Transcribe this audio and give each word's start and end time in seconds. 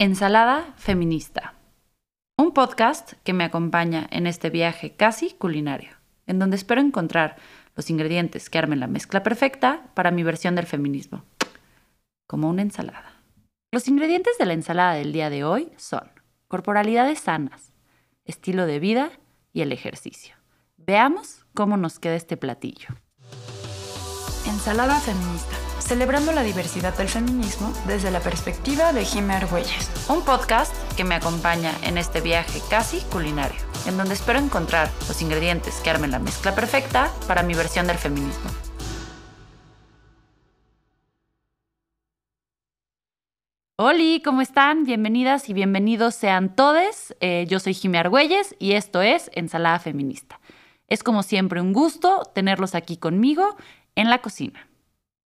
Ensalada 0.00 0.74
Feminista. 0.76 1.54
Un 2.36 2.52
podcast 2.52 3.12
que 3.22 3.32
me 3.32 3.44
acompaña 3.44 4.08
en 4.10 4.26
este 4.26 4.50
viaje 4.50 4.96
casi 4.96 5.30
culinario, 5.34 5.92
en 6.26 6.40
donde 6.40 6.56
espero 6.56 6.80
encontrar 6.80 7.36
los 7.76 7.90
ingredientes 7.90 8.50
que 8.50 8.58
armen 8.58 8.80
la 8.80 8.88
mezcla 8.88 9.22
perfecta 9.22 9.84
para 9.94 10.10
mi 10.10 10.24
versión 10.24 10.56
del 10.56 10.66
feminismo, 10.66 11.24
como 12.26 12.50
una 12.50 12.62
ensalada. 12.62 13.22
Los 13.70 13.86
ingredientes 13.86 14.36
de 14.36 14.46
la 14.46 14.54
ensalada 14.54 14.94
del 14.94 15.12
día 15.12 15.30
de 15.30 15.44
hoy 15.44 15.70
son 15.76 16.10
corporalidades 16.48 17.20
sanas, 17.20 17.72
estilo 18.24 18.66
de 18.66 18.80
vida 18.80 19.12
y 19.52 19.60
el 19.60 19.70
ejercicio. 19.70 20.34
Veamos 20.76 21.46
cómo 21.54 21.76
nos 21.76 22.00
queda 22.00 22.16
este 22.16 22.36
platillo. 22.36 22.88
Ensalada 24.44 24.98
feminista 24.98 25.63
celebrando 25.84 26.32
la 26.32 26.42
diversidad 26.42 26.96
del 26.96 27.08
feminismo 27.08 27.72
desde 27.86 28.10
la 28.10 28.20
perspectiva 28.20 28.92
de 28.94 29.04
Jimmy 29.04 29.34
Argüelles. 29.34 29.90
Un 30.08 30.24
podcast 30.24 30.74
que 30.96 31.04
me 31.04 31.14
acompaña 31.14 31.72
en 31.82 31.98
este 31.98 32.22
viaje 32.22 32.60
casi 32.70 33.00
culinario, 33.12 33.60
en 33.86 33.98
donde 33.98 34.14
espero 34.14 34.38
encontrar 34.38 34.90
los 35.06 35.20
ingredientes 35.20 35.74
que 35.84 35.90
armen 35.90 36.10
la 36.10 36.18
mezcla 36.18 36.54
perfecta 36.54 37.12
para 37.28 37.42
mi 37.42 37.54
versión 37.54 37.86
del 37.86 37.98
feminismo. 37.98 38.50
Hola, 43.76 44.20
¿cómo 44.24 44.40
están? 44.40 44.84
Bienvenidas 44.84 45.50
y 45.50 45.52
bienvenidos 45.52 46.14
sean 46.14 46.56
todos. 46.56 47.14
Eh, 47.20 47.44
yo 47.48 47.60
soy 47.60 47.74
Jimmy 47.74 47.98
Argüelles 47.98 48.56
y 48.58 48.72
esto 48.72 49.02
es 49.02 49.30
Ensalada 49.34 49.78
Feminista. 49.80 50.40
Es 50.88 51.02
como 51.02 51.22
siempre 51.22 51.60
un 51.60 51.72
gusto 51.72 52.22
tenerlos 52.34 52.74
aquí 52.74 52.96
conmigo 52.96 53.56
en 53.96 54.08
la 54.08 54.22
cocina. 54.22 54.68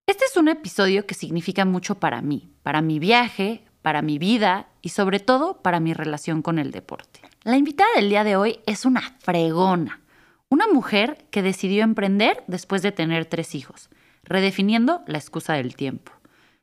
Este 0.08 0.24
es 0.24 0.36
un 0.36 0.46
episodio 0.46 1.04
que 1.04 1.14
significa 1.14 1.64
mucho 1.64 1.96
para 1.98 2.22
mí, 2.22 2.48
para 2.62 2.80
mi 2.80 3.00
viaje, 3.00 3.64
para 3.82 4.02
mi 4.02 4.18
vida 4.20 4.68
y 4.80 4.90
sobre 4.90 5.18
todo 5.18 5.62
para 5.62 5.80
mi 5.80 5.94
relación 5.94 6.42
con 6.42 6.60
el 6.60 6.70
deporte. 6.70 7.22
La 7.42 7.56
invitada 7.56 7.90
del 7.96 8.08
día 8.08 8.22
de 8.22 8.36
hoy 8.36 8.60
es 8.66 8.84
una 8.84 9.00
fregona, 9.18 10.00
una 10.48 10.68
mujer 10.68 11.26
que 11.32 11.42
decidió 11.42 11.82
emprender 11.82 12.44
después 12.46 12.82
de 12.82 12.92
tener 12.92 13.24
tres 13.26 13.56
hijos, 13.56 13.90
redefiniendo 14.22 15.02
la 15.08 15.18
excusa 15.18 15.54
del 15.54 15.74
tiempo. 15.74 16.12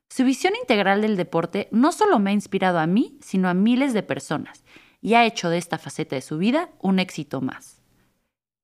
Su 0.10 0.24
visión 0.24 0.54
integral 0.56 1.02
del 1.02 1.18
deporte 1.18 1.68
no 1.70 1.92
solo 1.92 2.20
me 2.20 2.30
ha 2.30 2.34
inspirado 2.34 2.80
a 2.80 2.88
mí, 2.88 3.18
sino 3.20 3.50
a 3.50 3.54
miles 3.54 3.92
de 3.92 4.04
personas 4.04 4.64
y 5.02 5.16
ha 5.16 5.26
hecho 5.26 5.50
de 5.50 5.58
esta 5.58 5.78
faceta 5.78 6.16
de 6.16 6.22
su 6.22 6.38
vida 6.38 6.70
un 6.80 6.98
éxito 6.98 7.42
más. 7.42 7.82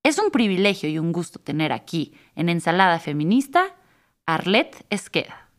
Es 0.04 0.20
un 0.20 0.32
privilegio 0.32 0.90
y 0.90 1.00
un 1.00 1.12
gusto 1.12 1.38
tener 1.38 1.74
aquí, 1.74 2.14
en 2.36 2.48
Ensalada 2.48 3.00
Feminista, 3.00 3.76
Arlette 4.30 4.86
Esqueda. 4.92 5.50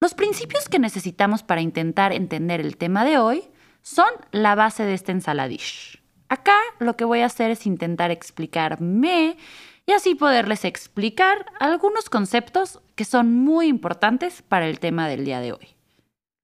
Los 0.00 0.14
principios 0.14 0.68
que 0.68 0.78
necesitamos 0.78 1.42
para 1.42 1.62
intentar 1.62 2.12
entender 2.12 2.60
el 2.60 2.76
tema 2.76 3.04
de 3.04 3.18
hoy 3.18 3.42
son 3.82 4.06
la 4.30 4.54
base 4.54 4.84
de 4.84 4.94
este 4.94 5.10
ensaladish. 5.10 6.00
Acá 6.28 6.56
lo 6.78 6.96
que 6.96 7.04
voy 7.04 7.20
a 7.20 7.26
hacer 7.26 7.50
es 7.50 7.66
intentar 7.66 8.12
explicarme 8.12 9.36
y 9.84 9.92
así 9.92 10.14
poderles 10.14 10.64
explicar 10.64 11.46
algunos 11.58 12.08
conceptos 12.08 12.80
que 12.94 13.04
son 13.04 13.34
muy 13.34 13.66
importantes 13.66 14.42
para 14.42 14.68
el 14.68 14.78
tema 14.78 15.08
del 15.08 15.24
día 15.24 15.40
de 15.40 15.52
hoy. 15.52 15.74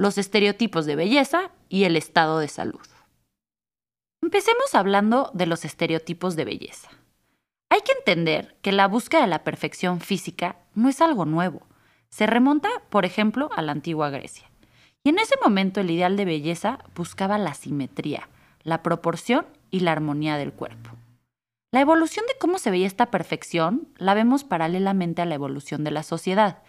Los 0.01 0.19
estereotipos 0.19 0.87
de 0.87 0.97
belleza 0.97 1.53
y 1.69 1.85
el 1.85 1.95
estado 1.95 2.41
de 2.41 2.49
salud. 2.49 2.81
Empecemos 4.23 4.75
hablando 4.75 5.31
de 5.35 5.47
los 5.47 5.65
estereotipos 5.65 6.35
de 6.35 6.47
belleza. 6.47 6.91
Hay 7.73 7.81
que 7.81 7.93
entender 7.93 8.55
que 8.61 8.71
la 8.71 8.87
búsqueda 8.87 9.23
de 9.23 9.29
la 9.29 9.45
perfección 9.45 10.01
física 10.03 10.57
no 10.75 10.91
es 10.91 11.01
algo 11.01 11.25
nuevo. 11.25 11.63
Se 12.11 12.27
remonta, 12.27 12.69
por 12.91 13.07
ejemplo, 13.07 13.49
a 13.57 13.63
la 13.63 13.73
antigua 13.73 14.11
Grecia. 14.11 14.51
Y 15.03 15.09
en 15.09 15.19
ese 15.19 15.37
momento 15.43 15.81
el 15.81 15.91
ideal 15.91 16.19
de 16.19 16.27
belleza 16.27 16.81
buscaba 16.95 17.39
la 17.39 17.55
simetría, 17.55 18.29
la 18.63 18.83
proporción 18.83 19.47
y 19.71 19.81
la 19.81 19.93
armonía 19.93 20.37
del 20.37 20.53
cuerpo. 20.53 20.91
La 21.71 21.81
evolución 21.81 22.27
de 22.29 22.39
cómo 22.39 22.59
se 22.59 22.71
veía 22.71 22.87
esta 22.87 23.11
perfección 23.11 23.89
la 23.97 24.13
vemos 24.13 24.45
paralelamente 24.45 25.23
a 25.23 25.25
la 25.25 25.37
evolución 25.37 25.83
de 25.83 25.93
la 25.93 26.03
sociedad, 26.03 26.63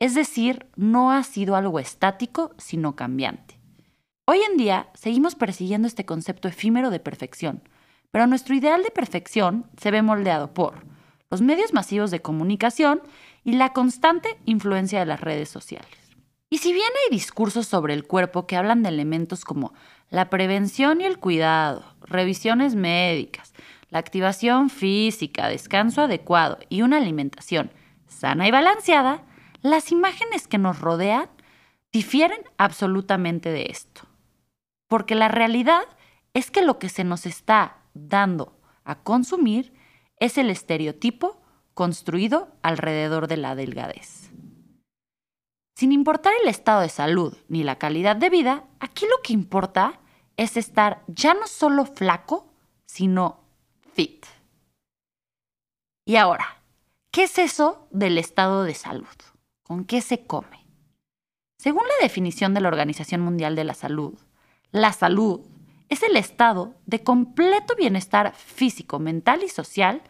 es 0.00 0.16
decir, 0.16 0.66
no 0.74 1.12
ha 1.12 1.22
sido 1.22 1.54
algo 1.54 1.78
estático, 1.78 2.50
sino 2.58 2.96
cambiante. 2.96 3.60
Hoy 4.26 4.40
en 4.40 4.56
día 4.56 4.88
seguimos 4.94 5.36
persiguiendo 5.36 5.86
este 5.86 6.04
concepto 6.04 6.48
efímero 6.48 6.90
de 6.90 6.98
perfección, 6.98 7.62
pero 8.10 8.26
nuestro 8.26 8.54
ideal 8.54 8.82
de 8.82 8.90
perfección 8.90 9.66
se 9.80 9.90
ve 9.90 10.02
moldeado 10.02 10.52
por 10.54 10.84
los 11.30 11.40
medios 11.42 11.72
masivos 11.72 12.10
de 12.10 12.20
comunicación 12.20 13.02
y 13.44 13.52
la 13.52 13.72
constante 13.72 14.38
influencia 14.44 14.98
de 14.98 15.06
las 15.06 15.20
redes 15.20 15.48
sociales. 15.48 15.88
Y 16.50 16.58
si 16.58 16.72
bien 16.72 16.88
hay 17.04 17.14
discursos 17.14 17.66
sobre 17.66 17.92
el 17.92 18.06
cuerpo 18.06 18.46
que 18.46 18.56
hablan 18.56 18.82
de 18.82 18.88
elementos 18.88 19.44
como 19.44 19.74
la 20.08 20.30
prevención 20.30 21.00
y 21.00 21.04
el 21.04 21.18
cuidado, 21.18 21.84
revisiones 22.00 22.74
médicas, 22.74 23.52
la 23.90 23.98
activación 23.98 24.70
física, 24.70 25.48
descanso 25.48 26.02
adecuado 26.02 26.58
y 26.68 26.82
una 26.82 26.96
alimentación 26.96 27.70
sana 28.06 28.48
y 28.48 28.50
balanceada, 28.50 29.22
las 29.62 29.92
imágenes 29.92 30.48
que 30.48 30.58
nos 30.58 30.80
rodean 30.80 31.28
difieren 31.92 32.40
absolutamente 32.56 33.50
de 33.50 33.66
esto. 33.70 34.02
Porque 34.88 35.14
la 35.14 35.28
realidad 35.28 35.82
es 36.34 36.50
que 36.50 36.62
lo 36.62 36.78
que 36.78 36.88
se 36.88 37.04
nos 37.04 37.26
está 37.26 37.77
dando 38.06 38.58
a 38.84 39.02
consumir 39.02 39.72
es 40.16 40.38
el 40.38 40.50
estereotipo 40.50 41.40
construido 41.74 42.48
alrededor 42.62 43.28
de 43.28 43.36
la 43.36 43.54
delgadez. 43.54 44.30
Sin 45.76 45.92
importar 45.92 46.32
el 46.42 46.48
estado 46.48 46.80
de 46.80 46.88
salud 46.88 47.36
ni 47.48 47.62
la 47.62 47.76
calidad 47.76 48.16
de 48.16 48.30
vida, 48.30 48.64
aquí 48.80 49.06
lo 49.06 49.22
que 49.22 49.32
importa 49.32 50.00
es 50.36 50.56
estar 50.56 51.04
ya 51.06 51.34
no 51.34 51.46
solo 51.46 51.84
flaco, 51.84 52.52
sino 52.86 53.44
fit. 53.94 54.26
Y 56.04 56.16
ahora, 56.16 56.62
¿qué 57.12 57.24
es 57.24 57.38
eso 57.38 57.86
del 57.90 58.18
estado 58.18 58.64
de 58.64 58.74
salud? 58.74 59.06
¿Con 59.62 59.84
qué 59.84 60.00
se 60.00 60.26
come? 60.26 60.66
Según 61.58 61.82
la 61.86 62.02
definición 62.02 62.54
de 62.54 62.60
la 62.60 62.68
Organización 62.68 63.20
Mundial 63.20 63.54
de 63.54 63.64
la 63.64 63.74
Salud, 63.74 64.18
la 64.70 64.92
salud 64.92 65.46
es 65.88 66.02
el 66.02 66.16
estado 66.16 66.74
de 66.86 67.02
completo 67.02 67.74
bienestar 67.76 68.34
físico, 68.34 68.98
mental 68.98 69.42
y 69.42 69.48
social 69.48 70.02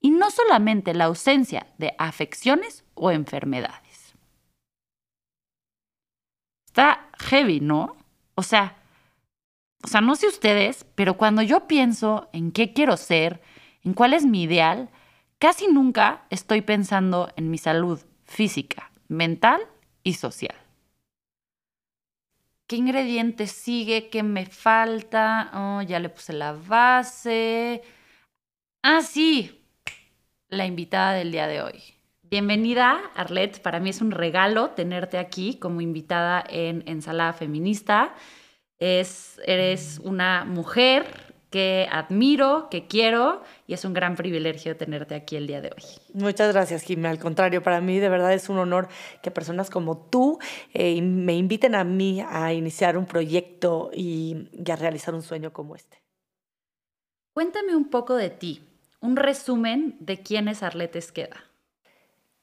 y 0.00 0.10
no 0.10 0.30
solamente 0.30 0.94
la 0.94 1.04
ausencia 1.04 1.66
de 1.78 1.94
afecciones 1.98 2.84
o 2.94 3.10
enfermedades. 3.10 4.14
Está 6.66 7.10
heavy, 7.18 7.60
¿no? 7.60 7.96
O 8.34 8.42
sea, 8.42 8.76
o 9.82 9.88
sea, 9.88 10.00
no 10.00 10.16
sé 10.16 10.26
ustedes, 10.26 10.84
pero 10.94 11.16
cuando 11.16 11.42
yo 11.42 11.66
pienso 11.68 12.28
en 12.32 12.50
qué 12.52 12.72
quiero 12.72 12.96
ser, 12.96 13.40
en 13.84 13.94
cuál 13.94 14.14
es 14.14 14.24
mi 14.24 14.42
ideal, 14.42 14.90
casi 15.38 15.68
nunca 15.68 16.24
estoy 16.30 16.60
pensando 16.62 17.32
en 17.36 17.50
mi 17.50 17.58
salud 17.58 18.00
física, 18.24 18.90
mental 19.08 19.60
y 20.02 20.14
social. 20.14 20.65
¿Qué 22.66 22.74
ingrediente 22.74 23.46
sigue? 23.46 24.08
¿Qué 24.08 24.24
me 24.24 24.44
falta? 24.44 25.50
Oh, 25.54 25.82
ya 25.82 26.00
le 26.00 26.08
puse 26.08 26.32
la 26.32 26.52
base. 26.52 27.80
Ah, 28.82 29.02
sí, 29.02 29.64
la 30.48 30.66
invitada 30.66 31.12
del 31.12 31.30
día 31.30 31.46
de 31.46 31.62
hoy. 31.62 31.80
Bienvenida, 32.22 33.00
Arlette. 33.14 33.60
Para 33.60 33.78
mí 33.78 33.90
es 33.90 34.00
un 34.00 34.10
regalo 34.10 34.70
tenerte 34.70 35.18
aquí 35.18 35.60
como 35.60 35.80
invitada 35.80 36.42
en 36.48 36.82
Ensalada 36.86 37.32
Feminista. 37.34 38.16
Es, 38.80 39.40
eres 39.46 40.00
una 40.02 40.44
mujer 40.44 41.25
que 41.56 41.88
admiro, 41.90 42.68
que 42.70 42.86
quiero 42.86 43.40
y 43.66 43.72
es 43.72 43.86
un 43.86 43.94
gran 43.94 44.14
privilegio 44.14 44.76
tenerte 44.76 45.14
aquí 45.14 45.36
el 45.36 45.46
día 45.46 45.62
de 45.62 45.68
hoy. 45.68 45.82
Muchas 46.12 46.52
gracias, 46.52 46.82
Jimmy. 46.82 47.06
Al 47.06 47.18
contrario, 47.18 47.62
para 47.62 47.80
mí 47.80 47.98
de 47.98 48.10
verdad 48.10 48.34
es 48.34 48.50
un 48.50 48.58
honor 48.58 48.88
que 49.22 49.30
personas 49.30 49.70
como 49.70 49.96
tú 49.96 50.38
eh, 50.74 51.00
me 51.00 51.34
inviten 51.34 51.74
a 51.74 51.82
mí 51.82 52.20
a 52.20 52.52
iniciar 52.52 52.98
un 52.98 53.06
proyecto 53.06 53.90
y, 53.94 54.50
y 54.52 54.70
a 54.70 54.76
realizar 54.76 55.14
un 55.14 55.22
sueño 55.22 55.54
como 55.54 55.76
este. 55.76 56.02
Cuéntame 57.32 57.74
un 57.74 57.88
poco 57.88 58.16
de 58.16 58.28
ti, 58.28 58.62
un 59.00 59.16
resumen 59.16 59.96
de 59.98 60.18
quién 60.22 60.48
es 60.48 60.62
Arlette 60.62 60.96
Esqueda. 60.96 61.42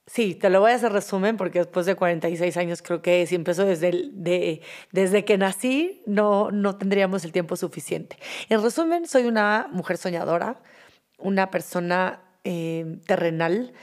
Sí, 0.05 0.35
te 0.35 0.49
lo 0.49 0.59
voy 0.59 0.71
a 0.71 0.75
hacer 0.75 0.91
resumen 0.91 1.37
porque 1.37 1.59
después 1.59 1.85
de 1.85 1.95
46 1.95 2.57
años 2.57 2.81
creo 2.81 3.01
que 3.01 3.25
si 3.25 3.35
empezó 3.35 3.63
desde, 3.65 4.09
de, 4.11 4.61
desde 4.91 5.23
que 5.23 5.37
nací 5.37 6.01
no, 6.05 6.51
no 6.51 6.77
tendríamos 6.77 7.23
el 7.23 7.31
tiempo 7.31 7.55
suficiente. 7.55 8.17
En 8.49 8.61
resumen, 8.61 9.07
soy 9.07 9.25
una 9.25 9.69
mujer 9.71 9.97
soñadora, 9.97 10.61
una 11.17 11.49
persona 11.49 12.21
eh, 12.43 12.97
terrenal, 13.07 13.73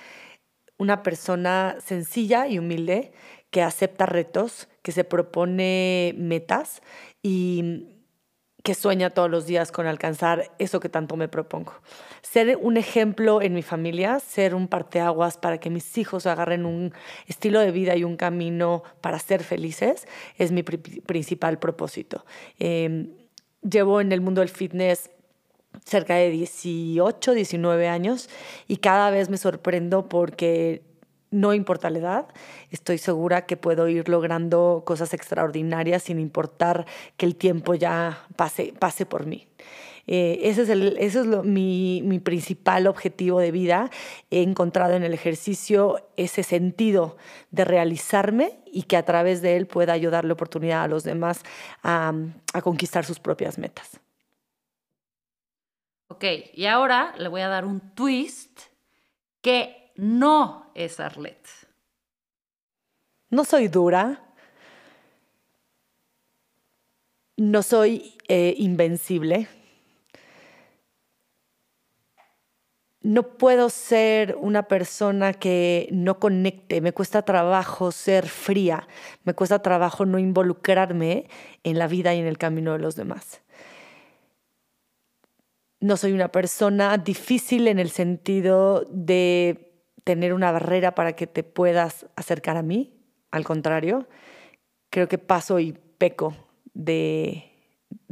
una 0.76 1.02
persona 1.02 1.76
sencilla 1.82 2.46
y 2.48 2.58
humilde 2.58 3.12
que 3.50 3.62
acepta 3.62 4.04
retos, 4.04 4.68
que 4.82 4.92
se 4.92 5.04
propone 5.04 6.14
metas 6.18 6.82
y 7.22 7.99
que 8.62 8.74
sueña 8.74 9.10
todos 9.10 9.30
los 9.30 9.46
días 9.46 9.72
con 9.72 9.86
alcanzar 9.86 10.50
eso 10.58 10.80
que 10.80 10.88
tanto 10.88 11.16
me 11.16 11.28
propongo. 11.28 11.74
Ser 12.22 12.58
un 12.60 12.76
ejemplo 12.76 13.40
en 13.42 13.54
mi 13.54 13.62
familia, 13.62 14.20
ser 14.20 14.54
un 14.54 14.68
parteaguas 14.68 15.38
para 15.38 15.58
que 15.58 15.70
mis 15.70 15.96
hijos 15.98 16.26
agarren 16.26 16.66
un 16.66 16.92
estilo 17.26 17.60
de 17.60 17.70
vida 17.70 17.96
y 17.96 18.04
un 18.04 18.16
camino 18.16 18.82
para 19.00 19.18
ser 19.18 19.42
felices, 19.42 20.06
es 20.36 20.52
mi 20.52 20.62
principal 20.62 21.58
propósito. 21.58 22.24
Em, 22.58 23.10
llevo 23.62 24.00
en 24.00 24.12
el 24.12 24.20
mundo 24.20 24.40
del 24.40 24.50
fitness 24.50 25.10
cerca 25.84 26.16
de 26.16 26.30
18, 26.30 27.32
19 27.32 27.88
años 27.88 28.28
y 28.66 28.78
cada 28.78 29.10
vez 29.10 29.30
me 29.30 29.36
sorprendo 29.36 30.08
porque 30.08 30.82
no 31.30 31.54
importa 31.54 31.90
la 31.90 31.98
edad, 31.98 32.26
estoy 32.70 32.98
segura 32.98 33.46
que 33.46 33.56
puedo 33.56 33.88
ir 33.88 34.08
logrando 34.08 34.82
cosas 34.84 35.14
extraordinarias 35.14 36.02
sin 36.02 36.18
importar 36.18 36.86
que 37.16 37.26
el 37.26 37.36
tiempo 37.36 37.74
ya 37.74 38.26
pase, 38.36 38.74
pase 38.78 39.06
por 39.06 39.26
mí. 39.26 39.46
Eh, 40.06 40.40
ese 40.48 40.62
es, 40.62 40.68
el, 40.70 40.96
es 40.98 41.14
mi, 41.44 42.02
mi, 42.04 42.18
principal 42.18 42.88
objetivo 42.88 43.38
de 43.38 43.52
vida. 43.52 43.90
He 44.30 44.42
encontrado 44.42 44.94
en 44.94 45.04
el 45.04 45.14
ejercicio 45.14 46.04
ese 46.16 46.42
sentido 46.42 47.16
de 47.52 47.64
realizarme 47.64 48.58
y 48.66 48.84
que 48.84 48.96
a 48.96 49.04
través 49.04 49.40
de 49.40 49.56
él 49.56 49.66
pueda 49.66 49.92
ayudar 49.92 50.24
la 50.24 50.32
oportunidad 50.32 50.82
a 50.82 50.88
los 50.88 51.04
demás 51.04 51.42
a, 51.84 52.12
a 52.52 52.62
conquistar 52.62 53.04
sus 53.04 53.20
propias 53.20 53.56
metas. 53.58 54.00
Ok, 56.08 56.24
y 56.54 56.66
ahora 56.66 57.14
le 57.16 57.28
voy 57.28 57.42
a 57.42 57.48
dar 57.48 57.64
un 57.64 57.94
twist 57.94 58.62
que 59.42 59.79
no 60.00 60.70
es 60.74 60.98
Arlette. 60.98 61.48
No 63.28 63.44
soy 63.44 63.68
dura. 63.68 64.32
No 67.36 67.62
soy 67.62 68.16
eh, 68.28 68.54
invencible. 68.56 69.48
No 73.02 73.22
puedo 73.36 73.68
ser 73.70 74.36
una 74.40 74.64
persona 74.64 75.34
que 75.34 75.88
no 75.92 76.18
conecte. 76.18 76.80
Me 76.80 76.92
cuesta 76.92 77.22
trabajo 77.22 77.92
ser 77.92 78.26
fría. 78.26 78.88
Me 79.24 79.34
cuesta 79.34 79.60
trabajo 79.60 80.06
no 80.06 80.18
involucrarme 80.18 81.28
en 81.62 81.78
la 81.78 81.86
vida 81.86 82.14
y 82.14 82.20
en 82.20 82.26
el 82.26 82.38
camino 82.38 82.72
de 82.72 82.78
los 82.78 82.96
demás. 82.96 83.42
No 85.78 85.96
soy 85.96 86.12
una 86.12 86.28
persona 86.28 86.96
difícil 86.98 87.68
en 87.68 87.78
el 87.78 87.90
sentido 87.90 88.84
de 88.90 89.69
tener 90.10 90.34
una 90.34 90.50
barrera 90.50 90.92
para 90.96 91.12
que 91.12 91.28
te 91.28 91.44
puedas 91.44 92.04
acercar 92.16 92.56
a 92.56 92.62
mí. 92.62 92.92
Al 93.30 93.44
contrario, 93.44 94.08
creo 94.90 95.06
que 95.06 95.18
paso 95.18 95.60
y 95.60 95.72
peco 95.98 96.34
de, 96.74 97.44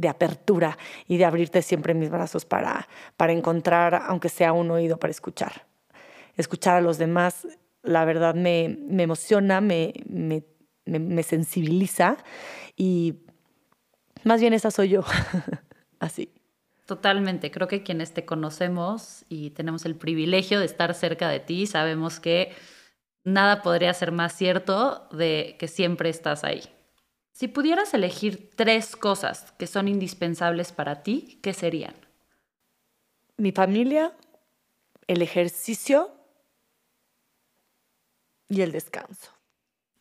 apertura 0.07 0.77
y 1.09 1.17
de 1.17 1.25
abrirte 1.25 1.61
siempre 1.61 1.93
mis 1.93 2.09
brazos 2.09 2.45
para, 2.45 2.87
para 3.17 3.33
encontrar, 3.33 3.95
aunque 4.07 4.29
sea 4.29 4.53
un 4.53 4.71
oído 4.71 4.97
para 4.97 5.11
escuchar. 5.11 5.67
Escuchar 6.37 6.77
a 6.77 6.81
los 6.81 6.97
demás, 6.97 7.45
la 7.83 8.05
verdad 8.05 8.33
me, 8.33 8.77
me 8.79 9.03
emociona, 9.03 9.59
me, 9.59 9.93
me, 10.05 10.41
me 10.85 11.23
sensibiliza 11.23 12.15
y 12.77 13.25
más 14.23 14.39
bien 14.39 14.53
esa 14.53 14.71
soy 14.71 14.87
yo, 14.87 15.03
así. 15.99 16.31
Totalmente, 16.89 17.51
creo 17.51 17.67
que 17.67 17.83
quienes 17.83 18.15
te 18.15 18.25
conocemos 18.25 19.23
y 19.29 19.51
tenemos 19.51 19.85
el 19.85 19.93
privilegio 19.93 20.59
de 20.59 20.65
estar 20.65 20.95
cerca 20.95 21.29
de 21.29 21.39
ti, 21.39 21.67
sabemos 21.67 22.19
que 22.19 22.51
nada 23.23 23.61
podría 23.61 23.93
ser 23.93 24.11
más 24.11 24.35
cierto 24.35 25.07
de 25.11 25.55
que 25.59 25.67
siempre 25.67 26.09
estás 26.09 26.43
ahí. 26.43 26.63
Si 27.31 27.47
pudieras 27.47 27.93
elegir 27.93 28.49
tres 28.55 28.95
cosas 28.95 29.51
que 29.59 29.67
son 29.67 29.87
indispensables 29.87 30.71
para 30.71 31.03
ti, 31.03 31.39
¿qué 31.43 31.53
serían? 31.53 31.93
Mi 33.37 33.51
familia, 33.51 34.13
el 35.05 35.21
ejercicio 35.21 36.09
y 38.47 38.61
el 38.61 38.71
descanso. 38.71 39.31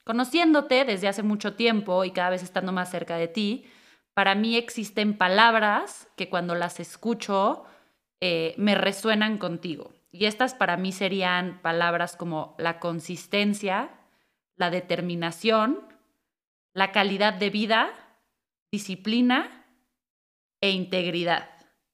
Conociéndote 0.05 0.87
desde 0.87 1.09
hace 1.09 1.23
mucho 1.23 1.53
tiempo 1.53 2.07
y 2.07 2.13
cada 2.13 2.31
vez 2.31 2.43
estando 2.43 2.73
más 2.73 2.91
cerca 2.91 3.19
de 3.19 3.29
ti, 3.29 3.67
para 4.19 4.35
mí 4.35 4.57
existen 4.57 5.17
palabras 5.17 6.09
que 6.17 6.29
cuando 6.29 6.57
las 6.57 6.81
escucho 6.81 7.63
eh, 8.21 8.53
me 8.57 8.75
resuenan 8.75 9.39
contigo. 9.39 9.93
Y 10.11 10.25
estas 10.25 10.55
para 10.55 10.77
mí 10.77 10.91
serían 10.91 11.63
palabras 11.63 12.17
como 12.17 12.57
la 12.59 12.81
consistencia, 12.81 13.91
la 14.57 14.71
determinación, 14.71 15.87
la 16.75 16.91
calidad 16.91 17.33
de 17.35 17.51
vida, 17.51 17.91
disciplina 18.73 19.65
e 20.61 20.71
integridad. 20.73 21.51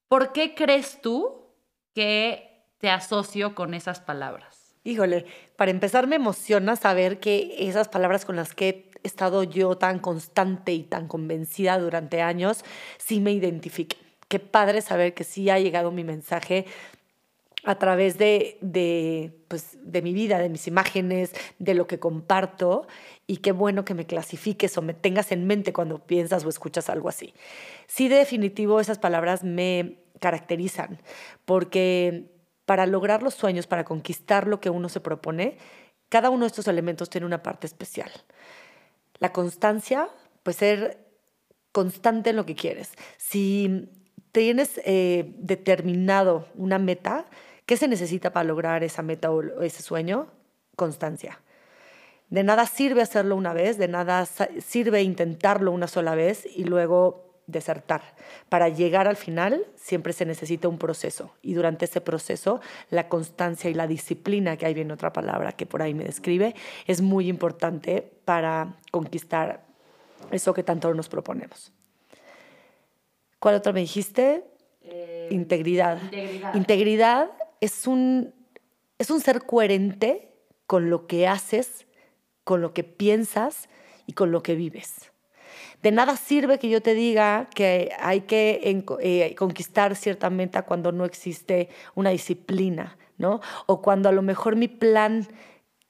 ¿Por 0.09 0.33
qué 0.33 0.55
crees 0.55 1.03
tú 1.03 1.53
que 1.95 2.71
te 2.79 2.89
asocio 2.89 3.55
con 3.55 3.75
esas 3.75 4.01
palabras? 4.01 4.75
Híjole, 4.83 5.27
para 5.57 5.73
empezar 5.73 6.07
me 6.07 6.17
emociona 6.17 6.75
saber 6.77 7.21
que 7.21 7.55
esas 7.59 7.91
palabras 7.91 8.25
con 8.25 8.37
las 8.37 8.55
que 8.55 8.94
estado 9.05 9.45
yo 9.45 9.77
tan 9.77 10.01
constante 10.01 10.73
y 10.73 10.83
tan 10.83 11.07
convencida 11.07 11.79
durante 11.79 12.23
años, 12.23 12.65
sí 12.99 13.21
me 13.21 13.33
identifique. 13.33 13.97
Qué 14.29 14.41
padre 14.41 14.81
saber 14.81 15.15
que 15.15 15.23
sí 15.23 15.51
ha 15.51 15.59
llegado 15.59 15.93
mi 15.93 16.03
mensaje 16.03 16.67
a 17.65 17.79
través 17.79 18.19
de, 18.19 18.59
de, 18.61 19.33
pues, 19.49 19.79
de 19.81 20.03
mi 20.03 20.13
vida, 20.13 20.39
de 20.39 20.49
mis 20.49 20.67
imágenes, 20.67 21.33
de 21.59 21.75
lo 21.75 21.87
que 21.87 21.99
comparto 21.99 22.87
y 23.27 23.39
qué 23.39 23.53
bueno 23.53 23.85
que 23.85 23.95
me 23.95 24.07
clasifiques 24.07 24.77
o 24.77 24.83
me 24.83 24.95
tengas 24.95 25.33
en 25.33 25.47
mente 25.47 25.73
cuando 25.73 25.99
piensas 25.99 26.45
o 26.45 26.49
escuchas 26.49 26.91
algo 26.91 27.09
así. 27.09 27.33
Sí, 27.87 28.09
de 28.09 28.17
definitivo, 28.17 28.81
esas 28.81 28.99
palabras 28.99 29.45
me 29.45 29.99
caracterizan 30.21 31.01
porque 31.45 32.31
para 32.67 32.87
lograr 32.87 33.23
los 33.23 33.35
sueños, 33.35 33.67
para 33.67 33.85
conquistar 33.85 34.47
lo 34.47 34.61
que 34.61 34.71
uno 34.71 34.89
se 34.89 35.01
propone, 35.01 35.59
cada 36.09 36.31
uno 36.31 36.45
de 36.45 36.49
estos 36.49 36.69
elementos 36.69 37.11
tiene 37.11 37.27
una 37.27 37.43
parte 37.43 37.67
especial. 37.67 38.11
La 39.19 39.33
constancia, 39.33 40.09
pues 40.43 40.57
ser 40.57 40.99
constante 41.73 42.31
en 42.31 42.37
lo 42.37 42.47
que 42.47 42.55
quieres. 42.55 42.93
Si 43.17 43.91
tienes 44.33 44.81
eh, 44.85 45.35
determinado 45.39 46.47
una 46.57 46.79
meta, 46.79 47.27
¿qué 47.67 47.77
se 47.77 47.89
necesita 47.89 48.33
para 48.33 48.45
lograr 48.45 48.85
esa 48.85 49.03
meta 49.03 49.31
o 49.31 49.63
ese 49.63 49.83
sueño? 49.83 50.29
Constancia. 50.77 51.41
De 52.31 52.43
nada 52.43 52.67
sirve 52.67 53.03
hacerlo 53.03 53.37
una 53.37 53.53
vez, 53.53 53.79
de 53.79 53.89
nada 53.89 54.27
sirve 54.27 55.03
intentarlo 55.03 55.71
una 55.71 55.87
sola 55.87 56.15
vez 56.15 56.47
y 56.47 56.65
luego 56.65 57.24
desertar. 57.47 58.03
Para 58.49 58.69
llegar 58.69 59.07
al 59.07 59.17
final 59.17 59.67
siempre 59.77 60.13
se 60.13 60.25
necesita 60.25 60.69
un 60.69 60.79
proceso 60.79 61.35
y 61.43 61.55
durante 61.55 61.85
ese 61.85 62.01
proceso 62.01 62.61
la 62.91 63.09
constancia 63.09 63.71
y 63.71 63.75
la 63.75 63.87
disciplina, 63.87 64.57
que 64.57 64.67
ahí 64.67 64.75
viene 64.75 64.93
otra 64.93 65.13
palabra 65.13 65.53
que 65.53 65.67
por 65.67 65.83
ahí 65.83 65.95
me 65.95 66.05
describe, 66.05 66.55
es 66.87 67.01
muy 67.01 67.29
importante 67.29 68.03
para 68.25 68.77
conquistar 68.91 69.65
eso 70.31 70.55
que 70.55 70.63
tanto 70.63 70.93
nos 70.95 71.09
proponemos. 71.09 71.73
¿Cuál 73.39 73.57
otra 73.57 73.73
me 73.73 73.81
dijiste? 73.81 74.45
Eh, 74.83 75.29
integridad. 75.31 76.03
integridad. 76.03 76.55
Integridad 76.55 77.31
es 77.61 77.87
un, 77.87 78.35
es 78.99 79.11
un 79.11 79.21
ser 79.21 79.45
coherente 79.45 80.31
con 80.67 80.89
lo 80.89 81.07
que 81.07 81.27
haces, 81.27 81.87
con 82.45 82.63
lo 82.63 82.73
que 82.73 82.85
piensas 82.85 83.69
y 84.07 84.15
con 84.15 84.31
lo 84.31 84.43
que 84.43 84.55
vives. 84.55 85.14
De 85.85 85.93
nada 85.93 86.17
sirve 86.17 86.59
que 86.59 86.71
yo 86.71 86.81
te 86.81 86.95
diga 86.95 87.51
que 87.55 87.93
hay 88.01 88.23
que 88.23 88.59
eh, 89.03 89.35
conquistar 89.35 89.95
cierta 89.97 90.31
meta 90.31 90.63
cuando 90.63 90.93
no 90.93 91.05
existe 91.05 91.69
una 91.95 92.09
disciplina, 92.09 92.97
¿no? 93.19 93.43
O 93.67 93.83
cuando 93.83 94.09
a 94.09 94.13
lo 94.13 94.23
mejor 94.23 94.57
mi 94.57 94.67
plan, 94.67 95.29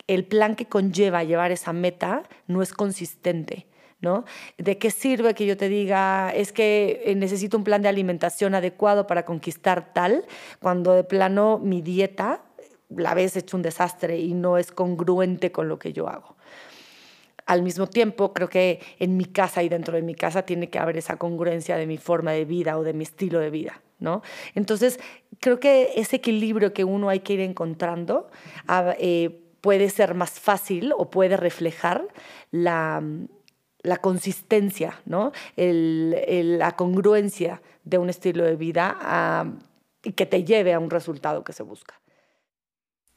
el 0.08 0.24
plan 0.24 0.56
que 0.56 0.66
conlleva 0.66 1.22
llevar 1.22 1.52
esa 1.52 1.72
meta 1.72 2.24
no 2.48 2.60
es 2.60 2.72
consistente. 2.72 3.68
¿No? 4.00 4.24
¿De 4.58 4.76
qué 4.76 4.90
sirve 4.90 5.32
que 5.34 5.46
yo 5.46 5.56
te 5.56 5.70
diga, 5.70 6.30
es 6.34 6.52
que 6.52 7.04
eh, 7.06 7.14
necesito 7.14 7.56
un 7.56 7.64
plan 7.64 7.80
de 7.80 7.88
alimentación 7.88 8.54
adecuado 8.54 9.06
para 9.06 9.24
conquistar 9.24 9.94
tal, 9.94 10.26
cuando 10.60 10.92
de 10.92 11.04
plano 11.04 11.58
mi 11.58 11.80
dieta 11.80 12.42
la 12.90 13.14
ves 13.14 13.36
hecho 13.36 13.56
un 13.56 13.62
desastre 13.62 14.18
y 14.18 14.34
no 14.34 14.58
es 14.58 14.72
congruente 14.72 15.52
con 15.52 15.68
lo 15.68 15.78
que 15.78 15.94
yo 15.94 16.08
hago? 16.08 16.36
Al 17.46 17.62
mismo 17.62 17.86
tiempo, 17.86 18.32
creo 18.32 18.48
que 18.48 18.80
en 18.98 19.16
mi 19.16 19.24
casa 19.26 19.62
y 19.62 19.68
dentro 19.68 19.94
de 19.94 20.02
mi 20.02 20.14
casa 20.14 20.42
tiene 20.42 20.70
que 20.70 20.78
haber 20.78 20.96
esa 20.96 21.16
congruencia 21.16 21.76
de 21.76 21.86
mi 21.86 21.98
forma 21.98 22.32
de 22.32 22.44
vida 22.44 22.78
o 22.78 22.82
de 22.82 22.94
mi 22.94 23.04
estilo 23.04 23.38
de 23.38 23.50
vida, 23.50 23.82
¿no? 23.98 24.22
Entonces, 24.54 24.98
creo 25.40 25.60
que 25.60 25.92
ese 25.96 26.16
equilibrio 26.16 26.72
que 26.72 26.84
uno 26.84 27.08
hay 27.08 27.20
que 27.20 27.34
ir 27.34 27.40
encontrando 27.40 28.30
ah, 28.66 28.94
eh, 28.98 29.40
puede 29.60 29.90
ser 29.90 30.14
más 30.14 30.40
fácil 30.40 30.92
o 30.96 31.10
puede 31.10 31.36
reflejar 31.36 32.06
la, 32.50 33.02
la 33.82 33.98
consistencia, 33.98 35.00
¿no? 35.04 35.32
La 35.56 36.72
congruencia 36.76 37.62
de 37.84 37.98
un 37.98 38.08
estilo 38.08 38.44
de 38.44 38.56
vida 38.56 38.96
ah, 39.00 39.52
y 40.02 40.12
que 40.12 40.26
te 40.26 40.44
lleve 40.44 40.72
a 40.72 40.78
un 40.78 40.90
resultado 40.90 41.44
que 41.44 41.52
se 41.52 41.62
busca. 41.62 42.00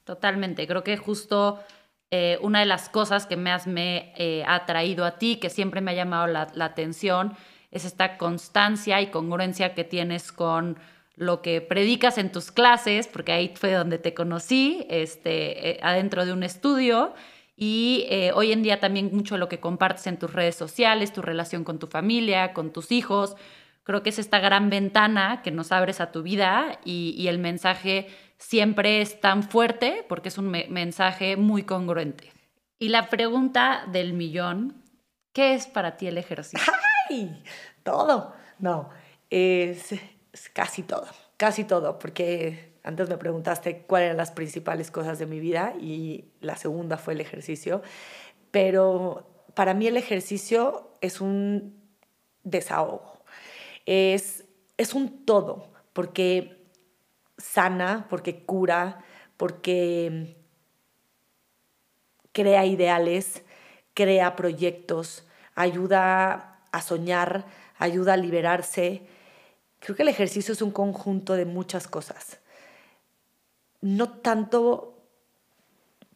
Totalmente, 0.04 0.68
creo 0.68 0.84
que 0.84 0.96
justo 0.96 1.60
eh, 2.10 2.38
una 2.42 2.62
de 2.62 2.66
las 2.66 2.88
cosas 2.88 3.26
que 3.26 3.36
más 3.36 3.68
me 3.68 4.14
eh, 4.16 4.44
ha 4.48 4.66
traído 4.66 5.04
a 5.04 5.18
ti, 5.18 5.38
que 5.38 5.50
siempre 5.50 5.82
me 5.82 5.92
ha 5.92 5.96
llamado 5.96 6.28
la, 6.28 6.48
atención, 6.60 7.36
es 7.72 7.84
esta 7.84 8.18
constancia 8.18 9.02
y 9.02 9.08
congruencia 9.08 9.74
que 9.74 9.84
tienes 9.84 10.32
con 10.32 10.78
lo 11.16 11.42
que 11.42 11.60
predicas 11.62 12.18
en 12.18 12.32
tus 12.32 12.52
clases, 12.52 13.08
porque 13.08 13.34
ahí 13.34 13.54
fue 13.56 13.74
donde 13.74 13.98
te 13.98 14.14
conocí, 14.14 14.86
este, 14.90 15.72
eh, 15.72 15.80
adentro 15.82 16.26
de 16.26 16.32
un 16.32 16.44
estudio, 16.44 17.14
y 17.60 18.06
hoy 18.36 18.52
en 18.52 18.62
día 18.62 18.80
también 18.80 19.10
mucho 19.12 19.36
lo 19.36 19.50
que 19.50 19.60
compartes 19.60 20.06
en 20.06 20.20
tus 20.20 20.32
redes 20.32 20.56
sociales, 20.56 21.12
tu 21.12 21.24
relación 21.24 21.64
con 21.64 21.80
tu 21.80 21.88
familia, 21.88 22.54
con 22.54 22.72
tus 22.72 22.92
hijos. 22.92 23.36
Creo 23.88 24.04
que 24.04 24.10
es 24.10 24.20
esta 24.20 24.40
gran 24.40 24.70
ventana 24.70 25.42
que 25.42 25.50
nos 25.50 25.72
abres 25.72 26.02
a 26.02 26.12
tu 26.12 26.22
vida 26.22 26.78
y, 26.84 27.26
el 27.30 27.40
mensaje 27.40 28.10
siempre 28.38 29.02
es 29.02 29.20
tan 29.20 29.44
fuerte 29.44 30.06
porque 30.08 30.30
es 30.30 30.38
un 30.38 30.50
mensaje 30.50 31.38
muy 31.38 31.64
congruente. 31.64 32.32
Y 32.80 32.90
la 32.90 33.10
pregunta 33.10 33.86
del 33.92 34.14
millón, 34.14 34.84
¿qué 35.34 35.54
es 35.54 35.68
para 35.68 35.98
ti 35.98 36.08
el 36.08 36.18
ejercicio? 36.18 36.74
¡Ay! 37.10 37.44
Todo. 37.84 38.34
No, 38.60 38.90
es 39.30 39.96
casi 40.54 40.84
todo, 40.84 41.08
casi 41.38 41.64
todo, 41.64 42.00
porque 42.00 42.78
antes 42.84 43.10
me 43.10 43.18
preguntaste 43.18 43.84
cuáles 43.84 44.08
eran 44.08 44.18
las 44.18 44.32
principales 44.32 44.92
cosas 44.92 45.20
de 45.20 45.26
mi 45.26 45.40
vida 45.40 45.74
y 45.80 46.26
la 46.42 46.56
segunda 46.56 46.98
fue 46.98 47.14
el 47.14 47.22
ejercicio, 47.22 47.82
pero 48.52 49.46
para 49.54 49.74
mí 49.74 49.88
el 49.88 49.98
ejercicio 49.98 50.92
es 51.02 51.22
un 51.22 51.82
desahogo, 52.44 53.20
es, 53.86 54.46
es 54.78 54.94
un 54.94 55.26
todo, 55.26 55.72
porque 55.94 56.57
sana, 57.38 58.08
porque 58.10 58.44
cura, 58.44 59.04
porque 59.38 60.38
crea 62.32 62.66
ideales, 62.66 63.44
crea 63.94 64.36
proyectos, 64.36 65.26
ayuda 65.56 66.60
a 66.72 66.82
soñar, 66.82 67.46
ayuda 67.80 68.14
a 68.14 68.18
liberarse, 68.18 69.08
Creo 69.80 69.96
que 69.96 70.04
el 70.04 70.10
ejercicio 70.10 70.54
es 70.54 70.62
un 70.62 70.72
conjunto 70.72 71.34
de 71.34 71.46
muchas 71.46 71.88
cosas. 71.88 72.40
No 73.82 74.10
tanto 74.10 74.98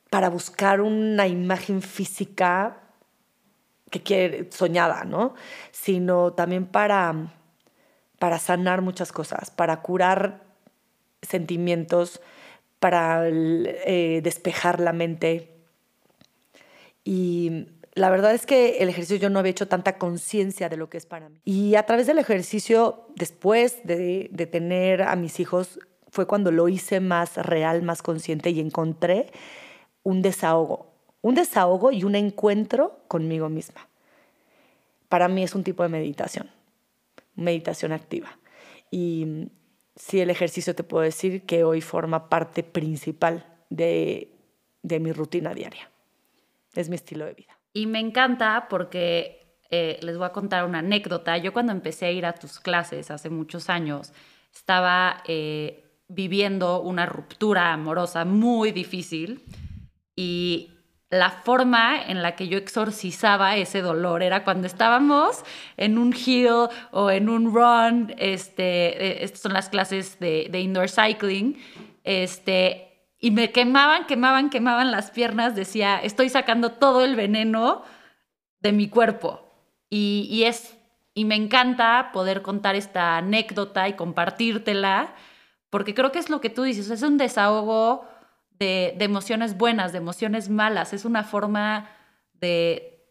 para 0.09 0.29
buscar 0.29 0.81
una 0.81 1.27
imagen 1.27 1.81
física 1.81 2.77
que 3.89 4.01
quiere, 4.01 4.51
soñada, 4.51 5.03
¿no? 5.03 5.35
Sino 5.71 6.33
también 6.33 6.65
para, 6.65 7.13
para 8.19 8.39
sanar 8.39 8.81
muchas 8.81 9.11
cosas, 9.11 9.51
para 9.51 9.81
curar 9.81 10.43
sentimientos, 11.21 12.21
para 12.81 13.27
eh, 13.27 14.21
despejar 14.23 14.79
la 14.79 14.91
mente. 14.91 15.51
Y 17.03 17.67
la 17.93 18.09
verdad 18.09 18.33
es 18.33 18.47
que 18.47 18.79
el 18.79 18.89
ejercicio 18.89 19.17
yo 19.17 19.29
no 19.29 19.37
había 19.37 19.51
hecho 19.51 19.67
tanta 19.67 19.99
conciencia 19.99 20.67
de 20.67 20.77
lo 20.77 20.89
que 20.89 20.97
es 20.97 21.05
para 21.05 21.29
mí. 21.29 21.39
Y 21.45 21.75
a 21.75 21.85
través 21.85 22.07
del 22.07 22.17
ejercicio, 22.17 23.05
después 23.15 23.83
de, 23.83 24.29
de, 24.31 24.47
tener 24.47 25.03
a 25.03 25.15
mis 25.15 25.39
hijos, 25.39 25.79
fue 26.09 26.25
cuando 26.25 26.51
lo 26.51 26.67
hice 26.69 26.99
más 26.99 27.37
real, 27.37 27.83
más 27.83 28.01
consciente 28.01 28.49
y 28.49 28.59
encontré 28.59 29.31
un 30.01 30.23
desahogo. 30.23 30.87
Un 31.21 31.35
desahogo 31.35 31.91
y 31.91 32.03
un 32.03 32.15
encuentro 32.15 32.99
conmigo 33.07 33.47
misma. 33.47 33.87
Para 35.07 35.27
mí 35.27 35.43
es 35.43 35.53
un 35.53 35.63
tipo 35.63 35.83
de 35.83 35.89
meditación, 35.89 36.49
meditación 37.35 37.91
activa. 37.91 38.39
Y 38.89 39.49
sí, 39.95 40.19
el 40.19 40.29
ejercicio 40.29 40.75
te 40.75 40.83
puedo 40.83 41.03
decir 41.03 41.45
que 41.45 41.63
hoy 41.63 41.81
forma 41.81 42.29
parte 42.29 42.63
principal 42.63 43.45
de, 43.69 44.31
de 44.83 45.00
mi 45.00 45.12
rutina 45.12 45.53
diaria. 45.53 45.89
Es 46.74 46.89
mi 46.89 46.95
estilo 46.95 47.25
de 47.25 47.33
vida. 47.33 47.57
Y 47.74 47.88
me 47.88 48.00
encanta 48.00 48.67
porque 48.69 49.41
eh, 49.69 50.00
les 50.01 50.17
voy 50.17 50.25
a 50.25 50.31
contar 50.31 50.65
una 50.65 50.79
anécdota. 50.79 51.38
Yo 51.38 51.53
cuando 51.53 51.71
empecé 51.71 52.05
a 52.05 52.12
ir 52.12 52.25
a 52.25 52.33
tus 52.33 52.60
clases 52.60 53.10
hace 53.10 53.29
muchos 53.29 53.69
años, 53.69 54.12
estaba 54.53 55.24
eh, 55.27 55.86
viviendo 56.10 56.81
una 56.81 57.05
ruptura 57.05 57.71
amorosa 57.71 58.25
muy 58.25 58.71
difícil 58.71 59.41
y 60.15 60.71
la 61.12 61.30
forma 61.30 62.01
en 62.01 62.24
la 62.24 62.36
que 62.36 62.48
yo 62.48 62.58
exorcizaba 62.58 63.58
ese 63.58 63.82
dolor 63.82 64.24
era 64.24 64.44
cuando 64.44 64.65
estábamos 64.65 65.44
en 65.77 65.98
un 65.98 66.15
hill 66.15 66.70
o 66.91 67.12
en 67.12 67.30
un 67.30 67.53
run, 67.53 68.15
este, 68.18 69.20
eh, 69.20 69.24
estas 69.24 69.41
son 69.41 69.53
las 69.53 69.70
clases 69.70 70.20
de, 70.20 70.48
de 70.50 70.62
indoor 70.62 70.89
cycling, 70.89 71.62
este, 72.03 72.91
y 73.20 73.30
me 73.30 73.51
quemaban, 73.51 74.08
quemaban, 74.08 74.50
quemaban 74.50 74.89
las 74.89 75.12
piernas, 75.12 75.56
decía, 75.56 76.00
estoy 76.01 76.30
sacando 76.30 76.72
todo 76.72 77.03
el 77.03 77.15
veneno 77.15 77.84
de 78.62 78.72
mi 78.72 78.89
cuerpo. 78.89 79.48
Y, 79.89 80.44
es, 80.46 80.77
y 81.13 81.25
me 81.25 81.36
encanta 81.36 82.12
poder 82.13 82.41
contar 82.41 82.75
esta 82.75 83.18
anécdota 83.18 83.89
y 83.89 83.94
compartírtela, 83.94 85.13
porque 85.70 85.94
creo 85.94 86.12
que 86.12 86.20
es 86.20 86.30
lo 86.30 86.39
que 86.39 86.50
tú 86.50 86.63
dices, 86.63 86.89
es 86.89 87.03
un 87.03 87.18
desahogo 87.18 88.08
de, 88.62 88.96
emociones 89.00 89.58
buenas, 89.58 89.91
de 89.91 89.98
emociones 89.98 90.50
malas, 90.50 90.94
es 90.94 91.03
una 91.03 91.24
forma 91.24 91.89
de, 92.34 93.03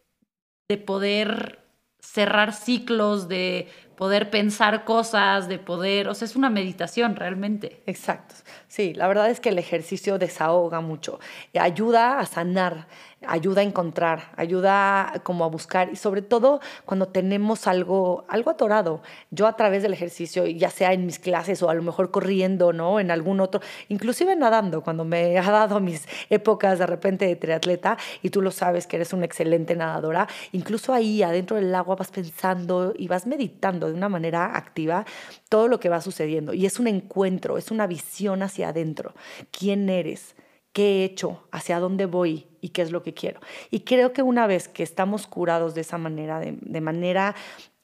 de 0.68 0.78
poder 0.78 1.58
cerrar 1.98 2.52
ciclos, 2.52 3.28
de 3.28 3.68
poder 4.00 4.30
pensar 4.30 4.86
cosas, 4.86 5.46
de 5.46 5.58
poder, 5.58 6.08
o 6.08 6.14
sea, 6.14 6.24
es 6.24 6.34
una 6.34 6.48
meditación 6.48 7.16
realmente. 7.16 7.82
Exacto. 7.84 8.34
Sí, 8.66 8.94
la 8.94 9.06
verdad 9.06 9.28
es 9.28 9.40
que 9.40 9.50
el 9.50 9.58
ejercicio 9.58 10.16
desahoga 10.16 10.80
mucho, 10.80 11.20
ayuda 11.52 12.18
a 12.18 12.24
sanar, 12.24 12.86
ayuda 13.26 13.60
a 13.60 13.64
encontrar, 13.64 14.32
ayuda 14.36 15.20
como 15.22 15.44
a 15.44 15.48
buscar 15.48 15.90
y 15.92 15.96
sobre 15.96 16.22
todo 16.22 16.60
cuando 16.86 17.08
tenemos 17.08 17.66
algo, 17.66 18.24
algo 18.28 18.50
atorado. 18.50 19.02
Yo 19.30 19.46
a 19.46 19.56
través 19.56 19.82
del 19.82 19.92
ejercicio, 19.92 20.46
ya 20.46 20.70
sea 20.70 20.92
en 20.92 21.04
mis 21.04 21.18
clases 21.18 21.62
o 21.62 21.68
a 21.68 21.74
lo 21.74 21.82
mejor 21.82 22.10
corriendo, 22.10 22.72
¿no? 22.72 23.00
En 23.00 23.10
algún 23.10 23.40
otro, 23.40 23.60
inclusive 23.88 24.34
nadando, 24.36 24.82
cuando 24.82 25.04
me 25.04 25.36
ha 25.38 25.50
dado 25.50 25.80
mis 25.80 26.06
épocas 26.30 26.78
de 26.78 26.86
repente 26.86 27.26
de 27.26 27.36
triatleta 27.36 27.98
y 28.22 28.30
tú 28.30 28.40
lo 28.40 28.50
sabes 28.50 28.86
que 28.86 28.96
eres 28.96 29.12
una 29.12 29.26
excelente 29.26 29.76
nadadora, 29.76 30.26
incluso 30.52 30.94
ahí 30.94 31.22
adentro 31.22 31.56
del 31.56 31.74
agua 31.74 31.96
vas 31.96 32.10
pensando 32.10 32.94
y 32.96 33.08
vas 33.08 33.26
meditando 33.26 33.89
de 33.90 33.96
una 33.96 34.08
manera 34.08 34.56
activa 34.56 35.04
todo 35.48 35.68
lo 35.68 35.80
que 35.80 35.88
va 35.88 36.00
sucediendo 36.00 36.54
y 36.54 36.66
es 36.66 36.78
un 36.78 36.86
encuentro, 36.86 37.58
es 37.58 37.70
una 37.70 37.86
visión 37.86 38.42
hacia 38.42 38.70
adentro. 38.70 39.14
¿Quién 39.50 39.88
eres? 39.88 40.34
qué 40.72 41.02
he 41.02 41.04
hecho, 41.04 41.48
hacia 41.50 41.80
dónde 41.80 42.06
voy 42.06 42.46
y 42.60 42.70
qué 42.70 42.82
es 42.82 42.92
lo 42.92 43.02
que 43.02 43.14
quiero. 43.14 43.40
Y 43.70 43.80
creo 43.80 44.12
que 44.12 44.22
una 44.22 44.46
vez 44.46 44.68
que 44.68 44.82
estamos 44.82 45.26
curados 45.26 45.74
de 45.74 45.80
esa 45.80 45.98
manera, 45.98 46.40
de, 46.40 46.80
manera 46.80 47.34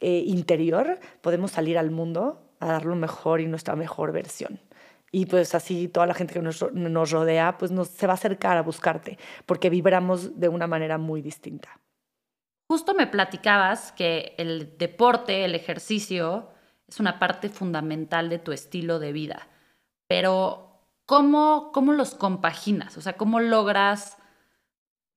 eh, 0.01 0.23
interior, 0.27 0.99
podemos 1.21 1.53
salir 1.53 1.79
al 1.79 1.91
mundo 1.91 2.43
a 2.61 2.67
dar 2.67 2.85
lo 2.85 2.97
mejor 2.97 3.41
y 3.41 3.47
nuestra 3.47 3.77
mejor 3.77 4.13
versión. 4.13 4.61
Y 5.13 5.27
pues 5.27 5.55
así 5.55 5.89
toda 5.89 6.07
la 6.07 6.15
gente 6.15 6.35
que 6.35 6.43
nos, 6.43 6.73
nos 6.73 7.11
rodea 7.11 7.57
pues 7.59 7.71
nos, 7.71 7.89
se 7.89 8.07
va 8.07 8.13
a 8.13 8.17
acercar 8.17 8.57
a 8.57 8.63
buscarte, 8.63 9.19
porque 9.47 9.71
vibramos 9.71 10.39
de 10.39 10.49
una 10.49 10.67
manera 10.67 10.99
muy 10.99 11.23
distinta. 11.23 11.81
Justo 12.69 12.95
me 12.95 13.07
platicabas 13.07 13.93
que 13.93 14.35
el 14.39 14.77
deporte, 14.77 15.45
el 15.45 15.55
ejercicio, 15.55 16.51
es 16.89 17.01
una 17.01 17.19
parte 17.19 17.49
fundamental 17.49 18.29
de 18.29 18.39
tu 18.39 18.53
estilo 18.53 18.99
de 18.99 19.13
vida, 19.13 19.49
pero 20.09 20.67
¿cómo, 21.05 21.71
¿cómo 21.73 21.93
los 21.93 22.15
compaginas? 22.15 22.97
O 22.97 23.01
sea, 23.01 23.15
¿cómo 23.15 23.41
logras, 23.41 24.19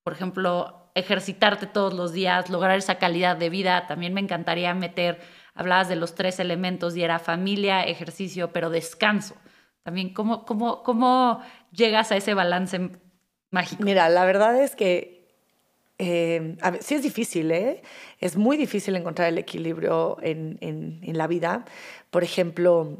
por 0.03 0.13
ejemplo, 0.13 0.91
ejercitarte 0.95 1.67
todos 1.67 1.93
los 1.93 2.13
días, 2.13 2.49
lograr 2.49 2.77
esa 2.77 2.95
calidad 2.95 3.35
de 3.35 3.49
vida? 3.49 3.87
También 3.87 4.13
me 4.13 4.21
encantaría 4.21 4.73
meter, 4.73 5.19
hablabas 5.53 5.89
de 5.89 5.95
los 5.95 6.15
tres 6.15 6.39
elementos 6.39 6.95
y 6.95 7.03
era 7.03 7.19
familia, 7.19 7.83
ejercicio, 7.83 8.51
pero 8.51 8.69
descanso. 8.69 9.35
También, 9.83 10.13
¿cómo, 10.13 10.45
cómo, 10.45 10.83
cómo 10.83 11.41
llegas 11.71 12.11
a 12.11 12.17
ese 12.17 12.33
balance 12.33 12.91
mágico? 13.51 13.83
Mira, 13.83 14.09
la 14.09 14.25
verdad 14.25 14.61
es 14.61 14.75
que 14.75 15.18
eh, 15.99 16.55
sí 16.79 16.95
es 16.95 17.03
difícil, 17.03 17.51
¿eh? 17.51 17.81
Es 18.19 18.37
muy 18.37 18.57
difícil 18.57 18.95
encontrar 18.95 19.27
el 19.27 19.37
equilibrio 19.37 20.17
en, 20.21 20.57
en, 20.61 20.99
en 21.03 21.17
la 21.17 21.27
vida. 21.27 21.65
Por 22.09 22.23
ejemplo, 22.23 22.97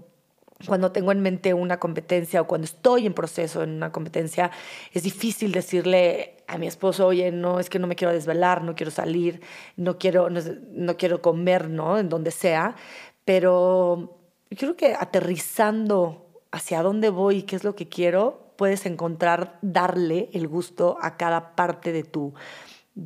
cuando 0.68 0.92
tengo 0.92 1.12
en 1.14 1.22
mente 1.22 1.54
una 1.54 1.80
competencia 1.80 2.42
o 2.42 2.48
cuando 2.48 2.66
estoy 2.66 3.06
en 3.06 3.14
proceso 3.14 3.64
en 3.64 3.72
una 3.72 3.92
competencia, 3.92 4.52
es 4.92 5.04
difícil 5.04 5.54
decirle 5.54 6.36
a 6.48 6.58
mi 6.58 6.68
esposo, 6.68 7.08
oye, 7.08 7.32
no, 7.32 7.60
es 7.60 7.70
que 7.70 7.80
no 7.80 7.88
me 7.88 7.96
quiero 7.96 8.14
desvelar, 8.14 8.64
no 8.64 8.76
quiero 8.76 8.92
salir, 8.92 9.40
no 9.78 9.98
quiero, 9.98 10.30
no, 10.30 10.98
quiero 10.98 11.22
comer, 11.22 11.70
¿no? 11.70 11.98
En 11.98 12.10
donde 12.10 12.32
sea. 12.32 12.76
Pero 13.24 14.20
yo 14.50 14.58
creo 14.58 14.76
que 14.76 14.94
aterrizando 14.94 16.26
hacia 16.52 16.84
dónde 16.84 17.10
voy 17.10 17.38
y 17.38 17.44
qué 17.44 17.56
es 17.56 17.64
lo 17.64 17.76
que 17.76 17.88
quiero, 17.88 18.52
puedes 18.58 18.86
encontrar, 18.86 19.58
darle 19.62 20.30
el 20.34 20.48
gusto 20.50 20.98
a 21.02 21.16
cada 21.16 21.56
parte 21.56 21.94
de 21.94 22.04
tu, 22.04 22.34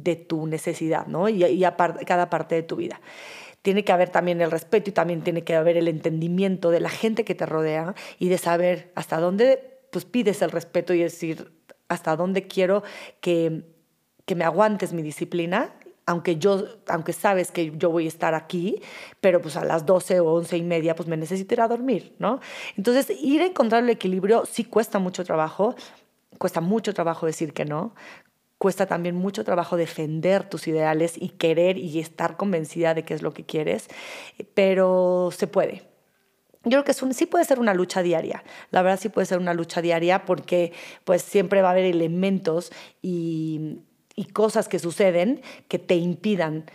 de 0.02 0.16
tu 0.16 0.48
necesidad, 0.48 1.08
¿no? 1.08 1.30
Y, 1.30 1.44
y 1.44 1.64
a 1.64 1.76
cada 1.76 2.30
parte 2.30 2.56
de 2.56 2.64
tu 2.64 2.76
vida 2.76 3.02
tiene 3.62 3.86
que 3.86 3.94
haber 3.94 4.10
también 4.10 4.42
el 4.42 4.52
respeto 4.52 4.90
y 4.90 4.94
también 4.94 5.22
tiene 5.22 5.44
que 5.44 5.56
haber 5.56 5.78
el 5.78 5.88
entendimiento 5.88 6.70
de 6.70 6.82
la 6.82 6.90
gente 6.90 7.24
que 7.24 7.34
te 7.34 7.46
rodea 7.46 7.96
y 8.20 8.28
de 8.28 8.38
saber 8.38 8.92
hasta 8.94 9.20
dónde 9.20 9.80
pues 9.90 10.04
pides 10.06 10.42
el 10.42 10.52
respeto 10.52 10.94
y 10.94 11.00
decir 11.00 11.54
hasta 11.88 12.16
dónde 12.18 12.48
quiero 12.48 12.84
que, 13.22 13.64
que 14.26 14.36
me 14.36 14.44
aguantes 14.44 14.92
mi 14.92 15.02
disciplina 15.02 15.74
aunque 16.06 16.38
yo, 16.38 16.66
aunque 16.88 17.14
sabes 17.14 17.52
que 17.52 17.72
yo 17.78 17.90
voy 17.90 18.06
a 18.06 18.08
estar 18.08 18.34
aquí, 18.34 18.82
pero 19.22 19.42
pues 19.42 19.56
a 19.56 19.64
las 19.64 19.86
12 19.86 20.20
o 20.20 20.34
11 20.34 20.58
y 20.58 20.64
media 20.64 20.96
pues 20.96 21.08
me 21.08 21.18
necesito 21.18 21.56
dormir, 21.68 22.14
¿no? 22.20 22.40
Entonces 22.76 23.10
ir 23.22 23.42
a 23.42 23.46
encontrar 23.46 23.84
el 23.84 23.90
equilibrio 23.90 24.46
sí 24.46 24.66
cuesta 24.66 25.00
mucho 25.00 25.24
trabajo, 25.24 25.76
cuesta 26.38 26.62
mucho 26.62 26.94
trabajo 26.94 27.26
decir 27.26 27.54
que 27.54 27.64
no, 27.64 27.96
cuesta 28.64 28.86
también 28.86 29.18
mucho 29.18 29.44
trabajo 29.44 29.76
defender 29.76 30.48
tus 30.48 30.70
ideales 30.70 31.16
y 31.18 31.32
querer 31.32 31.78
y 31.78 32.00
estar 32.00 32.38
convencida 32.38 32.94
de 32.94 33.04
qué 33.04 33.14
es 33.14 33.22
lo 33.22 33.34
que 33.34 33.44
quieres, 33.44 33.90
pero 34.54 35.32
se 35.38 35.48
puede. 35.48 35.84
Yo 36.64 36.82
creo 36.82 36.86
que 36.86 36.94
sí 36.94 37.26
puede 37.26 37.44
ser 37.44 37.60
una 37.60 37.74
lucha 37.74 38.02
diaria, 38.02 38.46
la 38.72 38.82
verdad 38.82 39.02
sí 39.02 39.10
puede 39.10 39.26
ser 39.26 39.40
una 39.40 39.54
lucha 39.54 39.82
diaria 39.82 40.24
porque 40.24 40.72
pues 41.04 41.24
siempre 41.24 41.62
va 41.62 41.68
a 41.68 41.72
haber 41.74 41.84
elementos 41.84 42.72
y, 43.02 43.80
y 44.16 44.28
cosas 44.28 44.70
que 44.70 44.80
suceden 44.80 45.42
que 45.68 45.78
te 45.78 45.96
impidan 45.96 46.72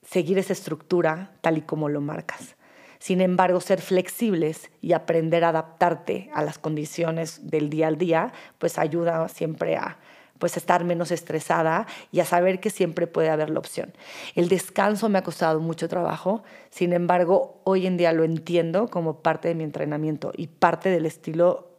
seguir 0.00 0.38
esa 0.38 0.54
estructura 0.54 1.36
tal 1.42 1.58
y 1.58 1.60
como 1.60 1.90
lo 1.90 2.00
marcas. 2.00 2.56
Sin 2.98 3.20
embargo, 3.20 3.60
ser 3.60 3.82
flexibles 3.82 4.70
y 4.80 4.94
aprender 4.94 5.44
a 5.44 5.50
adaptarte 5.50 6.30
a 6.32 6.42
las 6.42 6.56
condiciones 6.56 7.50
del 7.50 7.68
día 7.68 7.88
al 7.88 7.98
día, 7.98 8.32
pues 8.56 8.78
ayuda 8.78 9.28
siempre 9.28 9.76
a 9.76 9.98
pues 10.38 10.56
estar 10.56 10.84
menos 10.84 11.10
estresada 11.10 11.86
y 12.12 12.20
a 12.20 12.24
saber 12.24 12.60
que 12.60 12.70
siempre 12.70 13.06
puede 13.06 13.30
haber 13.30 13.50
la 13.50 13.58
opción. 13.58 13.92
El 14.34 14.48
descanso 14.48 15.08
me 15.08 15.18
ha 15.18 15.22
costado 15.22 15.60
mucho 15.60 15.88
trabajo, 15.88 16.42
sin 16.70 16.92
embargo, 16.92 17.60
hoy 17.64 17.86
en 17.86 17.96
día 17.96 18.12
lo 18.12 18.24
entiendo 18.24 18.88
como 18.88 19.22
parte 19.22 19.48
de 19.48 19.54
mi 19.54 19.64
entrenamiento 19.64 20.32
y 20.36 20.46
parte 20.46 20.90
del 20.90 21.06
estilo 21.06 21.70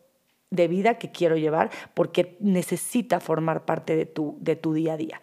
de 0.50 0.68
vida 0.68 0.98
que 0.98 1.12
quiero 1.12 1.36
llevar 1.36 1.70
porque 1.94 2.38
necesita 2.40 3.20
formar 3.20 3.66
parte 3.66 3.96
de 3.96 4.06
tu, 4.06 4.38
de 4.40 4.56
tu 4.56 4.74
día 4.74 4.94
a 4.94 4.98
día. 4.98 5.22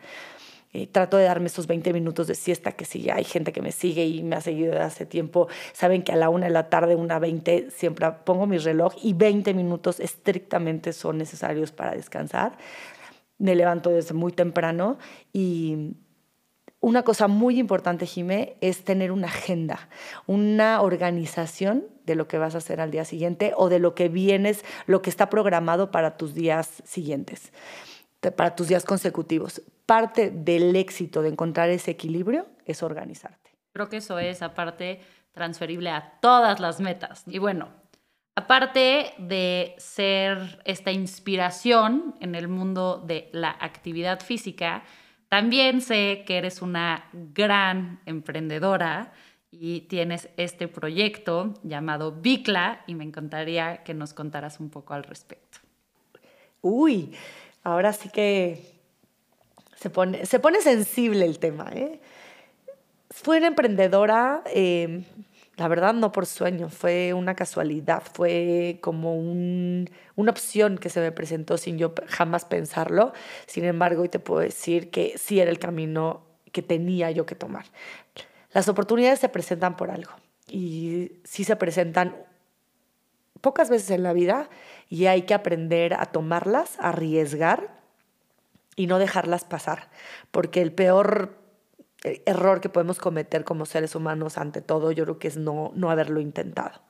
Eh, 0.77 0.89
trato 0.89 1.17
de 1.17 1.23
darme 1.23 1.47
esos 1.47 1.69
20 1.69 1.93
minutos 1.93 2.27
de 2.27 2.35
siesta, 2.35 2.73
que 2.73 2.85
si 2.85 3.09
hay 3.09 3.23
gente 3.23 3.53
que 3.53 3.63
me 3.63 3.71
sigue 3.71 4.07
y 4.07 4.25
me 4.25 4.35
ha 4.35 4.41
seguido 4.41 4.73
desde 4.73 4.85
hace 4.85 5.07
tiempo, 5.07 5.47
saben 5.73 6.03
que 6.03 6.11
a 6.11 6.17
la 6.17 6.31
una 6.31 6.47
de 6.47 6.53
la 6.53 6.69
tarde, 6.69 6.97
una 6.97 7.21
20, 7.21 7.71
siempre 7.71 8.11
pongo 8.25 8.49
mi 8.49 8.59
reloj 8.59 8.93
y 9.01 9.13
20 9.13 9.55
minutos 9.55 10.01
estrictamente 10.01 10.93
son 10.93 11.17
necesarios 11.19 11.71
para 11.71 11.93
descansar. 11.93 12.59
Me 13.39 13.55
levanto 13.55 13.91
desde 13.91 14.15
muy 14.15 14.33
temprano 14.33 14.99
y 15.33 15.97
una 16.85 17.03
cosa 17.03 17.29
muy 17.29 17.59
importante, 17.59 18.05
Jimé, 18.05 18.59
es 18.61 18.85
tener 18.85 19.11
una 19.11 19.29
agenda, 19.29 19.89
una 20.27 20.83
organización 20.83 21.87
de 22.05 22.15
lo 22.15 22.29
que 22.29 22.37
vas 22.37 22.55
a 22.55 22.59
hacer 22.59 22.79
al 22.79 22.91
día 22.91 23.07
siguiente 23.07 23.55
o 23.57 23.71
de 23.71 23.79
lo 23.79 23.95
que 23.95 24.11
vienes, 24.11 24.65
lo 24.87 25.01
que 25.01 25.09
está 25.09 25.31
programado 25.31 25.91
para 25.91 26.19
tus 26.19 26.35
días 26.35 26.83
siguientes, 26.85 27.55
para 28.37 28.55
tus 28.55 28.69
días 28.69 28.85
consecutivos. 28.85 29.63
Parte 29.87 30.31
del 30.31 30.77
éxito 30.77 31.23
de 31.23 31.31
encontrar 31.31 31.71
ese 31.71 31.91
equilibrio 31.91 32.47
es 32.67 32.83
organizarte. 32.83 33.53
Creo 33.73 33.89
que 33.89 33.97
eso 33.97 34.19
es, 34.19 34.43
aparte, 34.43 35.01
transferible 35.33 35.89
a 35.89 36.19
todas 36.21 36.61
las 36.61 36.81
metas. 36.81 37.25
Y 37.27 37.39
bueno, 37.39 37.71
aparte 38.35 39.15
de 39.19 39.75
ser 39.79 40.61
esta 40.65 40.91
inspiración 40.91 42.15
en 42.21 42.35
el 42.35 42.49
mundo 42.49 43.03
de 43.05 43.29
la 43.33 43.51
actividad 43.51 44.21
física, 44.21 44.83
también 45.29 45.81
sé 45.81 46.25
que 46.27 46.39
eres 46.39 46.63
una 46.63 47.09
gran 47.13 48.01
emprendedora 48.07 49.13
y 49.51 49.83
tienes 49.83 50.29
este 50.37 50.69
proyecto 50.69 51.55
llamado 51.63 52.13
Bicla 52.13 52.83
y 52.87 52.95
me 52.95 53.05
encantaría 53.05 53.85
que 53.85 53.95
nos 53.95 54.15
contaras 54.15 54.59
un 54.59 54.71
poco 54.71 54.95
al 54.95 55.05
respecto. 55.05 55.59
Uy, 56.61 57.15
ahora 57.63 57.93
sí 57.93 58.09
que 58.09 58.75
se 59.77 59.91
pone, 59.91 60.27
se 60.27 60.41
pone 60.41 60.61
sensible 60.61 61.25
el 61.25 61.39
tema. 61.39 61.71
¿eh? 61.73 62.01
Fui 63.11 63.39
una 63.39 63.49
emprendedora 63.49 64.43
eh, 64.47 65.05
la 65.57 65.69
verdad 65.69 65.95
no 65.95 66.11
por 66.11 66.27
sueño, 66.27 66.69
fue 66.69 67.15
una 67.15 67.35
casualidad, 67.35 68.03
fue 68.13 68.79
como 68.81 69.15
una 69.15 70.31
opción 70.31 70.79
que 70.79 70.91
se 70.91 71.01
me 71.01 71.13
presentó 71.13 71.59
sin 71.59 71.79
yo 71.79 71.95
jamás 72.09 72.45
pensarlo. 72.45 73.13
Sin 73.47 73.65
embargo, 73.65 74.03
hoy 74.03 74.09
te 74.09 74.19
puedo 74.19 74.41
decir 74.41 74.91
que 74.91 75.17
sí 75.17 75.41
era 75.41 75.51
el 75.51 75.61
camino 75.61 76.25
que 76.51 76.63
tenía 76.63 77.11
yo 77.13 77.25
que 77.25 77.37
tomar. 77.37 77.67
Las 78.53 78.69
oportunidades 78.69 79.21
se 79.21 79.29
presentan 79.29 79.77
por 79.77 79.91
algo 79.91 80.13
y 80.49 81.13
sí 81.25 81.45
se 81.45 81.57
presentan 81.57 82.17
pocas 83.41 83.71
veces 83.71 83.91
en 83.91 84.03
la 84.03 84.13
vida 84.13 84.49
y 84.89 85.07
hay 85.07 85.23
que 85.23 85.35
aprender 85.35 85.95
a 85.95 86.07
tomarlas, 86.07 86.79
a 86.81 86.89
arriesgar 86.89 87.81
y 88.75 88.89
no 88.89 88.99
dejarlas 88.99 89.45
pasar, 89.45 89.89
porque 90.33 90.63
el 90.63 90.73
peor 90.73 91.44
error 92.05 92.61
que 92.61 92.69
podemos 92.69 92.99
cometer 92.99 93.45
como 93.45 93.67
seres 93.67 93.95
humanos 93.95 94.37
ante 94.39 94.61
todo, 94.61 94.93
yo 94.93 95.05
creo 95.05 95.19
que 95.19 95.29
es 95.29 95.37
no, 95.37 95.73
no 95.75 95.91
haberlo 95.91 96.21
intentado. 96.21 96.81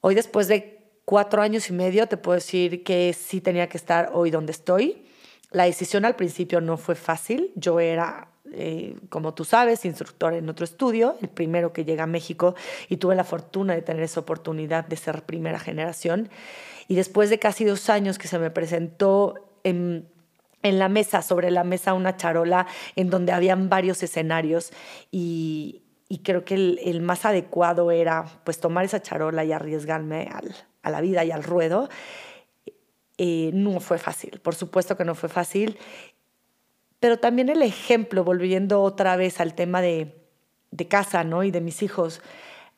Hoy 0.00 0.14
después 0.14 0.46
de 0.46 0.76
cuatro 1.04 1.42
años 1.42 1.68
y 1.68 1.72
medio 1.72 2.06
te 2.06 2.16
puedo 2.16 2.36
decir 2.36 2.84
que 2.84 3.12
sí 3.12 3.40
tenía 3.40 3.68
que 3.68 3.76
estar 3.76 4.10
hoy 4.14 4.30
donde 4.30 4.52
estoy. 4.52 5.04
La 5.50 5.64
decisión 5.64 6.04
al 6.04 6.16
principio 6.16 6.60
no 6.60 6.76
fue 6.76 6.94
fácil. 6.94 7.52
Yo 7.56 7.80
era, 7.80 8.28
eh, 8.52 8.96
como 9.08 9.34
tú 9.34 9.44
sabes, 9.44 9.84
instructor 9.84 10.34
en 10.34 10.48
otro 10.48 10.64
estudio, 10.64 11.16
el 11.22 11.28
primero 11.28 11.72
que 11.72 11.84
llega 11.84 12.04
a 12.04 12.08
México 12.08 12.54
y 12.88 12.98
tuve 12.98 13.16
la 13.16 13.24
fortuna 13.24 13.74
de 13.74 13.82
tener 13.82 14.02
esa 14.02 14.20
oportunidad 14.20 14.86
de 14.86 14.96
ser 14.96 15.22
primera 15.22 15.58
generación. 15.58 16.28
Y 16.88 16.94
después 16.94 17.30
de 17.30 17.38
casi 17.38 17.64
dos 17.64 17.90
años 17.90 18.18
que 18.18 18.28
se 18.28 18.38
me 18.38 18.50
presentó 18.50 19.48
en 19.64 20.08
en 20.68 20.78
la 20.78 20.88
mesa, 20.88 21.22
sobre 21.22 21.50
la 21.50 21.64
mesa 21.64 21.94
una 21.94 22.16
charola 22.16 22.66
en 22.94 23.10
donde 23.10 23.32
habían 23.32 23.68
varios 23.68 24.02
escenarios 24.02 24.72
y, 25.10 25.82
creo 26.22 26.44
que 26.44 26.54
el, 26.54 27.00
más 27.00 27.24
adecuado 27.24 27.90
era 27.90 28.24
pues 28.44 28.60
tomar 28.60 28.84
esa 28.84 29.02
charola 29.02 29.44
y 29.44 29.52
arriesgarme 29.52 30.28
a 30.82 30.90
la 30.90 31.00
vida 31.00 31.24
y 31.24 31.30
al 31.30 31.42
ruedo. 31.42 31.88
Eh, 33.18 33.50
no 33.54 33.80
fue 33.80 33.98
fácil, 33.98 34.40
por 34.40 34.54
supuesto 34.54 34.96
que 34.96 35.04
no 35.04 35.14
fue 35.14 35.28
fácil, 35.28 35.78
pero 37.00 37.18
también 37.18 37.48
el 37.48 37.62
ejemplo, 37.62 38.24
volviendo 38.24 38.82
otra 38.82 39.16
vez 39.16 39.40
al 39.40 39.54
tema 39.54 39.80
de, 39.80 40.26
de 40.70 40.88
casa 40.88 41.24
¿no? 41.24 41.42
y 41.42 41.50
de 41.50 41.60
mis 41.60 41.82
hijos, 41.82 42.20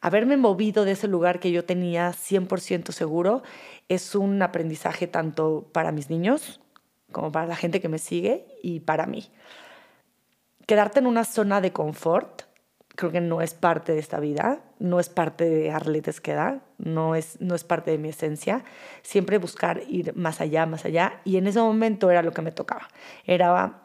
haberme 0.01 0.37
movido 0.37 0.85
de 0.85 0.93
ese 0.93 1.09
lugar 1.09 1.41
que 1.41 1.51
yo 1.51 1.65
tenía 1.65 2.13
100% 2.13 2.93
seguro 2.93 3.43
es 3.89 4.15
un 4.15 4.41
aprendizaje 4.43 5.07
tanto 5.07 5.69
para 5.73 5.93
mis 5.93 6.11
niños, 6.11 6.61
como 7.13 7.33
para 7.33 7.47
la 7.47 7.57
gente 7.57 7.81
que 7.81 7.89
me 7.89 7.99
sigue 7.99 8.47
y 8.63 8.81
para 8.81 9.07
mí. 9.07 9.31
Quedarte 10.67 10.99
en 10.99 11.07
una 11.07 11.25
zona 11.25 11.61
de 11.61 11.73
confort 11.73 12.43
creo 12.99 13.13
que 13.13 13.21
no 13.21 13.41
es 13.41 13.55
parte 13.55 13.93
de 13.93 14.01
esta 14.01 14.19
vida, 14.19 14.61
no 14.81 14.99
es 14.99 15.09
parte 15.09 15.45
de 15.49 15.71
Arlette 15.71 16.09
Esqueda, 16.09 16.63
no 16.79 17.15
es, 17.15 17.41
no 17.41 17.55
es 17.55 17.63
parte 17.63 17.93
de 17.93 17.99
mi 17.99 18.09
esencia. 18.09 18.65
Siempre 19.03 19.39
buscar 19.39 19.83
ir 19.89 20.17
más 20.17 20.41
allá, 20.41 20.67
más 20.67 20.85
allá. 20.85 21.21
Y 21.25 21.37
en 21.37 21.47
ese 21.47 21.61
momento 21.61 22.11
era 22.11 22.23
lo 22.23 22.33
que 22.33 22.43
me 22.43 22.51
tocaba. 22.51 22.89
Era 23.25 23.83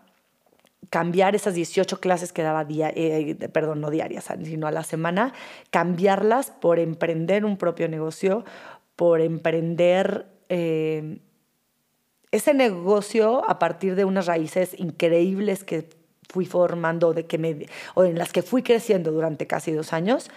cambiar 0.90 1.36
esas 1.36 1.54
18 1.54 2.00
clases 2.00 2.34
que 2.34 2.42
daba 2.42 2.66
eh, 2.68 3.36
perdón, 3.54 3.82
no 3.82 3.92
diarias, 3.92 4.30
sino 4.44 4.66
a 4.66 4.72
la 4.72 4.84
semana, 4.84 5.34
cambiarlas 5.70 6.50
por 6.50 6.80
emprender 6.80 7.46
un 7.46 7.58
propio 7.58 7.88
negocio, 7.88 8.44
por 8.96 9.22
emprender 9.22 10.26
eh, 10.50 11.20
ese 12.34 12.56
negocio 12.56 13.48
a 13.48 13.60
partir 13.60 13.96
de 13.96 14.06
unas 14.06 14.26
raíces 14.26 14.78
increíbles 14.80 15.64
que 15.64 15.88
fui 16.28 16.48
formando 16.48 17.14
de 17.14 17.28
que 17.28 17.38
me, 17.38 17.68
o 17.94 18.04
en 18.06 18.18
las 18.18 18.34
que 18.34 18.42
fui 18.42 18.64
creciendo 18.64 19.12
durante 19.12 19.46
casi 19.46 19.72
dos 19.72 19.94
años 19.94 20.32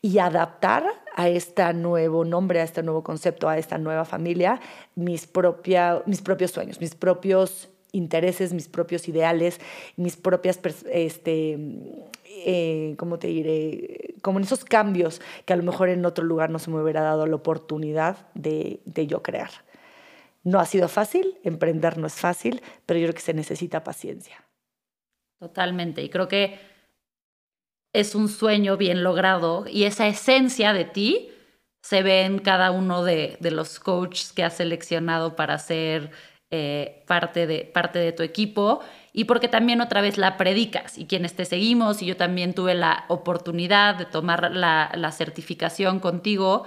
y 0.00 0.18
adaptar 0.18 0.84
a 1.16 1.28
este 1.28 1.74
nuevo 1.74 2.24
nombre, 2.24 2.60
a 2.60 2.62
este 2.62 2.84
nuevo 2.84 3.02
concepto, 3.02 3.48
a 3.48 3.58
esta 3.58 3.78
nueva 3.78 4.04
familia, 4.04 4.60
mis, 4.94 5.26
propia, 5.26 6.04
mis 6.06 6.22
propios 6.22 6.52
sueños, 6.52 6.80
mis 6.80 6.94
propios 6.94 7.68
intereses, 7.90 8.52
mis 8.52 8.68
propios 8.68 9.08
ideales, 9.08 9.60
mis 9.96 10.16
propias, 10.16 10.60
este, 10.92 11.58
eh, 12.46 12.94
¿cómo 12.96 13.18
te 13.18 13.26
diré? 13.26 14.14
Como 14.22 14.38
en 14.38 14.44
esos 14.44 14.64
cambios 14.64 15.20
que 15.46 15.52
a 15.52 15.56
lo 15.56 15.64
mejor 15.64 15.88
en 15.88 16.06
otro 16.06 16.24
lugar 16.24 16.48
no 16.50 16.60
se 16.60 16.70
me 16.70 16.80
hubiera 16.80 17.00
dado 17.00 17.26
la 17.26 17.34
oportunidad 17.34 18.28
de, 18.34 18.78
de 18.84 19.08
yo 19.08 19.20
crear. 19.20 19.50
No 20.42 20.58
ha 20.58 20.66
sido 20.66 20.88
fácil, 20.88 21.38
emprender 21.44 21.98
no 21.98 22.06
es 22.06 22.14
fácil, 22.14 22.62
pero 22.86 22.98
yo 22.98 23.06
creo 23.06 23.14
que 23.14 23.20
se 23.20 23.34
necesita 23.34 23.84
paciencia. 23.84 24.44
Totalmente, 25.38 26.02
y 26.02 26.08
creo 26.08 26.28
que 26.28 26.58
es 27.92 28.14
un 28.14 28.28
sueño 28.28 28.76
bien 28.76 29.02
logrado 29.02 29.64
y 29.68 29.84
esa 29.84 30.06
esencia 30.06 30.72
de 30.72 30.84
ti 30.84 31.30
se 31.82 32.02
ve 32.02 32.22
en 32.22 32.38
cada 32.38 32.70
uno 32.70 33.04
de, 33.04 33.36
los 33.40 33.80
coaches 33.80 34.32
que 34.32 34.44
has 34.44 34.56
seleccionado 34.56 35.34
para 35.34 35.58
ser 35.58 36.10
eh, 36.50 37.04
parte, 37.06 37.46
de, 37.46 37.64
parte 37.64 37.98
de 37.98 38.12
tu 38.12 38.22
equipo 38.22 38.80
y 39.12 39.24
porque 39.24 39.48
también 39.48 39.80
otra 39.80 40.00
vez 40.00 40.18
la 40.18 40.36
predicas 40.36 40.98
y 40.98 41.06
quienes 41.06 41.34
te 41.34 41.44
seguimos 41.44 42.02
y 42.02 42.06
yo 42.06 42.16
también 42.16 42.54
tuve 42.54 42.74
la 42.74 43.04
oportunidad 43.08 43.96
de 43.96 44.04
tomar 44.04 44.50
la, 44.52 44.92
la 44.94 45.12
certificación 45.12 46.00
contigo 46.00 46.64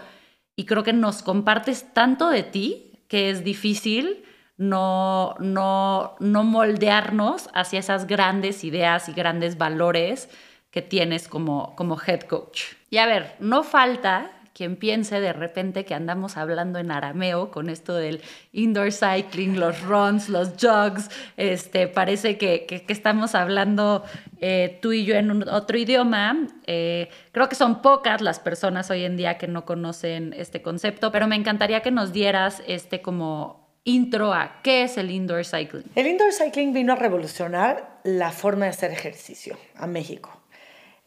y 0.55 0.65
creo 0.65 0.83
que 0.83 0.93
nos 0.93 1.21
compartes 1.21 1.93
tanto 1.93 2.29
de 2.29 2.43
ti 2.43 2.92
que 3.13 3.29
es 3.29 3.43
difícil 3.43 4.23
no, 4.57 5.35
no, 5.37 6.15
no 6.19 6.43
moldearnos 6.43 7.47
hacia 7.53 7.77
esas 7.77 8.07
grandes 8.07 8.63
ideas 8.63 9.07
y 9.07 9.13
grandes 9.13 9.59
valores 9.59 10.29
que 10.71 10.81
tienes 10.81 11.27
como, 11.27 11.75
como 11.75 11.95
head 12.01 12.21
coach. 12.21 12.63
Y 12.89 12.97
a 12.97 13.05
ver, 13.05 13.35
no 13.39 13.63
falta 13.63 14.31
quien 14.53 14.75
piense 14.75 15.19
de 15.19 15.33
repente 15.33 15.83
que 15.83 15.95
andamos 15.95 16.37
hablando 16.37 16.79
en 16.79 16.91
arameo 16.91 17.49
con 17.49 17.69
esto 17.69 17.95
del 17.95 18.21
indoor 18.51 18.91
cycling, 18.91 19.59
los 19.59 19.81
runs, 19.81 20.29
los 20.29 20.53
jogs, 20.61 21.09
este, 21.37 21.87
parece 21.87 22.37
que, 22.37 22.65
que, 22.65 22.85
estamos 22.87 23.33
hablando 23.33 24.03
eh, 24.39 24.77
tú 24.81 24.91
y 24.93 25.05
yo 25.05 25.15
en 25.15 25.49
otro 25.49 25.77
idioma. 25.77 26.47
Eh, 26.67 27.09
creo 27.31 27.49
que 27.49 27.55
son 27.55 27.81
pocas 27.81 28.21
las 28.21 28.39
personas 28.39 28.91
hoy 28.91 29.03
en 29.03 29.17
día 29.17 29.37
que 29.37 29.47
no 29.47 29.65
conocen 29.65 30.33
este 30.37 30.61
concepto, 30.61 31.11
pero 31.11 31.27
me 31.27 31.35
encantaría 31.35 31.81
que 31.81 31.91
nos 31.91 32.13
dieras 32.13 32.61
este 32.67 33.01
como 33.01 33.63
intro 33.85 34.33
a 34.33 34.61
qué 34.61 34.83
es 34.83 34.97
el 34.97 35.09
indoor 35.09 35.45
cycling. 35.45 35.85
El 35.95 36.07
indoor 36.07 36.31
cycling 36.31 36.73
vino 36.73 36.93
a 36.93 36.95
revolucionar 36.95 37.99
la 38.03 38.31
forma 38.31 38.65
de 38.65 38.71
hacer 38.71 38.91
ejercicio 38.91 39.57
a 39.75 39.87
México. 39.87 40.42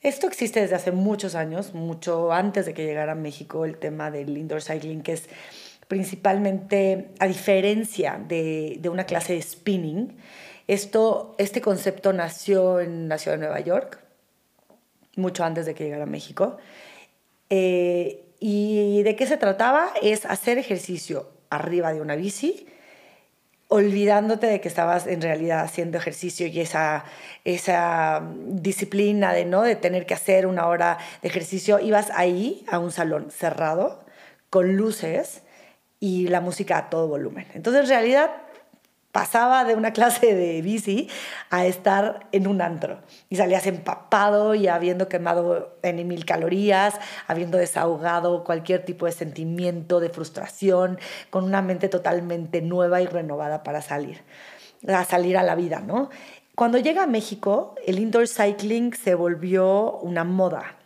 Esto 0.02 0.26
existe 0.26 0.60
desde 0.60 0.76
hace 0.76 0.92
muchos 0.92 1.34
años, 1.34 1.74
mucho 1.74 2.32
antes 2.32 2.66
de 2.66 2.74
que 2.74 2.84
llegara 2.84 3.12
a 3.12 3.16
México 3.16 3.64
el 3.64 3.78
tema 3.78 4.10
del 4.10 4.36
indoor 4.36 4.62
cycling, 4.62 5.02
que 5.02 5.14
es 5.14 5.28
principalmente 5.88 7.08
a 7.18 7.26
diferencia 7.26 8.20
de, 8.28 8.80
una 8.90 9.04
clase 9.04 9.34
de 9.34 9.42
spinning. 9.42 10.16
Esto, 10.68 11.34
este 11.38 11.60
concepto 11.60 12.12
nació 12.12 12.80
en 12.80 13.08
de 13.08 13.38
Nueva 13.38 13.60
York, 13.60 14.00
mucho 15.16 15.44
antes 15.44 15.66
de 15.66 15.74
que 15.74 15.84
llegara 15.84 16.04
a 16.04 16.06
México. 16.06 16.58
Eh, 17.48 18.22
¿Y 18.38 19.02
de 19.02 19.16
qué 19.16 19.26
se 19.26 19.38
trataba? 19.38 19.88
Es 20.02 20.26
hacer 20.26 20.58
ejercicio 20.58 21.30
arriba 21.48 21.92
de 21.94 22.00
una 22.00 22.16
bici 22.16 22.66
olvidándote 23.68 24.46
de 24.46 24.60
que 24.60 24.68
estabas 24.68 25.06
en 25.06 25.20
realidad 25.20 25.60
haciendo 25.60 25.98
ejercicio 25.98 26.46
y 26.46 26.60
esa, 26.60 27.04
esa 27.44 28.22
disciplina 28.46 29.32
de, 29.32 29.44
¿no? 29.44 29.62
de 29.62 29.76
tener 29.76 30.06
que 30.06 30.14
hacer 30.14 30.46
una 30.46 30.66
hora 30.68 30.98
de 31.22 31.28
ejercicio, 31.28 31.80
ibas 31.80 32.10
ahí 32.14 32.64
a 32.68 32.78
un 32.78 32.92
salón 32.92 33.30
cerrado, 33.30 34.04
con 34.50 34.76
luces 34.76 35.42
y 35.98 36.28
la 36.28 36.40
música 36.40 36.78
a 36.78 36.90
todo 36.90 37.08
volumen. 37.08 37.46
Entonces, 37.54 37.82
en 37.82 37.88
realidad, 37.88 38.30
pasaba 39.16 39.64
de 39.64 39.74
una 39.74 39.92
clase 39.94 40.34
de 40.34 40.60
bici 40.60 41.08
a 41.48 41.64
estar 41.64 42.26
en 42.32 42.46
un 42.46 42.60
antro 42.60 43.00
y 43.30 43.36
salías 43.36 43.66
empapado 43.66 44.54
y 44.54 44.68
habiendo 44.68 45.08
quemado 45.08 45.78
en 45.82 46.06
mil 46.06 46.26
calorías, 46.26 46.96
habiendo 47.26 47.56
desahogado 47.56 48.44
cualquier 48.44 48.84
tipo 48.84 49.06
de 49.06 49.12
sentimiento 49.12 50.00
de 50.00 50.10
frustración, 50.10 50.98
con 51.30 51.44
una 51.44 51.62
mente 51.62 51.88
totalmente 51.88 52.60
nueva 52.60 53.00
y 53.00 53.06
renovada 53.06 53.62
para 53.62 53.80
salir, 53.80 54.20
a 54.86 55.02
salir 55.06 55.38
a 55.38 55.42
la 55.42 55.54
vida, 55.54 55.80
¿no? 55.80 56.10
Cuando 56.54 56.76
llega 56.76 57.04
a 57.04 57.06
México, 57.06 57.74
el 57.86 57.98
indoor 57.98 58.28
cycling 58.28 58.92
se 58.92 59.14
volvió 59.14 59.92
una 59.92 60.24
moda, 60.24 60.76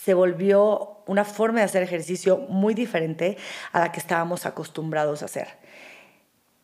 se 0.00 0.14
volvió 0.14 1.02
una 1.06 1.24
forma 1.24 1.58
de 1.58 1.64
hacer 1.64 1.82
ejercicio 1.82 2.36
muy 2.48 2.74
diferente 2.74 3.36
a 3.72 3.80
la 3.80 3.90
que 3.90 3.98
estábamos 3.98 4.46
acostumbrados 4.46 5.22
a 5.22 5.24
hacer. 5.24 5.59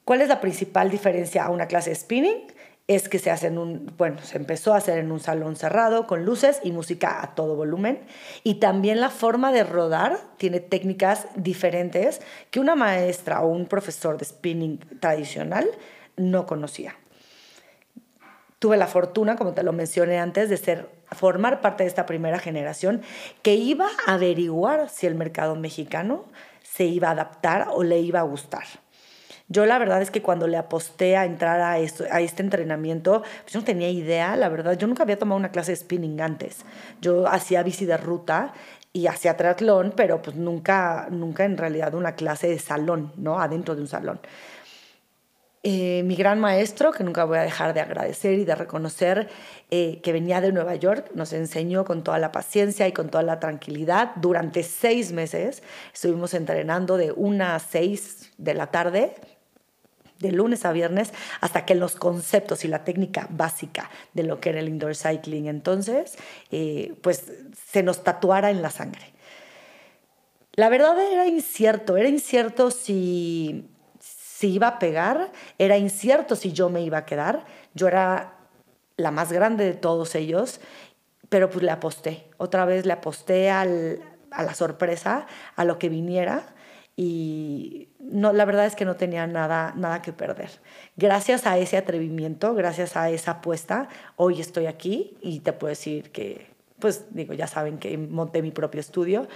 ¿Cuál 0.07 0.23
es 0.23 0.29
la 0.29 0.41
principal 0.41 0.89
diferencia 0.89 1.45
a 1.45 1.51
una 1.51 1.67
clase 1.67 1.91
de 1.91 1.97
spinning? 1.97 2.47
Es 2.87 3.09
que 3.09 3.19
se 3.19 3.33
hace 3.33 3.49
en 3.49 3.59
un, 3.59 3.93
bueno, 3.99 4.23
se 4.23 4.39
empezó 4.39 4.73
a 4.73 4.77
hacer 4.77 4.99
en 4.99 5.11
un 5.11 5.19
salón 5.19 5.57
cerrado 5.57 6.07
con 6.07 6.25
luces 6.25 6.61
y 6.63 6.71
música 6.71 7.25
a 7.25 7.35
todo 7.35 7.57
volumen. 7.57 7.99
Y 8.45 8.61
también 8.61 9.01
la 9.01 9.11
forma 9.11 9.51
de 9.51 9.65
rodar 9.65 10.21
tiene 10.37 10.61
técnicas 10.61 11.27
diferentes 11.35 12.23
que 12.53 12.61
una 12.61 12.77
maestra 12.77 13.41
o 13.41 13.49
un 13.49 13.67
profesor 13.67 14.17
de 14.17 14.27
spinning 14.27 14.79
tradicional 15.01 15.69
no 16.17 16.47
conocía. 16.47 16.95
Tuve 18.61 18.77
la 18.77 18.87
fortuna, 18.87 19.35
como 19.35 19.55
te 19.55 19.65
lo 19.65 19.73
mencioné 19.73 20.21
antes, 20.21 20.49
de 20.49 20.57
ser, 20.57 20.89
formar 21.11 21.61
parte 21.61 21.83
de 21.83 21.89
esta 21.89 22.07
primera 22.07 22.39
generación 22.39 23.03
que 23.43 23.57
iba 23.57 23.89
a 24.07 24.15
averiguar 24.15 24.89
si 24.89 25.09
el 25.09 25.17
mercado 25.17 25.57
mexicano 25.57 26.27
se 26.63 26.85
iba 26.85 27.09
a 27.09 27.11
adaptar 27.11 27.67
o 27.73 27.83
le 27.83 27.99
iba 27.99 28.21
a 28.21 28.23
gustar. 28.23 28.67
Yo 29.49 29.65
la 29.65 29.79
verdad 29.79 30.03
es 30.03 30.11
que 30.11 30.23
cuando 30.23 30.49
le 30.49 30.57
aposté 30.57 31.17
a 31.17 31.25
entrar 31.25 31.61
a, 31.61 31.79
esto, 31.79 32.05
a 32.11 32.21
este 32.21 32.43
entrenamiento, 32.43 33.23
pues 33.43 33.53
yo 33.53 33.61
no 33.61 33.65
tenía 33.65 33.89
idea, 33.89 34.35
la 34.37 34.49
verdad, 34.49 34.77
yo 34.77 34.89
nunca 34.89 35.05
había 35.05 35.19
tomado 35.19 35.39
una 35.39 35.51
clase 35.51 35.73
de 35.73 35.77
spinning 35.77 36.21
antes. 36.21 36.65
Yo 37.01 37.29
hacía 37.29 37.63
bici 37.63 37.87
de 37.87 37.97
ruta 37.97 38.53
y 38.93 39.07
hacía 39.07 39.37
triatlón, 39.37 39.93
pero 39.95 40.21
pues 40.21 40.37
nunca, 40.37 41.07
nunca 41.11 41.45
en 41.45 41.57
realidad 41.59 41.95
una 41.95 42.17
clase 42.17 42.49
de 42.49 42.59
salón, 42.59 43.13
¿no? 43.17 43.39
Adentro 43.39 43.77
de 43.77 43.83
un 43.83 43.89
salón. 43.89 44.21
Eh, 45.69 46.03
mi 46.05 46.15
gran 46.15 46.39
maestro, 46.39 46.93
que 46.93 47.03
nunca 47.03 47.25
voy 47.25 47.39
a 47.39 47.43
dejar 47.43 47.75
de 47.75 47.81
agradecer 47.81 48.39
y 48.39 48.45
de 48.45 48.55
reconocer, 48.55 49.29
eh, 49.71 50.01
que 50.01 50.13
venía 50.13 50.41
de 50.41 50.53
Nueva 50.53 50.77
York, 50.77 51.11
nos 51.15 51.33
enseñó 51.33 51.85
con 51.85 52.05
toda 52.05 52.21
la 52.21 52.31
paciencia 52.31 52.87
y 52.87 52.93
con 52.93 53.09
toda 53.09 53.25
la 53.25 53.41
tranquilidad. 53.41 54.13
Durante 54.17 54.63
seis 54.63 55.13
meses 55.13 55.65
estuvimos 55.93 56.35
entrenando 56.35 56.97
de 56.97 57.11
una 57.11 57.57
a 57.57 57.59
seis 57.59 58.33
de 58.39 58.55
la 58.55 58.69
tarde, 58.69 59.15
de 60.19 60.33
lunes 60.33 60.65
a 60.65 60.73
viernes 60.73 61.13
hasta 61.41 61.65
que 61.65 61.75
los 61.75 61.97
conceptos 61.97 62.65
y 62.65 62.69
la 62.69 62.85
técnica 62.85 63.27
básica 63.31 63.91
de 64.15 64.23
lo 64.23 64.41
que 64.41 64.51
era 64.51 64.61
el 64.61 64.69
indoor 64.69 64.95
cycling 64.95 65.47
entonces, 65.47 66.17
eh, 66.51 66.95
pues 67.03 67.25
se 67.71 67.83
nos 67.83 68.03
tatuara 68.03 68.51
en 68.51 68.63
la 68.63 68.71
sangre. 68.71 69.13
La 70.55 70.71
verdad 70.71 70.99
era 71.13 71.27
incierto, 71.27 71.99
era 71.99 72.09
incierto 72.09 72.71
si, 72.71 73.69
si 74.01 74.55
iba 74.55 74.69
a 74.69 74.79
pegar, 74.79 75.31
era 75.59 75.77
incierto 75.77 76.35
si 76.35 76.53
yo 76.53 76.71
me 76.71 76.81
iba 76.81 76.99
a 76.99 77.05
quedar, 77.05 77.45
yo 77.75 77.89
era 77.89 78.39
la 78.97 79.11
más 79.11 79.31
grande 79.33 79.65
de 79.65 79.75
todos 79.75 80.15
ellos, 80.15 80.61
pero 81.29 81.51
pues 81.51 81.63
le 81.63 81.71
aposté, 81.71 82.31
otra 82.39 82.65
vez 82.65 82.87
le 82.87 82.95
aposté 82.95 83.51
a 83.51 83.67
la 83.67 84.55
sorpresa, 84.55 85.27
a 85.57 85.65
lo 85.65 85.79
que 85.79 85.91
viniera 85.91 86.55
y 86.97 87.91
no, 88.11 88.33
la 88.33 88.45
verdad 88.45 88.67
es 88.67 88.77
que 88.77 88.85
no 88.85 88.97
tenía 88.97 89.27
nada, 89.27 89.73
nada 89.77 90.03
que 90.03 90.13
perder. 90.13 90.51
Gracias 90.97 91.47
a 91.47 91.59
ese 91.59 91.77
atrevimiento, 91.77 92.55
gracias 92.55 92.97
a 92.97 93.11
esa 93.11 93.33
apuesta, 93.33 93.89
hoy 94.17 94.41
estoy 94.41 94.67
aquí 94.67 95.17
y 95.21 95.41
te 95.41 95.53
puedo 95.53 95.71
decir 95.71 96.11
que, 96.13 96.47
pues 96.79 97.07
digo, 97.11 97.35
ya 97.35 97.47
saben 97.47 97.79
que 97.79 97.99
monté 97.99 98.43
mi 98.43 98.51
propio 98.51 98.81
estudio. 98.81 99.27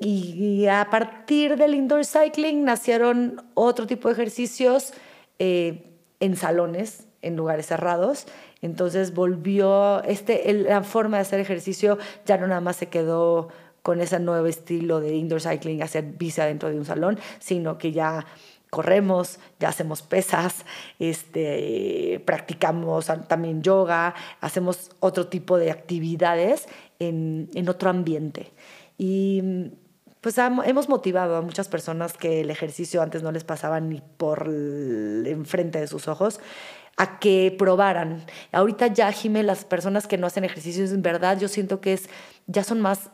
Y, 0.00 0.66
a 0.66 0.88
partir 0.90 1.56
del 1.56 1.74
indoor 1.74 2.04
cycling 2.04 2.64
nacieron 2.64 3.42
otro 3.54 3.86
tipo 3.86 4.08
de 4.08 4.14
ejercicios 4.14 4.92
eh, 5.40 5.90
en 6.20 6.36
salones, 6.36 7.08
en 7.20 7.36
lugares 7.36 7.66
cerrados. 7.66 8.26
Entonces 8.62 9.12
volvió, 9.14 10.02
este, 10.04 10.52
la 10.52 10.82
forma 10.82 11.16
de 11.16 11.22
hacer 11.22 11.40
ejercicio 11.40 11.98
ya 12.26 12.36
no 12.36 12.46
nada 12.46 12.60
más 12.60 12.76
se 12.76 12.88
quedó 12.88 13.48
con 13.88 14.02
ese 14.02 14.20
nuevo 14.20 14.46
estilo 14.46 15.00
de 15.00 15.16
indoor 15.16 15.40
cycling, 15.40 15.82
hacer 15.82 16.04
bici 16.04 16.42
dentro 16.42 16.68
de 16.68 16.76
un 16.76 16.84
salón, 16.84 17.18
sino 17.38 17.78
que 17.78 17.90
ya 17.90 18.26
corremos, 18.68 19.38
ya 19.58 19.70
hacemos 19.70 20.02
pesas, 20.02 20.66
este, 20.98 22.22
practicamos 22.26 23.10
también 23.28 23.62
yoga, 23.62 24.14
hacemos 24.42 24.90
otro 25.00 25.28
tipo 25.28 25.56
de 25.56 25.70
actividades 25.70 26.68
en, 26.98 27.48
otro 27.66 27.88
ambiente. 27.88 28.52
Y 28.98 29.70
pues 30.20 30.36
hemos 30.36 30.90
motivado 30.90 31.36
a 31.36 31.40
muchas 31.40 31.68
personas 31.68 32.12
que 32.12 32.42
el 32.42 32.50
ejercicio 32.50 33.00
antes 33.00 33.22
no 33.22 33.32
les 33.32 33.44
pasaba 33.44 33.80
ni 33.80 34.02
por 34.18 34.50
enfrente 34.50 35.80
de 35.80 35.86
sus 35.86 36.08
ojos 36.08 36.40
a 36.98 37.18
que 37.20 37.56
probaran. 37.58 38.22
Ahorita 38.52 38.88
ya, 38.88 39.10
Jime, 39.12 39.44
las 39.44 39.64
personas 39.64 40.06
que 40.06 40.18
no 40.18 40.26
hacen 40.26 40.44
ejercicios 40.44 40.92
en 40.92 41.00
verdad, 41.00 41.40
yo 41.40 41.48
siento 41.48 41.80
que 41.80 41.94
es, 41.94 42.10
ya 42.48 42.64
son 42.64 42.82
más 42.82 43.08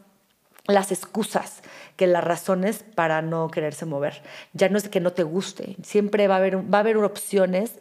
las 0.67 0.93
excusas 0.93 1.63
que 1.97 2.07
las 2.07 2.25
razones 2.25 2.85
para 2.95 3.23
no 3.23 3.51
quererse 3.51 3.87
mover. 3.87 4.23
Ya 4.53 4.69
no 4.69 4.79
es 4.79 4.89
que 4.89 5.01
no 5.01 5.13
te 5.13 5.23
guste, 5.23 5.77
siempre 5.83 6.29
va 6.29 6.37
a 6.37 6.39
haber, 6.39 6.57
va 6.73 6.79
a 6.79 6.81
haber 6.81 6.97
opciones 6.99 7.81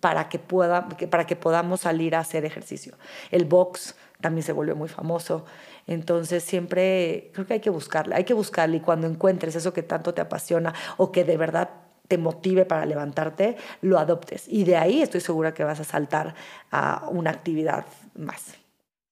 para 0.00 0.28
que, 0.28 0.38
pueda, 0.38 0.88
para 0.88 1.26
que 1.26 1.36
podamos 1.36 1.82
salir 1.82 2.14
a 2.14 2.20
hacer 2.20 2.44
ejercicio. 2.44 2.94
El 3.30 3.44
box 3.44 3.94
también 4.20 4.42
se 4.42 4.52
volvió 4.52 4.74
muy 4.74 4.88
famoso. 4.88 5.44
Entonces 5.86 6.42
siempre 6.42 7.30
creo 7.32 7.46
que 7.46 7.54
hay 7.54 7.60
que 7.60 7.70
buscarle, 7.70 8.14
hay 8.14 8.24
que 8.24 8.34
buscarle 8.34 8.78
y 8.78 8.80
cuando 8.80 9.06
encuentres 9.06 9.54
eso 9.54 9.72
que 9.72 9.82
tanto 9.82 10.14
te 10.14 10.20
apasiona 10.20 10.74
o 10.96 11.12
que 11.12 11.24
de 11.24 11.36
verdad 11.36 11.70
te 12.08 12.18
motive 12.18 12.64
para 12.64 12.84
levantarte, 12.86 13.56
lo 13.80 13.98
adoptes. 13.98 14.46
Y 14.48 14.64
de 14.64 14.76
ahí 14.76 15.02
estoy 15.02 15.20
segura 15.20 15.54
que 15.54 15.64
vas 15.64 15.80
a 15.80 15.84
saltar 15.84 16.34
a 16.70 17.06
una 17.10 17.30
actividad 17.30 17.86
más. 18.14 18.63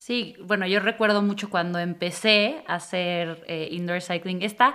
Sí, 0.05 0.35
bueno, 0.43 0.67
yo 0.67 0.81
recuerdo 0.81 1.23
mucho 1.23 1.49
cuando 1.49 1.79
empecé 1.79 2.65
a 2.67 2.75
hacer 2.75 3.45
eh, 3.47 3.69
indoor 3.71 4.01
cycling. 4.03 4.43
Esta 4.43 4.75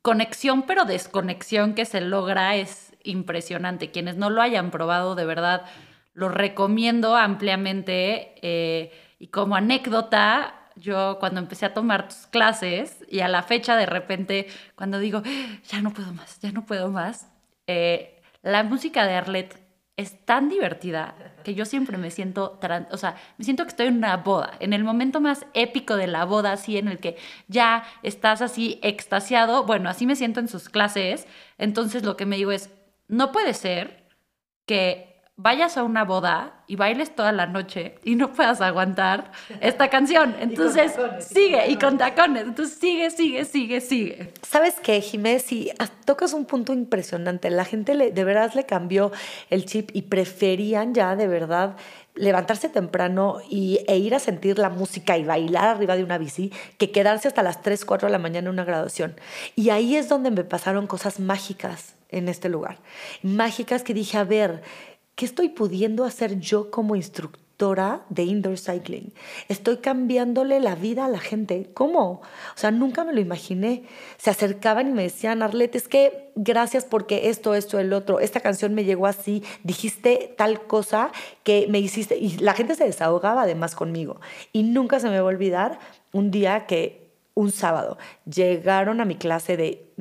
conexión 0.00 0.62
pero 0.62 0.86
desconexión 0.86 1.74
que 1.74 1.84
se 1.84 2.00
logra 2.00 2.56
es 2.56 2.96
impresionante. 3.02 3.90
Quienes 3.90 4.16
no 4.16 4.30
lo 4.30 4.40
hayan 4.40 4.70
probado, 4.70 5.14
de 5.14 5.26
verdad, 5.26 5.66
lo 6.14 6.30
recomiendo 6.30 7.16
ampliamente. 7.16 8.36
Eh, 8.40 8.92
y 9.18 9.26
como 9.28 9.56
anécdota, 9.56 10.70
yo 10.74 11.18
cuando 11.20 11.40
empecé 11.40 11.66
a 11.66 11.74
tomar 11.74 12.08
tus 12.08 12.26
clases 12.28 13.04
y 13.10 13.20
a 13.20 13.28
la 13.28 13.42
fecha 13.42 13.76
de 13.76 13.84
repente, 13.84 14.46
cuando 14.74 15.00
digo, 15.00 15.20
ah, 15.22 15.58
ya 15.64 15.82
no 15.82 15.92
puedo 15.92 16.14
más, 16.14 16.40
ya 16.40 16.50
no 16.50 16.64
puedo 16.64 16.88
más, 16.90 17.30
eh, 17.66 18.22
la 18.40 18.62
música 18.62 19.06
de 19.06 19.16
Arlet 19.16 19.63
es 19.96 20.24
tan 20.24 20.48
divertida 20.48 21.14
que 21.44 21.54
yo 21.54 21.64
siempre 21.64 21.98
me 21.98 22.10
siento, 22.10 22.58
o 22.90 22.96
sea, 22.96 23.16
me 23.38 23.44
siento 23.44 23.62
que 23.64 23.68
estoy 23.68 23.86
en 23.86 23.98
una 23.98 24.16
boda, 24.16 24.54
en 24.58 24.72
el 24.72 24.82
momento 24.82 25.20
más 25.20 25.46
épico 25.54 25.96
de 25.96 26.08
la 26.08 26.24
boda, 26.24 26.52
así 26.52 26.78
en 26.78 26.88
el 26.88 26.98
que 26.98 27.16
ya 27.46 27.84
estás 28.02 28.42
así 28.42 28.80
extasiado, 28.82 29.64
bueno, 29.64 29.88
así 29.88 30.06
me 30.06 30.16
siento 30.16 30.40
en 30.40 30.48
sus 30.48 30.68
clases, 30.68 31.28
entonces 31.58 32.02
lo 32.02 32.16
que 32.16 32.26
me 32.26 32.36
digo 32.36 32.50
es, 32.50 32.70
no 33.06 33.30
puede 33.30 33.54
ser 33.54 34.08
que 34.66 35.13
vayas 35.36 35.76
a 35.76 35.82
una 35.82 36.04
boda 36.04 36.62
y 36.66 36.76
bailes 36.76 37.14
toda 37.14 37.32
la 37.32 37.46
noche 37.46 37.96
y 38.04 38.14
no 38.14 38.32
puedas 38.32 38.60
aguantar 38.60 39.32
esta 39.60 39.90
canción. 39.90 40.36
Entonces, 40.38 40.92
sigue 41.18 41.68
y 41.68 41.76
con 41.76 41.98
tacones. 41.98 42.44
Entonces, 42.44 42.78
sigue, 42.78 43.10
sigue, 43.10 43.44
sigue, 43.44 43.80
sigue. 43.80 44.32
¿Sabes 44.42 44.76
qué, 44.80 45.00
Jiménez? 45.00 45.42
Si 45.42 45.72
tocas 46.04 46.32
un 46.32 46.44
punto 46.44 46.72
impresionante, 46.72 47.50
la 47.50 47.64
gente 47.64 47.94
le, 47.94 48.12
de 48.12 48.24
verdad 48.24 48.52
le 48.54 48.64
cambió 48.64 49.10
el 49.50 49.66
chip 49.66 49.90
y 49.92 50.02
preferían 50.02 50.94
ya 50.94 51.16
de 51.16 51.26
verdad 51.26 51.76
levantarse 52.14 52.68
temprano 52.68 53.38
y, 53.50 53.80
e 53.88 53.98
ir 53.98 54.14
a 54.14 54.20
sentir 54.20 54.58
la 54.60 54.70
música 54.70 55.18
y 55.18 55.24
bailar 55.24 55.64
arriba 55.64 55.96
de 55.96 56.04
una 56.04 56.16
bici 56.16 56.52
que 56.78 56.92
quedarse 56.92 57.26
hasta 57.26 57.42
las 57.42 57.60
3, 57.60 57.84
4 57.84 58.06
de 58.06 58.12
la 58.12 58.18
mañana 58.18 58.48
en 58.48 58.54
una 58.54 58.64
graduación. 58.64 59.16
Y 59.56 59.70
ahí 59.70 59.96
es 59.96 60.08
donde 60.08 60.30
me 60.30 60.44
pasaron 60.44 60.86
cosas 60.86 61.18
mágicas 61.18 61.96
en 62.10 62.28
este 62.28 62.48
lugar. 62.48 62.78
Mágicas 63.22 63.82
que 63.82 63.94
dije, 63.94 64.16
a 64.18 64.24
ver, 64.24 64.62
¿qué 65.14 65.24
estoy 65.24 65.50
pudiendo 65.50 66.04
hacer 66.04 66.40
yo 66.40 66.70
como 66.70 66.96
instructora 66.96 68.04
de 68.08 68.24
indoor 68.24 68.58
cycling? 68.58 69.12
Estoy 69.48 69.78
cambiándole 69.78 70.58
la 70.60 70.74
vida 70.74 71.04
a 71.04 71.08
la 71.08 71.20
gente. 71.20 71.70
¿Cómo? 71.72 72.10
O 72.10 72.56
sea, 72.56 72.70
nunca 72.70 73.04
me 73.04 73.12
lo 73.12 73.20
imaginé. 73.20 73.84
Se 74.16 74.30
acercaban 74.30 74.88
y 74.88 74.92
me 74.92 75.02
decían, 75.02 75.42
Arlette, 75.42 75.76
es 75.76 75.88
que 75.88 76.32
gracias 76.34 76.84
porque 76.84 77.28
esto, 77.30 77.54
esto, 77.54 77.78
el 77.78 77.92
otro, 77.92 78.20
esta 78.20 78.40
canción 78.40 78.74
me 78.74 78.84
llegó 78.84 79.06
así, 79.06 79.44
dijiste 79.62 80.34
tal 80.36 80.66
cosa 80.66 81.12
que 81.44 81.66
me 81.68 81.78
hiciste. 81.78 82.16
Y 82.16 82.38
la 82.38 82.54
gente 82.54 82.74
se 82.74 82.84
desahogaba 82.84 83.42
además 83.42 83.74
conmigo. 83.74 84.20
Y 84.52 84.64
nunca 84.64 84.98
se 84.98 85.08
me 85.08 85.20
va 85.20 85.28
a 85.28 85.32
olvidar 85.34 85.78
un 86.12 86.30
día 86.30 86.66
que 86.66 87.04
un 87.34 87.50
sábado 87.50 87.98
llegaron 88.26 89.00
a 89.00 89.04
mi 89.04 89.16
clase 89.16 89.56
de 89.56 89.92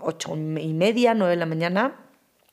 ocho 0.00 0.36
y 0.36 0.72
media, 0.74 1.14
nueve 1.14 1.34
de 1.34 1.40
la 1.40 1.46
mañana 1.46 2.09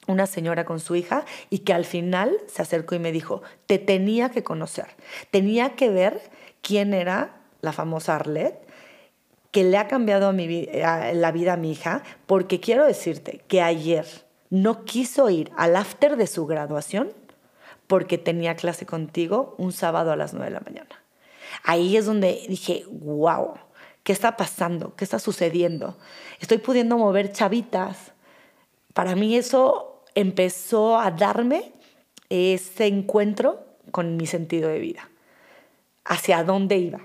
una 0.08 0.26
señora 0.26 0.66
con 0.66 0.80
su 0.80 0.96
hija 0.96 1.26
y 1.50 1.60
que 1.60 1.74
al 1.74 1.86
final 1.86 2.38
se 2.48 2.62
acercó 2.62 2.96
y 2.96 3.00
me 3.00 3.12
dijo, 3.12 3.42
te 3.66 3.78
tenía 3.78 4.30
que 4.30 4.44
conocer, 4.44 4.88
tenía 5.32 5.76
que 5.76 5.90
ver 5.90 6.22
quién 6.62 6.94
era 6.94 7.38
la 7.62 7.74
famosa 7.74 8.16
Arlette, 8.16 8.66
que 9.52 9.64
le 9.64 9.78
ha 9.78 9.88
cambiado 9.88 10.32
la 10.34 11.32
vida 11.32 11.54
a 11.54 11.58
mi 11.58 11.72
hija, 11.72 12.04
porque 12.26 12.60
quiero 12.60 12.86
decirte 12.86 13.42
que 13.48 13.62
ayer 13.62 14.06
no 14.50 14.86
quiso 14.86 15.30
ir 15.30 15.52
al 15.58 15.76
after 15.76 16.16
de 16.16 16.28
su 16.28 16.46
graduación 16.46 17.12
porque 17.88 18.18
tenía 18.18 18.56
clase 18.56 18.86
contigo 18.86 19.56
un 19.58 19.72
sábado 19.72 20.12
a 20.12 20.16
las 20.16 20.34
9 20.34 20.48
de 20.48 20.54
la 20.54 20.60
mañana. 20.60 21.04
Ahí 21.64 21.98
es 21.98 22.06
donde 22.06 22.46
dije, 22.48 22.84
wow, 22.90 23.56
¿qué 24.04 24.12
está 24.12 24.38
pasando? 24.38 24.96
¿Qué 24.96 25.04
está 25.04 25.20
sucediendo? 25.20 25.98
Estoy 26.40 26.60
pudiendo 26.60 26.98
mover 26.98 27.32
chavitas. 27.32 28.12
Para 28.94 29.16
mí 29.16 29.36
eso 29.36 29.97
empezó 30.18 31.00
a 31.00 31.12
darme 31.12 31.72
ese 32.30 32.88
encuentro 32.88 33.64
con 33.92 34.18
mi 34.18 34.26
sentido 34.26 34.68
de 34.68 34.80
vida, 34.80 35.10
hacia 36.06 36.44
dónde 36.44 36.78
iba, 36.78 37.00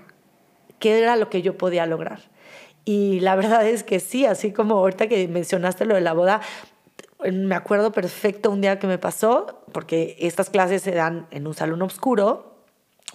qué 0.79 0.97
era 0.97 1.15
lo 1.15 1.29
que 1.29 1.43
yo 1.43 1.55
podía 1.55 1.85
lograr. 1.85 2.21
Y 2.85 3.19
la 3.19 3.35
verdad 3.35 3.67
es 3.67 3.83
que 3.83 3.99
sí, 3.99 4.25
así 4.25 4.51
como 4.51 4.75
ahorita 4.75 5.07
que 5.07 5.27
mencionaste 5.27 5.85
lo 5.85 5.93
de 5.93 6.01
la 6.01 6.13
boda, 6.13 6.41
me 7.31 7.53
acuerdo 7.53 7.91
perfecto 7.91 8.49
un 8.49 8.61
día 8.61 8.79
que 8.79 8.87
me 8.87 8.97
pasó, 8.97 9.63
porque 9.71 10.17
estas 10.19 10.49
clases 10.49 10.81
se 10.81 10.91
dan 10.91 11.27
en 11.29 11.45
un 11.45 11.53
salón 11.53 11.83
oscuro, 11.83 12.52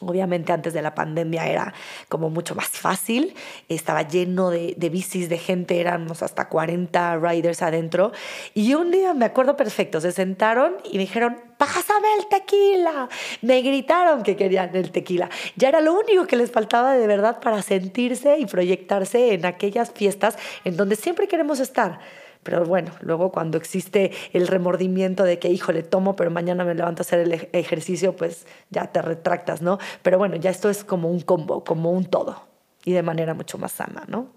Obviamente 0.01 0.53
antes 0.53 0.73
de 0.73 0.83
la 0.83 0.95
pandemia 0.95 1.49
era 1.49 1.75
como 2.09 2.31
mucho 2.31 2.55
más 2.55 2.69
fácil, 2.69 3.35
estaba 3.69 4.03
lleno 4.03 4.51
de, 4.51 4.75
de, 4.77 4.89
bicis, 4.91 5.29
de 5.29 5.39
gente, 5.39 5.81
éramos 5.81 6.23
hasta 6.23 6.49
40 6.49 7.17
riders 7.17 7.63
adentro. 7.63 8.13
Y 8.55 8.75
un 8.75 8.91
día 8.91 9.13
me 9.15 9.25
acuerdo 9.25 9.57
perfecto, 9.57 10.01
se 10.01 10.13
sentaron 10.13 10.77
y 10.85 10.99
me 10.99 11.01
dijeron, 11.01 11.39
pásame 11.59 12.09
el 12.19 12.27
tequila. 12.29 13.09
Me 13.43 13.61
gritaron 13.61 14.23
que 14.23 14.37
querían 14.37 14.75
el 14.75 14.93
tequila. 14.93 15.29
Ya 15.57 15.69
era 15.69 15.81
lo 15.81 15.95
único 15.95 16.27
que 16.27 16.37
les 16.37 16.51
faltaba 16.51 16.95
de 16.95 17.07
verdad 17.07 17.41
para 17.41 17.61
sentirse 17.63 18.39
y 18.39 18.47
proyectarse 18.47 19.35
en 19.35 19.45
aquellas 19.45 19.91
fiestas 19.91 20.39
en 20.65 20.77
donde 20.77 20.97
siempre 20.97 21.29
queremos 21.29 21.61
estar. 21.61 21.99
Pero 22.43 22.65
bueno, 22.65 22.93
luego 23.01 23.31
cuando 23.33 23.59
existe 23.59 24.13
el 24.33 24.47
remordimiento 24.47 25.25
de 25.25 25.39
que, 25.39 25.49
hijo, 25.49 25.73
le 25.73 25.83
tomo, 25.83 26.17
pero 26.17 26.31
mañana 26.31 26.65
me 26.65 26.75
levanto 26.75 27.01
a 27.01 27.05
hacer 27.05 27.21
el 27.21 27.49
ejercicio, 27.53 28.17
pues 28.17 28.47
ya 28.71 28.93
te 28.93 29.03
retractas, 29.03 29.63
¿no? 29.63 29.79
Pero 30.03 30.19
bueno, 30.19 30.37
ya 30.37 30.51
esto 30.51 30.71
es 30.71 30.85
como 30.85 31.11
un 31.11 31.21
combo, 31.21 31.65
como 31.65 31.91
un 31.93 32.05
todo 32.05 32.49
y 32.85 32.93
de 32.93 33.03
manera 33.03 33.35
mucho 33.35 33.59
más 33.59 33.73
sana, 33.73 34.05
¿no? 34.09 34.29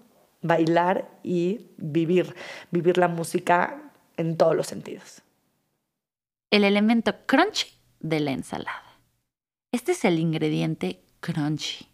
Bailar 0.42 1.08
y 1.22 1.70
vivir, 1.78 2.34
vivir 2.70 2.98
la 2.98 3.08
música 3.08 3.92
en 4.16 4.36
todos 4.36 4.54
los 4.56 4.66
sentidos. 4.66 5.22
El 6.50 6.64
elemento 6.64 7.14
crunchy 7.26 7.68
de 8.00 8.20
la 8.20 8.32
ensalada. 8.32 8.98
Este 9.72 9.92
es 9.92 10.04
el 10.04 10.18
ingrediente 10.18 11.00
crunchy. 11.20 11.86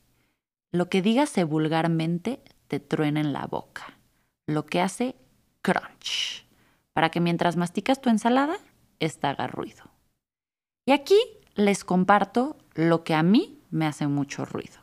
Lo 0.72 0.88
que 0.88 1.00
dígase 1.00 1.44
vulgarmente 1.44 2.40
te 2.66 2.80
truena 2.80 3.20
en 3.20 3.32
la 3.32 3.46
boca. 3.46 3.96
Lo 4.46 4.66
que 4.66 4.80
hace 4.80 5.14
crunch, 5.62 6.46
para 6.92 7.10
que 7.10 7.20
mientras 7.20 7.56
masticas 7.56 8.00
tu 8.00 8.10
ensalada, 8.10 8.56
esta 9.00 9.30
haga 9.30 9.46
ruido. 9.46 9.84
Y 10.86 10.92
aquí 10.92 11.18
les 11.54 11.84
comparto 11.84 12.56
lo 12.74 13.04
que 13.04 13.14
a 13.14 13.22
mí 13.22 13.60
me 13.70 13.86
hace 13.86 14.06
mucho 14.06 14.44
ruido. 14.44 14.78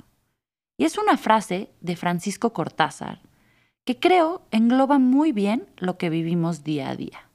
Y 0.77 0.85
es 0.85 0.97
una 0.97 1.17
frase 1.17 1.71
de 1.81 1.95
Francisco 1.95 2.53
Cortázar 2.53 3.21
que 3.85 3.99
creo 3.99 4.41
engloba 4.51 4.99
muy 4.99 5.31
bien 5.31 5.67
lo 5.77 5.97
que 5.97 6.09
vivimos 6.09 6.63
día 6.63 6.89
a 6.89 6.95
día. 6.95 7.29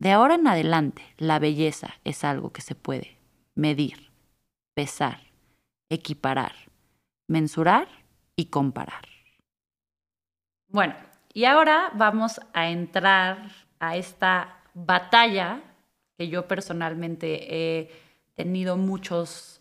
De 0.00 0.12
ahora 0.12 0.36
en 0.36 0.46
adelante, 0.46 1.02
la 1.16 1.38
belleza 1.40 1.94
es 2.04 2.22
algo 2.22 2.52
que 2.52 2.62
se 2.62 2.76
puede 2.76 3.18
medir, 3.56 4.12
pesar, 4.74 5.20
equiparar, 5.90 6.54
mensurar 7.26 7.88
y 8.36 8.46
comparar. 8.46 9.08
Bueno, 10.68 10.94
y 11.32 11.44
ahora 11.44 11.90
vamos 11.94 12.40
a 12.52 12.68
entrar 12.68 13.50
a 13.78 13.96
esta 13.96 14.60
batalla 14.74 15.60
que 16.16 16.28
yo 16.28 16.48
personalmente 16.48 17.46
he 17.54 17.90
tenido 18.34 18.76
muchos 18.76 19.60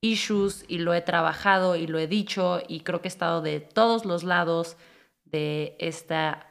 issues 0.00 0.64
y 0.68 0.78
lo 0.78 0.94
he 0.94 1.00
trabajado 1.00 1.76
y 1.76 1.86
lo 1.86 1.98
he 1.98 2.06
dicho 2.06 2.60
y 2.66 2.80
creo 2.80 3.00
que 3.00 3.08
he 3.08 3.10
estado 3.10 3.42
de 3.42 3.60
todos 3.60 4.04
los 4.04 4.24
lados 4.24 4.76
de 5.24 5.76
esta 5.78 6.46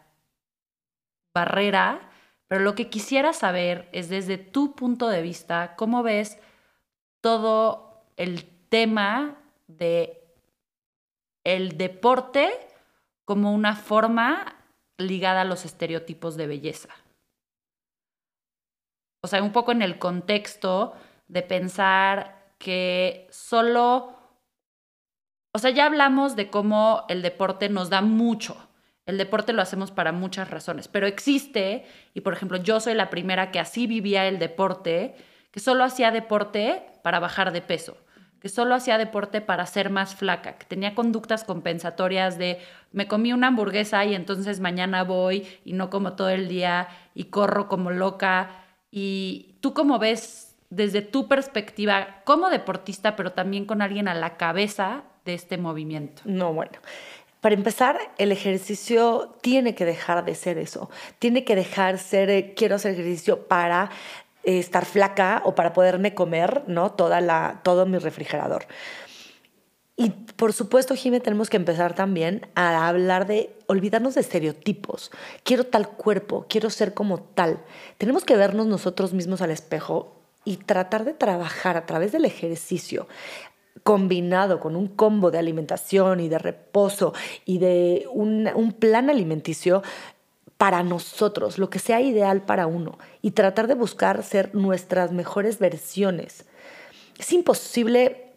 barrera, 1.34 2.10
pero 2.48 2.62
lo 2.62 2.76
que 2.76 2.90
quisiera 2.90 3.34
saber 3.34 3.90
es 3.92 4.10
desde 4.10 4.38
tu 4.38 4.76
punto 4.76 5.08
de 5.08 5.22
vista, 5.22 5.76
¿cómo 5.76 6.04
ves 6.04 6.40
todo 7.22 8.04
el 8.16 8.46
tema 8.70 9.38
de 9.68 10.24
el 11.44 11.78
deporte 11.78 12.52
como 13.26 13.54
una 13.54 13.76
forma 13.76 14.57
ligada 14.98 15.42
a 15.42 15.46
los 15.46 15.66
estereotipos 15.66 16.36
de 16.38 16.48
belleza. 16.48 16.90
O 19.22 19.28
sea, 19.28 19.44
un 19.44 19.52
poco 19.52 19.72
en 19.72 19.82
el 19.82 20.00
contexto 20.00 20.94
de 21.28 21.42
pensar 21.42 22.54
que 22.58 23.28
solo, 23.30 24.16
o 25.54 25.60
sea, 25.60 25.72
ya 25.72 25.86
hablamos 25.86 26.36
de 26.36 26.50
cómo 26.50 27.06
el 27.10 27.22
deporte 27.22 27.70
nos 27.70 27.90
da 27.90 28.02
mucho. 28.02 28.58
El 29.06 29.18
deporte 29.18 29.54
lo 29.54 29.62
hacemos 29.62 29.92
para 29.92 30.12
muchas 30.12 30.50
razones, 30.50 30.88
pero 30.88 31.08
existe, 31.08 31.86
y 32.14 32.22
por 32.22 32.34
ejemplo, 32.34 32.58
yo 32.58 32.80
soy 32.80 32.94
la 32.94 33.10
primera 33.10 33.52
que 33.52 33.60
así 33.60 33.88
vivía 33.88 34.28
el 34.28 34.38
deporte, 34.38 35.16
que 35.52 35.60
solo 35.60 35.84
hacía 35.84 36.12
deporte 36.12 36.84
para 37.04 37.20
bajar 37.20 37.52
de 37.52 37.62
peso 37.62 37.98
que 38.42 38.50
solo 38.50 38.76
hacía 38.76 38.98
deporte 38.98 39.42
para 39.42 39.66
ser 39.66 39.90
más 39.90 40.16
flaca, 40.16 40.58
que 40.58 40.66
tenía 40.66 40.96
conductas 40.96 41.44
compensatorias 41.44 42.38
de 42.38 42.60
me 42.92 43.08
comí 43.08 43.34
una 43.34 43.48
hamburguesa 43.48 44.06
y 44.06 44.16
entonces 44.16 44.60
mañana 44.60 45.04
voy 45.04 45.48
y 45.66 45.74
no 45.74 45.90
como 45.90 46.14
todo 46.14 46.30
el 46.30 46.48
día 46.48 46.88
y 47.14 47.26
corro 47.26 47.68
como 47.68 47.92
loca. 47.92 48.50
Y 48.92 49.56
tú 49.62 49.74
como 49.74 50.00
ves 50.00 50.56
desde 50.70 51.02
tu 51.02 51.28
perspectiva 51.28 52.22
como 52.24 52.50
deportista, 52.50 53.16
pero 53.16 53.34
también 53.34 53.66
con 53.66 53.82
alguien 53.82 54.08
a 54.08 54.14
la 54.14 54.38
cabeza 54.38 55.04
de 55.26 55.34
este 55.34 55.58
movimiento. 55.58 56.22
No, 56.26 56.54
bueno. 56.54 56.80
Para 57.42 57.54
empezar, 57.54 58.00
el 58.18 58.32
ejercicio 58.32 59.38
tiene 59.42 59.76
que 59.76 59.86
dejar 59.86 60.26
de 60.26 60.34
ser 60.34 60.58
eso. 60.58 60.90
Tiene 61.20 61.44
que 61.44 61.56
dejar 61.56 62.00
ser, 62.00 62.30
eh, 62.30 62.54
quiero 62.56 62.76
hacer 62.76 62.94
ejercicio 62.94 63.48
para 63.48 63.92
estar 64.48 64.86
flaca 64.86 65.42
o 65.44 65.56
para 65.56 65.74
poderme 65.74 66.14
comer 66.16 66.64
¿no? 66.68 66.92
Toda 66.92 67.22
la, 67.22 67.60
todo 67.64 67.86
mi 67.86 67.98
refrigerador. 67.98 68.66
Y 70.00 70.12
por 70.12 70.54
supuesto, 70.54 70.96
Jimé, 70.96 71.20
tenemos 71.20 71.50
que 71.50 71.58
empezar 71.58 71.96
también 71.96 72.48
a 72.54 72.88
hablar 72.88 73.26
de 73.26 73.56
olvidarnos 73.66 74.14
de 74.14 74.22
estereotipos. 74.22 75.12
Quiero 75.44 75.64
tal 75.64 75.90
cuerpo, 75.90 76.46
quiero 76.48 76.70
ser 76.70 76.94
como 76.94 77.20
tal. 77.20 77.64
Tenemos 77.98 78.24
que 78.24 78.38
vernos 78.38 78.68
nosotros 78.68 79.14
mismos 79.14 79.42
al 79.42 79.50
espejo 79.50 80.22
y 80.46 80.58
tratar 80.58 81.04
de 81.04 81.14
trabajar 81.14 81.78
a 81.78 81.88
través 81.88 82.12
del 82.12 82.26
ejercicio 82.26 83.08
combinado 83.84 84.60
con 84.60 84.76
un 84.76 84.88
combo 84.88 85.32
de 85.32 85.40
alimentación 85.40 86.20
y 86.20 86.30
de 86.30 86.40
reposo 86.40 87.14
y 87.46 87.58
de 87.58 88.08
un 88.12 88.76
plan 88.80 89.10
alimenticio 89.10 89.82
para 90.58 90.84
nosotros, 90.84 91.58
lo 91.58 91.70
que 91.70 91.80
sea 91.80 92.02
ideal 92.02 92.42
para 92.42 92.68
uno 92.68 92.98
y 93.22 93.32
tratar 93.32 93.68
de 93.68 93.76
buscar 93.76 94.24
ser 94.24 94.56
nuestras 94.56 95.12
mejores 95.12 95.60
versiones. 95.60 96.46
Es 97.20 97.32
imposible 97.32 98.34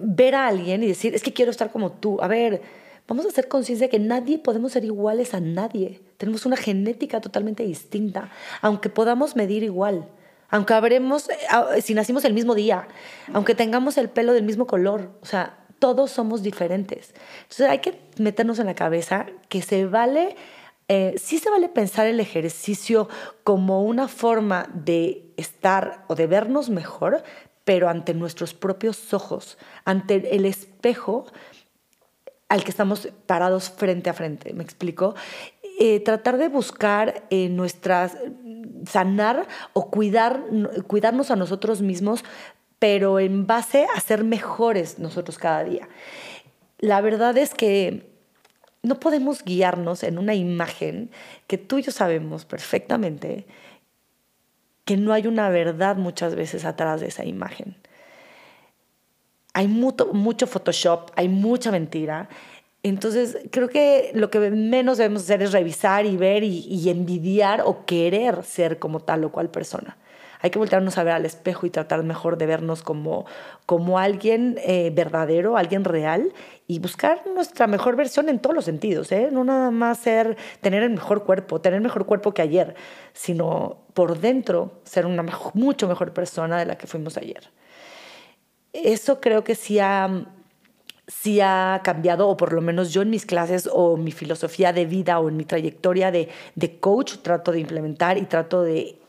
ver 0.00 0.34
a 0.34 0.46
alguien 0.46 0.82
y 0.82 0.88
decir, 0.88 1.14
es 1.14 1.22
que 1.22 1.32
quiero 1.32 1.50
estar 1.50 1.70
como 1.70 1.92
tú. 1.92 2.20
A 2.20 2.28
ver, 2.28 2.62
vamos 3.06 3.24
a 3.24 3.28
hacer 3.28 3.48
conciencia 3.48 3.86
de 3.86 3.90
que 3.90 3.98
nadie 3.98 4.38
podemos 4.38 4.72
ser 4.72 4.84
iguales 4.84 5.34
a 5.34 5.40
nadie. 5.40 6.00
Tenemos 6.16 6.46
una 6.46 6.56
genética 6.56 7.20
totalmente 7.20 7.62
distinta, 7.62 8.30
aunque 8.60 8.88
podamos 8.88 9.36
medir 9.36 9.62
igual, 9.62 10.08
aunque 10.50 10.74
habremos, 10.74 11.28
eh, 11.30 11.80
si 11.82 11.94
nacimos 11.94 12.24
el 12.24 12.34
mismo 12.34 12.54
día, 12.54 12.88
aunque 13.32 13.54
tengamos 13.54 13.96
el 13.96 14.10
pelo 14.10 14.32
del 14.32 14.44
mismo 14.44 14.66
color, 14.66 15.10
o 15.22 15.26
sea, 15.26 15.58
todos 15.78 16.10
somos 16.10 16.42
diferentes. 16.42 17.14
Entonces 17.42 17.68
hay 17.68 17.78
que 17.78 17.98
meternos 18.18 18.58
en 18.58 18.66
la 18.66 18.74
cabeza 18.74 19.26
que 19.48 19.62
se 19.62 19.86
vale, 19.86 20.36
eh, 20.94 21.14
sí 21.16 21.38
se 21.38 21.48
vale 21.48 21.70
pensar 21.70 22.06
el 22.06 22.20
ejercicio 22.20 23.08
como 23.44 23.82
una 23.82 24.08
forma 24.08 24.68
de 24.74 25.32
estar 25.38 26.04
o 26.08 26.14
de 26.14 26.26
vernos 26.26 26.68
mejor, 26.68 27.22
pero 27.64 27.88
ante 27.88 28.12
nuestros 28.12 28.52
propios 28.52 29.14
ojos, 29.14 29.56
ante 29.86 30.36
el 30.36 30.44
espejo 30.44 31.24
al 32.50 32.62
que 32.62 32.70
estamos 32.70 33.08
parados 33.24 33.70
frente 33.70 34.10
a 34.10 34.12
frente, 34.12 34.52
¿me 34.52 34.62
explico? 34.62 35.14
Eh, 35.80 36.00
tratar 36.00 36.36
de 36.36 36.48
buscar 36.48 37.26
nuestras, 37.30 38.18
sanar 38.86 39.48
o 39.72 39.90
cuidar, 39.90 40.44
cuidarnos 40.88 41.30
a 41.30 41.36
nosotros 41.36 41.80
mismos, 41.80 42.22
pero 42.78 43.18
en 43.18 43.46
base 43.46 43.86
a 43.96 43.98
ser 44.00 44.24
mejores 44.24 44.98
nosotros 44.98 45.38
cada 45.38 45.64
día. 45.64 45.88
La 46.80 47.00
verdad 47.00 47.38
es 47.38 47.54
que 47.54 48.11
no 48.82 48.98
podemos 48.98 49.44
guiarnos 49.44 50.02
en 50.02 50.18
una 50.18 50.34
imagen 50.34 51.10
que 51.46 51.58
tú 51.58 51.78
y 51.78 51.82
yo 51.82 51.92
sabemos 51.92 52.44
perfectamente 52.44 53.46
que 54.84 54.96
no 54.96 55.12
hay 55.12 55.26
una 55.26 55.48
verdad 55.48 55.96
muchas 55.96 56.34
veces 56.34 56.64
atrás 56.64 57.00
de 57.00 57.06
esa 57.06 57.24
imagen. 57.24 57.76
Hay 59.54 59.68
mucho, 59.68 60.12
mucho 60.12 60.46
Photoshop, 60.46 61.10
hay 61.14 61.28
mucha 61.28 61.70
mentira. 61.70 62.28
Entonces, 62.82 63.38
creo 63.52 63.68
que 63.68 64.10
lo 64.14 64.30
que 64.30 64.50
menos 64.50 64.98
debemos 64.98 65.22
hacer 65.22 65.42
es 65.42 65.52
revisar 65.52 66.04
y 66.04 66.16
ver 66.16 66.42
y, 66.42 66.66
y 66.66 66.88
envidiar 66.88 67.62
o 67.64 67.84
querer 67.84 68.42
ser 68.42 68.80
como 68.80 69.00
tal 69.00 69.24
o 69.24 69.30
cual 69.30 69.50
persona. 69.50 69.96
Hay 70.42 70.50
que 70.50 70.58
voltearnos 70.58 70.98
a 70.98 71.04
ver 71.04 71.14
al 71.14 71.24
espejo 71.24 71.66
y 71.66 71.70
tratar 71.70 72.02
mejor 72.02 72.36
de 72.36 72.46
vernos 72.46 72.82
como, 72.82 73.24
como 73.64 74.00
alguien 74.00 74.58
eh, 74.64 74.90
verdadero, 74.92 75.56
alguien 75.56 75.84
real 75.84 76.32
y 76.66 76.80
buscar 76.80 77.22
nuestra 77.32 77.68
mejor 77.68 77.94
versión 77.94 78.28
en 78.28 78.40
todos 78.40 78.54
los 78.54 78.64
sentidos, 78.64 79.12
¿eh? 79.12 79.28
no 79.30 79.44
nada 79.44 79.70
más 79.70 79.98
ser, 79.98 80.36
tener 80.60 80.82
el 80.82 80.90
mejor 80.90 81.24
cuerpo, 81.24 81.60
tener 81.60 81.80
mejor 81.80 82.06
cuerpo 82.06 82.34
que 82.34 82.42
ayer, 82.42 82.74
sino 83.12 83.78
por 83.94 84.18
dentro 84.18 84.80
ser 84.84 85.06
una 85.06 85.24
mucho 85.54 85.86
mejor 85.86 86.12
persona 86.12 86.58
de 86.58 86.66
la 86.66 86.76
que 86.76 86.88
fuimos 86.88 87.16
ayer. 87.16 87.50
Eso 88.72 89.20
creo 89.20 89.44
que 89.44 89.54
sí 89.54 89.78
ha, 89.78 90.24
sí 91.06 91.40
ha 91.40 91.82
cambiado, 91.84 92.28
o 92.28 92.36
por 92.36 92.52
lo 92.52 92.62
menos 92.62 92.92
yo 92.92 93.02
en 93.02 93.10
mis 93.10 93.26
clases 93.26 93.68
o 93.70 93.96
mi 93.96 94.10
filosofía 94.10 94.72
de 94.72 94.86
vida 94.86 95.20
o 95.20 95.28
en 95.28 95.36
mi 95.36 95.44
trayectoria 95.44 96.10
de, 96.10 96.30
de 96.56 96.80
coach 96.80 97.18
trato 97.22 97.52
de 97.52 97.60
implementar 97.60 98.18
y 98.18 98.22
trato 98.22 98.62
de 98.62 99.01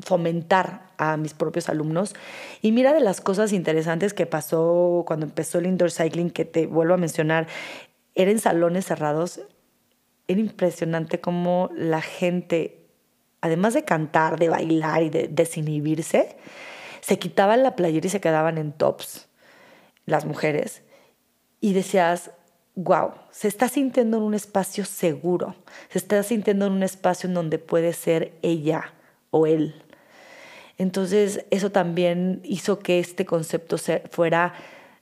fomentar 0.00 0.90
a 0.98 1.16
mis 1.16 1.34
propios 1.34 1.68
alumnos. 1.68 2.14
Y 2.62 2.72
mira 2.72 2.92
de 2.92 3.00
las 3.00 3.20
cosas 3.20 3.52
interesantes 3.52 4.14
que 4.14 4.26
pasó 4.26 5.04
cuando 5.06 5.26
empezó 5.26 5.58
el 5.58 5.66
indoor 5.66 5.90
cycling, 5.90 6.30
que 6.30 6.44
te 6.44 6.66
vuelvo 6.66 6.94
a 6.94 6.98
mencionar, 6.98 7.46
eran 8.14 8.38
salones 8.38 8.86
cerrados. 8.86 9.40
Era 10.26 10.40
impresionante 10.40 11.20
cómo 11.20 11.70
la 11.74 12.00
gente, 12.00 12.86
además 13.40 13.74
de 13.74 13.84
cantar, 13.84 14.38
de 14.38 14.48
bailar 14.48 15.02
y 15.02 15.10
de 15.10 15.28
desinhibirse, 15.28 16.36
se 17.00 17.18
quitaban 17.18 17.62
la 17.62 17.76
playera 17.76 18.06
y 18.06 18.10
se 18.10 18.20
quedaban 18.20 18.56
en 18.56 18.72
tops, 18.72 19.28
las 20.06 20.24
mujeres. 20.24 20.82
Y 21.60 21.74
decías, 21.74 22.30
wow, 22.74 23.12
se 23.30 23.48
está 23.48 23.68
sintiendo 23.68 24.16
en 24.16 24.22
un 24.22 24.34
espacio 24.34 24.86
seguro, 24.86 25.54
se 25.90 25.98
está 25.98 26.22
sintiendo 26.22 26.66
en 26.66 26.72
un 26.72 26.82
espacio 26.82 27.28
en 27.28 27.34
donde 27.34 27.58
puede 27.58 27.92
ser 27.92 28.32
ella 28.42 28.94
o 29.34 29.46
él 29.46 29.74
entonces 30.78 31.44
eso 31.50 31.70
también 31.70 32.40
hizo 32.44 32.78
que 32.78 32.98
este 32.98 33.24
concepto 33.24 33.76
fuera 34.10 34.54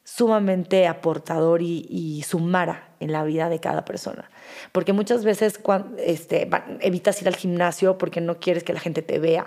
sumamente 0.05 0.89
aportador 0.89 1.63
y, 1.63 2.25
sumara 2.27 2.89
en 2.99 3.13
la 3.13 3.25
vida 3.25 3.49
de 3.49 3.61
cada 3.61 3.85
persona. 3.85 4.31
Porque 4.73 4.93
muchas 4.93 5.25
veces 5.25 5.59
cuando, 5.59 5.97
este, 5.99 6.49
evitas 6.81 7.23
ir 7.23 7.29
al 7.29 7.37
gimnasio 7.37 7.99
porque 7.99 8.21
no 8.21 8.39
quieres 8.39 8.65
que 8.65 8.73
la 8.73 8.81
gente 8.81 9.03
te 9.03 9.19
vea 9.19 9.47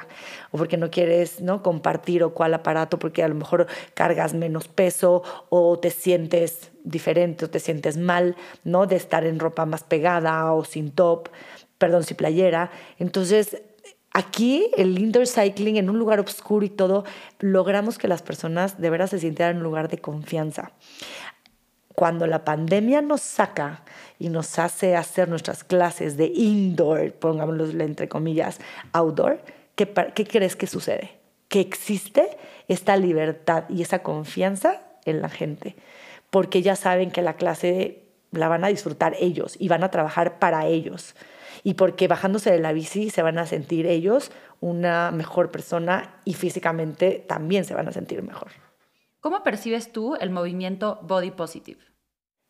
o 0.52 0.58
porque 0.58 0.78
no 0.78 0.90
quieres 0.90 1.42
¿no? 1.42 1.62
compartir 1.62 2.24
o 2.24 2.34
cuál 2.34 2.54
aparato 2.54 3.00
porque 3.00 3.22
a 3.22 3.28
lo 3.28 3.36
mejor 3.36 3.68
cargas 3.94 4.34
menos 4.34 4.68
peso 4.68 5.24
o 5.50 5.78
te 5.78 5.90
sientes 5.90 6.72
diferente 6.84 7.46
o 7.46 7.50
te 7.50 7.60
sientes 7.60 7.98
mal 7.98 8.36
¿no? 8.64 8.88
de 8.88 8.96
estar 8.96 9.26
en 9.26 9.40
ropa 9.40 9.66
más 9.66 9.84
pegada 9.84 10.52
o 10.54 10.64
sin 10.64 10.92
top, 10.92 11.30
perdón, 11.78 12.04
sin 12.04 12.18
playera. 12.18 12.72
Entonces 12.98 13.62
Aquí, 14.18 14.72
el 14.78 14.98
indoor 14.98 15.28
cycling, 15.28 15.76
en 15.76 15.90
un 15.90 16.00
lugar 16.00 16.22
oscuro 16.22 16.66
y 16.66 16.70
todo, 16.70 17.04
logramos 17.40 17.98
que 17.98 18.08
las 18.08 18.22
personas 18.22 18.80
de 18.80 18.90
veras 18.90 19.10
se 19.10 19.20
sintieran 19.20 19.56
en 19.56 19.58
un 19.58 19.64
lugar 19.66 19.90
de 19.90 19.98
confianza. 19.98 20.72
Cuando 21.96 22.26
la 22.26 22.46
pandemia 22.46 23.02
nos 23.02 23.20
saca 23.20 23.84
y 24.18 24.30
nos 24.30 24.58
hace 24.58 24.96
hacer 24.96 25.28
nuestras 25.28 25.66
clases 25.66 26.16
de 26.16 26.28
indoor, 26.28 27.12
pongámoslo 27.12 27.84
entre 27.84 28.08
comillas, 28.08 28.62
outdoor, 28.94 29.42
¿qué, 29.76 29.86
¿qué 30.16 30.26
crees 30.26 30.56
que 30.56 30.68
sucede? 30.68 31.12
Que 31.50 31.60
existe 31.60 32.38
esta 32.70 32.96
libertad 32.96 33.66
y 33.68 33.82
esa 33.82 34.00
confianza 34.00 34.82
en 35.04 35.22
la 35.22 35.28
gente, 35.28 35.76
porque 36.30 36.62
ya 36.62 36.78
saben 36.78 37.12
que 37.12 37.22
la 37.22 37.34
clase 37.34 38.04
la 38.32 38.48
van 38.48 38.64
a 38.64 38.70
disfrutar 38.70 39.14
ellos 39.20 39.58
y 39.60 39.68
van 39.68 39.84
a 39.84 39.92
trabajar 39.92 40.40
para 40.40 40.68
ellos 40.68 41.16
y 41.66 41.74
porque 41.74 42.08
bajándose 42.08 42.52
de 42.52 42.60
la 42.60 42.74
bici 42.74 43.10
se 43.10 43.24
van 43.24 43.40
a 43.40 43.48
sentir 43.48 43.88
ellos 43.88 44.32
una 44.62 45.10
mejor 45.10 45.50
persona 45.50 46.22
y 46.24 46.36
físicamente 46.36 47.26
también 47.28 47.66
se 47.66 47.74
van 47.74 47.88
a 47.88 47.92
sentir 47.92 48.22
mejor. 48.22 48.52
¿Cómo 49.20 49.42
percibes 49.42 49.92
tú 49.92 50.16
el 50.16 50.30
movimiento 50.30 51.00
Body 51.02 51.32
Positive? 51.32 51.82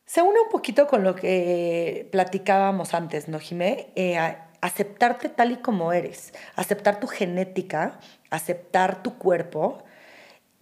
Se 0.06 0.21
une 0.21 0.38
un 0.41 0.49
poquito 0.51 0.88
con 0.88 1.06
lo 1.06 1.15
que 1.15 2.10
platicábamos 2.12 2.93
antes, 2.93 3.30
¿no, 3.30 3.39
Jimé? 3.39 3.93
Eh, 3.95 4.17
aceptarte 4.60 5.30
tal 5.30 5.54
y 5.54 5.58
como 5.58 5.93
eres, 5.93 6.34
aceptar 6.58 6.99
tu 6.99 7.08
genética, 7.08 8.01
aceptar 8.32 9.01
tu 9.01 9.17
cuerpo, 9.17 9.85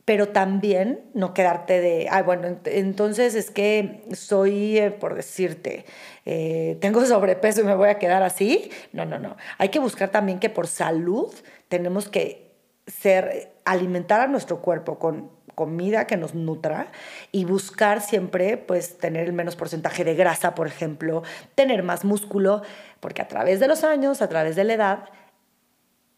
pero 0.05 0.29
también 0.29 1.01
no 1.13 1.33
quedarte 1.33 1.79
de, 1.79 2.07
ay, 2.11 2.23
bueno, 2.23 2.57
entonces 2.65 3.35
es 3.35 3.51
que 3.51 4.03
soy, 4.13 4.77
eh, 4.77 4.91
por 4.91 5.15
decirte, 5.15 5.85
eh, 6.25 6.77
tengo 6.81 7.05
sobrepeso 7.05 7.61
y 7.61 7.63
me 7.63 7.75
voy 7.75 7.89
a 7.89 7.99
quedar 7.99 8.23
así. 8.23 8.69
No, 8.91 9.05
no, 9.05 9.17
no. 9.17 9.37
Hay 9.57 9.69
que 9.69 9.79
buscar 9.79 10.09
también 10.09 10.39
que 10.39 10.49
por 10.49 10.67
salud 10.67 11.33
tenemos 11.69 12.09
que 12.09 12.51
ser, 12.85 13.53
alimentar 13.63 14.19
a 14.19 14.27
nuestro 14.27 14.61
cuerpo 14.61 14.99
con 14.99 15.31
comida 15.55 16.07
que 16.07 16.17
nos 16.17 16.33
nutra 16.33 16.87
y 17.31 17.45
buscar 17.45 18.01
siempre 18.01 18.57
pues 18.57 18.97
tener 18.97 19.27
el 19.27 19.33
menos 19.33 19.55
porcentaje 19.55 20.03
de 20.03 20.15
grasa, 20.15 20.53
por 20.55 20.67
ejemplo, 20.67 21.23
tener 21.55 21.83
más 21.83 22.03
músculo, 22.03 22.63
porque 22.99 23.21
a 23.21 23.27
través 23.27 23.59
de 23.61 23.67
los 23.67 23.83
años, 23.83 24.21
a 24.21 24.27
través 24.27 24.55
de 24.55 24.63
la 24.65 24.73
edad, 24.73 25.09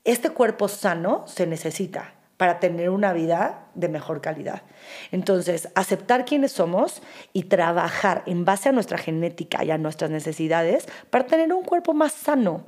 este 0.06 0.30
cuerpo 0.30 0.70
sano 0.70 1.28
se 1.28 1.46
necesita 1.46 2.15
para 2.38 2.60
tener 2.60 2.90
una 2.90 3.14
vida 3.14 3.68
de 3.76 3.88
mejor 3.88 4.22
calidad. 4.22 4.64
Entonces, 5.12 5.70
aceptar 5.76 6.26
quiénes 6.26 6.52
somos 6.52 7.02
y 7.34 7.44
trabajar 7.44 8.24
en 8.26 8.46
base 8.46 8.70
a 8.70 8.72
nuestra 8.72 8.98
genética 8.98 9.64
y 9.64 9.72
a 9.72 9.78
nuestras 9.78 10.12
necesidades 10.12 10.88
para 11.10 11.26
tener 11.26 11.54
un 11.54 11.64
cuerpo 11.64 11.94
más 11.94 12.14
sano. 12.14 12.66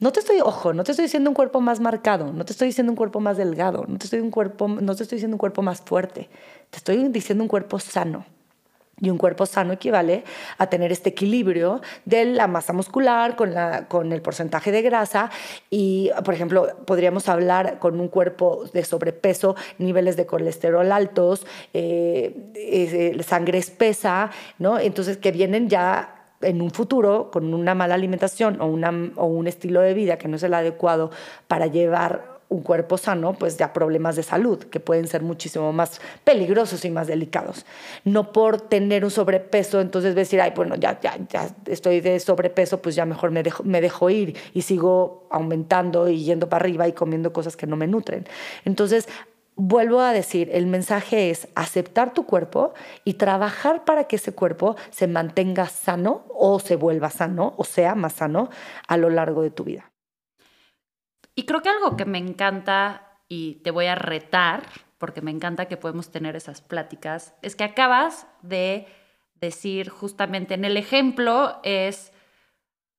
No 0.00 0.12
te 0.12 0.20
estoy, 0.20 0.40
ojo, 0.40 0.72
no 0.72 0.84
te 0.84 0.92
estoy 0.92 1.06
diciendo 1.06 1.30
un 1.30 1.34
cuerpo 1.34 1.60
más 1.60 1.80
marcado, 1.80 2.32
no 2.32 2.44
te 2.44 2.52
estoy 2.52 2.68
diciendo 2.68 2.92
un 2.92 2.96
cuerpo 2.96 3.18
más 3.18 3.36
delgado, 3.36 3.84
no 3.88 3.98
te 3.98 4.04
estoy, 4.04 4.20
un 4.20 4.30
cuerpo, 4.30 4.68
no 4.68 4.94
te 4.94 5.02
estoy 5.02 5.16
diciendo 5.16 5.34
un 5.34 5.40
cuerpo 5.40 5.62
más 5.62 5.80
fuerte, 5.80 6.28
te 6.70 6.76
estoy 6.76 7.08
diciendo 7.08 7.42
un 7.42 7.48
cuerpo 7.48 7.80
sano. 7.80 8.24
Y 9.00 9.10
un 9.10 9.18
cuerpo 9.18 9.46
sano 9.46 9.72
equivale 9.72 10.24
a 10.58 10.68
tener 10.68 10.92
este 10.92 11.10
equilibrio 11.10 11.80
de 12.04 12.24
la 12.24 12.46
masa 12.46 12.72
muscular 12.72 13.36
con, 13.36 13.54
la, 13.54 13.86
con 13.88 14.12
el 14.12 14.22
porcentaje 14.22 14.72
de 14.72 14.82
grasa. 14.82 15.30
Y, 15.70 16.10
por 16.24 16.34
ejemplo, 16.34 16.66
podríamos 16.86 17.28
hablar 17.28 17.78
con 17.78 18.00
un 18.00 18.08
cuerpo 18.08 18.64
de 18.72 18.84
sobrepeso, 18.84 19.56
niveles 19.78 20.16
de 20.16 20.26
colesterol 20.26 20.90
altos, 20.90 21.46
eh, 21.74 22.34
eh, 22.54 23.22
sangre 23.22 23.58
espesa, 23.58 24.30
¿no? 24.58 24.78
Entonces, 24.78 25.16
que 25.16 25.32
vienen 25.32 25.68
ya 25.68 26.14
en 26.40 26.62
un 26.62 26.70
futuro 26.70 27.30
con 27.30 27.52
una 27.52 27.74
mala 27.74 27.94
alimentación 27.94 28.60
o, 28.60 28.66
una, 28.66 28.92
o 29.16 29.26
un 29.26 29.46
estilo 29.46 29.80
de 29.80 29.94
vida 29.94 30.18
que 30.18 30.28
no 30.28 30.36
es 30.36 30.42
el 30.42 30.54
adecuado 30.54 31.10
para 31.48 31.66
llevar 31.66 32.37
un 32.48 32.62
cuerpo 32.62 32.96
sano, 32.96 33.34
pues 33.34 33.56
ya 33.56 33.72
problemas 33.72 34.16
de 34.16 34.22
salud 34.22 34.58
que 34.58 34.80
pueden 34.80 35.06
ser 35.06 35.22
muchísimo 35.22 35.72
más 35.72 36.00
peligrosos 36.24 36.84
y 36.84 36.90
más 36.90 37.06
delicados. 37.06 37.66
No 38.04 38.32
por 38.32 38.60
tener 38.60 39.04
un 39.04 39.10
sobrepeso, 39.10 39.80
entonces 39.80 40.14
decir, 40.14 40.40
ay, 40.40 40.52
bueno, 40.56 40.74
ya, 40.76 40.98
ya, 41.00 41.16
ya 41.28 41.48
estoy 41.66 42.00
de 42.00 42.18
sobrepeso, 42.20 42.80
pues 42.80 42.94
ya 42.94 43.04
mejor 43.04 43.30
me 43.30 43.42
dejo, 43.42 43.64
me 43.64 43.80
dejo 43.80 44.08
ir 44.10 44.36
y 44.54 44.62
sigo 44.62 45.26
aumentando 45.30 46.08
y 46.08 46.24
yendo 46.24 46.48
para 46.48 46.64
arriba 46.64 46.88
y 46.88 46.92
comiendo 46.92 47.32
cosas 47.32 47.56
que 47.56 47.66
no 47.66 47.76
me 47.76 47.86
nutren. 47.86 48.26
Entonces, 48.64 49.08
vuelvo 49.58 50.00
a 50.00 50.12
decir, 50.12 50.48
el 50.52 50.66
mensaje 50.66 51.30
es 51.30 51.48
aceptar 51.54 52.14
tu 52.14 52.24
cuerpo 52.24 52.72
y 53.04 53.14
trabajar 53.14 53.84
para 53.84 54.04
que 54.04 54.16
ese 54.16 54.32
cuerpo 54.32 54.76
se 54.90 55.06
mantenga 55.06 55.66
sano 55.66 56.24
o 56.34 56.60
se 56.60 56.76
vuelva 56.76 57.10
sano 57.10 57.54
o 57.56 57.64
sea 57.64 57.94
más 57.94 58.14
sano 58.14 58.50
a 58.86 58.96
lo 58.96 59.10
largo 59.10 59.42
de 59.42 59.50
tu 59.50 59.64
vida. 59.64 59.87
Y 61.38 61.44
creo 61.44 61.62
que 61.62 61.68
algo 61.68 61.96
que 61.96 62.04
me 62.04 62.18
encanta 62.18 63.12
y 63.28 63.60
te 63.62 63.70
voy 63.70 63.86
a 63.86 63.94
retar, 63.94 64.64
porque 64.98 65.22
me 65.22 65.30
encanta 65.30 65.66
que 65.66 65.76
podemos 65.76 66.10
tener 66.10 66.34
esas 66.34 66.62
pláticas, 66.62 67.32
es 67.42 67.54
que 67.54 67.62
acabas 67.62 68.26
de 68.42 68.88
decir 69.36 69.88
justamente 69.88 70.54
en 70.54 70.64
el 70.64 70.76
ejemplo 70.76 71.60
es, 71.62 72.12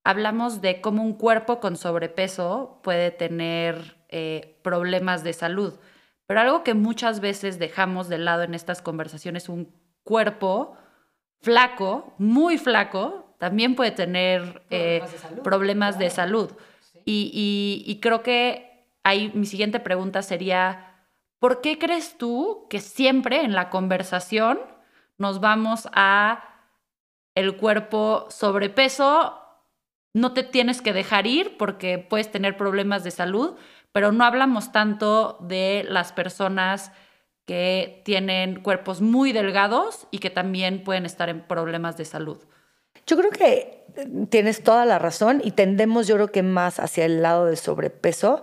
hablamos 0.05 0.61
de 0.61 0.79
cómo 0.79 1.03
un 1.03 1.15
cuerpo 1.15 1.59
con 1.59 1.75
sobrepeso 1.75 2.79
puede 2.81 3.11
tener 3.11 3.97
eh, 4.07 4.57
problemas 4.63 5.25
de 5.25 5.33
salud, 5.33 5.77
pero 6.25 6.39
algo 6.39 6.63
que 6.63 6.75
muchas 6.75 7.19
veces 7.19 7.59
dejamos 7.59 8.07
de 8.07 8.19
lado 8.19 8.43
en 8.43 8.53
estas 8.53 8.81
conversaciones, 8.81 9.49
un 9.49 9.75
cuerpo 10.05 10.77
flaco, 11.41 12.13
muy 12.17 12.57
flaco, 12.57 13.35
también 13.37 13.75
puede 13.75 13.91
tener 13.91 14.63
problemas 15.43 15.99
de 15.99 16.09
salud. 16.09 16.51
Eh, 16.51 16.63
y, 17.11 17.99
creo 18.01 18.21
que 18.23 18.87
ahí 19.03 19.31
mi 19.33 19.45
siguiente 19.45 19.79
pregunta 19.79 20.21
sería, 20.21 20.95
¿por 21.39 21.61
qué 21.61 21.77
crees 21.79 22.17
tú 22.17 22.67
que 22.69 22.79
siempre 22.79 23.43
en 23.43 23.53
la 23.53 23.69
conversación 23.69 24.59
nos 25.17 25.39
vamos 25.39 25.87
a 25.93 26.43
el 27.35 27.57
cuerpo 27.57 28.27
sobrepeso? 28.29 29.39
No 30.13 30.33
te 30.33 30.43
tienes 30.43 30.81
que 30.81 30.93
dejar 30.93 31.27
ir 31.27 31.57
porque 31.57 31.97
puedes 31.97 32.31
tener 32.31 32.57
problemas 32.57 33.03
de 33.03 33.11
salud, 33.11 33.55
pero 33.91 34.11
no 34.11 34.23
hablamos 34.23 34.71
tanto 34.71 35.37
de 35.41 35.85
las 35.87 36.11
personas 36.13 36.91
que 37.45 38.03
tienen 38.05 38.61
cuerpos 38.61 39.01
muy 39.01 39.31
delgados 39.31 40.07
y 40.11 40.19
que 40.19 40.29
también 40.29 40.83
pueden 40.83 41.07
estar 41.07 41.29
en 41.29 41.41
problemas 41.41 41.97
de 41.97 42.05
salud. 42.05 42.43
Yo 43.09 43.17
creo 43.17 43.31
que 43.31 43.85
tienes 44.29 44.61
toda 44.61 44.85
la 44.85 44.99
razón 44.99 45.41
y 45.43 45.49
tendemos 45.49 46.05
yo 46.05 46.13
creo 46.13 46.31
que 46.31 46.43
más 46.43 46.79
hacia 46.79 47.05
el 47.05 47.23
lado 47.23 47.47
de 47.47 47.55
sobrepeso, 47.55 48.39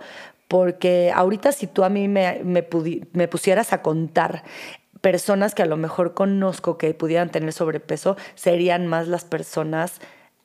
porque 0.49 1.09
ahorita 1.15 1.53
si 1.53 1.67
tú 1.67 1.85
a 1.85 1.89
mí 1.89 2.09
me, 2.09 2.41
me, 2.43 3.27
pusieras 3.29 3.71
a 3.71 3.81
contar 3.81 4.43
personas 4.99 5.55
que 5.55 5.63
a 5.63 5.67
lo 5.67 5.77
mejor 5.77 6.13
conozco 6.13 6.77
que 6.77 6.93
pudieran 6.93 7.29
tener 7.29 7.53
sobrepeso, 7.53 8.17
serían 8.35 8.87
más 8.87 9.07
las 9.07 9.23
personas 9.23 10.01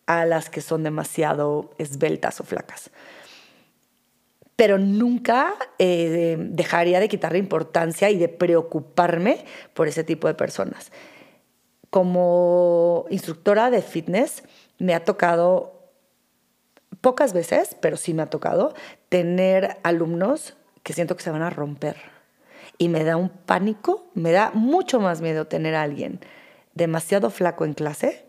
a 0.06 0.24
las 0.24 0.50
que 0.50 0.60
son 0.60 0.84
demasiado 0.84 1.72
esbeltas 1.78 2.40
o 2.40 2.44
flacas. 2.44 2.90
Pero 4.54 4.78
nunca 4.78 5.52
eh, 5.80 6.36
dejaría 6.38 7.00
de 7.00 7.08
quitarle 7.08 7.38
importancia 7.38 8.08
y 8.08 8.18
de 8.18 8.28
preocuparme 8.28 9.44
por 9.74 9.88
ese 9.88 10.04
tipo 10.04 10.28
de 10.28 10.34
personas 10.34 10.92
como 11.92 13.04
instructora 13.10 13.70
de 13.70 13.82
fitness 13.82 14.44
me 14.78 14.94
ha 14.94 15.04
tocado 15.04 15.90
pocas 17.02 17.34
veces, 17.34 17.76
pero 17.82 17.98
sí 17.98 18.14
me 18.14 18.22
ha 18.22 18.30
tocado 18.30 18.72
tener 19.10 19.76
alumnos 19.82 20.56
que 20.82 20.94
siento 20.94 21.16
que 21.16 21.22
se 21.22 21.30
van 21.30 21.42
a 21.42 21.50
romper. 21.50 21.98
Y 22.78 22.88
me 22.88 23.04
da 23.04 23.18
un 23.18 23.28
pánico, 23.28 24.06
me 24.14 24.32
da 24.32 24.52
mucho 24.54 25.00
más 25.00 25.20
miedo 25.20 25.48
tener 25.48 25.74
a 25.74 25.82
alguien 25.82 26.20
demasiado 26.72 27.28
flaco 27.28 27.66
en 27.66 27.74
clase 27.74 28.24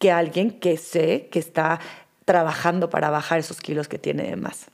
que 0.00 0.10
alguien 0.10 0.50
que 0.50 0.76
sé 0.76 1.28
que 1.30 1.38
está 1.38 1.78
trabajando 2.24 2.90
para 2.90 3.10
bajar 3.10 3.38
esos 3.38 3.60
kilos 3.60 3.86
que 3.86 4.00
tiene 4.00 4.24
de 4.24 4.34
más. 4.34 4.66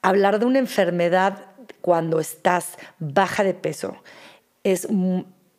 Hablar 0.00 0.38
de 0.38 0.46
una 0.46 0.60
enfermedad 0.60 1.44
cuando 1.82 2.20
estás 2.20 2.78
baja 2.98 3.44
de 3.44 3.52
peso 3.52 3.98
es 4.64 4.88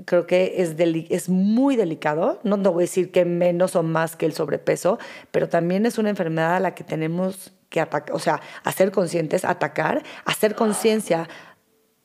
creo 0.05 0.27
que 0.27 0.55
es, 0.57 0.75
es 0.77 1.29
muy 1.29 1.75
delicado. 1.75 2.39
No, 2.43 2.57
no 2.57 2.71
voy 2.71 2.81
a 2.81 2.85
decir 2.85 3.11
que 3.11 3.25
menos 3.25 3.75
o 3.75 3.83
más 3.83 4.15
que 4.15 4.25
el 4.25 4.33
sobrepeso, 4.33 4.99
pero 5.31 5.49
también 5.49 5.85
es 5.85 5.97
una 5.97 6.09
enfermedad 6.09 6.55
a 6.55 6.59
la 6.59 6.75
que 6.75 6.83
tenemos 6.83 7.53
que 7.69 7.81
atacar, 7.81 8.15
o 8.15 8.19
sea, 8.19 8.41
hacer 8.63 8.91
conscientes, 8.91 9.43
atacar, 9.43 10.03
hacer 10.25 10.55
conciencia 10.55 11.27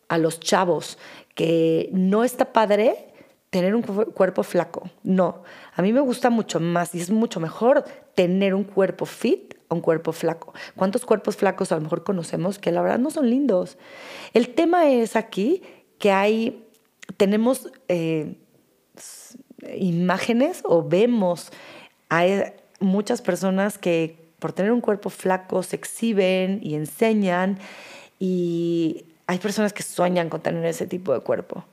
a 0.08 0.18
los 0.18 0.40
chavos 0.40 0.98
que 1.34 1.88
no 1.92 2.24
está 2.24 2.52
padre 2.52 3.12
tener 3.50 3.74
un 3.74 3.82
cuerpo 3.82 4.42
flaco. 4.42 4.90
No, 5.02 5.42
a 5.74 5.82
mí 5.82 5.92
me 5.92 6.00
gusta 6.00 6.30
mucho 6.30 6.58
más 6.58 6.94
y 6.94 7.00
es 7.00 7.10
mucho 7.10 7.38
mejor 7.38 7.84
tener 8.14 8.54
un 8.54 8.64
cuerpo 8.64 9.04
fit 9.04 9.54
a 9.68 9.74
un 9.74 9.82
cuerpo 9.82 10.12
flaco. 10.12 10.54
¿Cuántos 10.74 11.04
cuerpos 11.04 11.36
flacos 11.36 11.70
a 11.70 11.76
lo 11.76 11.82
mejor 11.82 12.02
conocemos 12.02 12.58
que 12.58 12.72
la 12.72 12.80
verdad 12.82 12.98
no 12.98 13.10
son 13.10 13.28
lindos? 13.28 13.76
El 14.32 14.54
tema 14.54 14.90
es 14.90 15.16
aquí 15.16 15.62
que 15.98 16.12
hay 16.12 16.66
tenemos 17.16 17.70
eh, 17.88 18.36
imágenes 19.76 20.62
o 20.64 20.82
vemos 20.82 21.50
a 22.10 22.52
muchas 22.80 23.22
personas 23.22 23.78
que 23.78 24.18
por 24.38 24.52
tener 24.52 24.72
un 24.72 24.80
cuerpo 24.80 25.08
flaco 25.08 25.62
se 25.62 25.76
exhiben 25.76 26.60
y 26.62 26.74
enseñan 26.74 27.58
y 28.18 29.06
hay 29.26 29.38
personas 29.38 29.72
que 29.72 29.82
sueñan 29.82 30.28
con 30.28 30.40
tener 30.40 30.64
ese 30.64 30.86
tipo 30.86 31.12
de 31.12 31.20
cuerpo. 31.20 31.64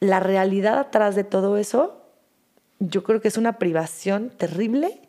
La 0.00 0.20
realidad 0.20 0.78
atrás 0.78 1.14
de 1.14 1.24
todo 1.24 1.56
eso, 1.56 2.00
yo 2.78 3.02
creo 3.02 3.20
que 3.20 3.28
es 3.28 3.36
una 3.36 3.58
privación 3.58 4.30
terrible 4.30 5.00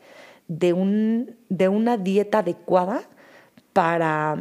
de, 0.48 0.74
un, 0.74 1.38
de 1.50 1.68
una 1.70 1.98
dieta 1.98 2.40
adecuada 2.40 3.04
para 3.74 4.38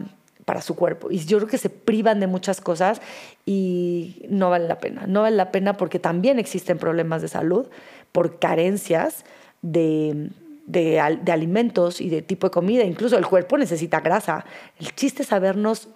para 0.51 0.63
su 0.63 0.75
cuerpo. 0.75 1.13
Y 1.13 1.21
yo 1.21 1.37
creo 1.39 1.49
que 1.49 1.59
se 1.59 1.71
privan 1.71 2.19
de 2.19 2.27
muchas 2.27 2.61
cosas 2.61 3.01
y 3.47 4.27
no 4.29 4.51
vale 4.51 4.67
la 4.67 4.81
pena. 4.81 5.07
No 5.07 5.23
vale 5.23 5.37
la 5.37 5.53
pena 5.53 5.77
porque 5.77 6.01
también 6.01 6.41
existen 6.41 6.77
problemas 6.77 7.23
de 7.23 7.29
salud 7.29 7.69
por 8.11 8.41
carencias 8.41 9.25
de, 9.63 10.31
de, 10.67 10.99
alimentos 10.99 12.01
y 12.01 12.11
de 12.11 12.23
tipo 12.23 12.49
de 12.49 12.51
comida. 12.51 12.83
Incluso 12.83 13.17
el 13.17 13.29
cuerpo 13.29 13.59
necesita 13.59 14.01
grasa. 14.01 14.45
El 14.81 14.93
chiste 14.97 15.23
es 15.23 15.29
sabernos 15.29 15.89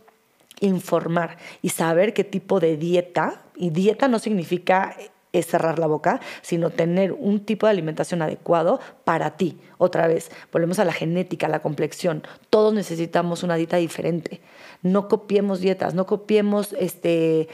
informar 0.60 1.36
y 1.60 1.70
saber 1.70 2.14
qué 2.14 2.22
tipo 2.22 2.60
de 2.60 2.76
dieta, 2.76 3.42
y 3.56 3.70
dieta 3.70 4.06
no 4.06 4.20
significa 4.20 4.96
es 5.34 5.46
cerrar 5.46 5.78
la 5.78 5.86
boca, 5.86 6.20
sino 6.40 6.70
tener 6.70 7.12
un 7.12 7.40
tipo 7.40 7.66
de 7.66 7.72
alimentación 7.72 8.22
adecuado 8.22 8.80
para 9.04 9.36
ti. 9.36 9.58
Otra 9.78 10.06
vez, 10.06 10.30
volvemos 10.52 10.78
a 10.78 10.84
la 10.84 10.92
genética, 10.92 11.46
a 11.46 11.50
la 11.50 11.60
complexión. 11.60 12.22
Todos 12.48 12.72
necesitamos 12.72 13.42
una 13.42 13.56
dieta 13.56 13.76
diferente. 13.76 14.40
No 14.82 15.08
copiemos 15.08 15.60
dietas, 15.60 15.94
no 15.94 16.06
copiemos 16.06 16.72
este, 16.78 17.48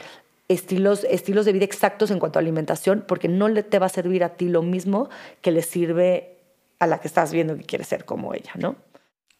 estilos, 0.47 1.05
estilos 1.09 1.45
de 1.45 1.53
vida 1.53 1.65
exactos 1.65 2.11
en 2.11 2.19
cuanto 2.19 2.39
a 2.39 2.41
alimentación, 2.41 3.03
porque 3.07 3.27
no 3.27 3.47
le 3.47 3.63
te 3.63 3.79
va 3.79 3.87
a 3.87 3.89
servir 3.89 4.23
a 4.23 4.35
ti 4.35 4.47
lo 4.47 4.61
mismo 4.61 5.09
que 5.41 5.51
le 5.51 5.61
sirve 5.61 6.37
a 6.79 6.87
la 6.87 6.99
que 6.99 7.07
estás 7.07 7.31
viendo 7.31 7.55
que 7.55 7.63
quiere 7.63 7.83
ser 7.83 8.05
como 8.05 8.33
ella, 8.33 8.51
¿no? 8.55 8.75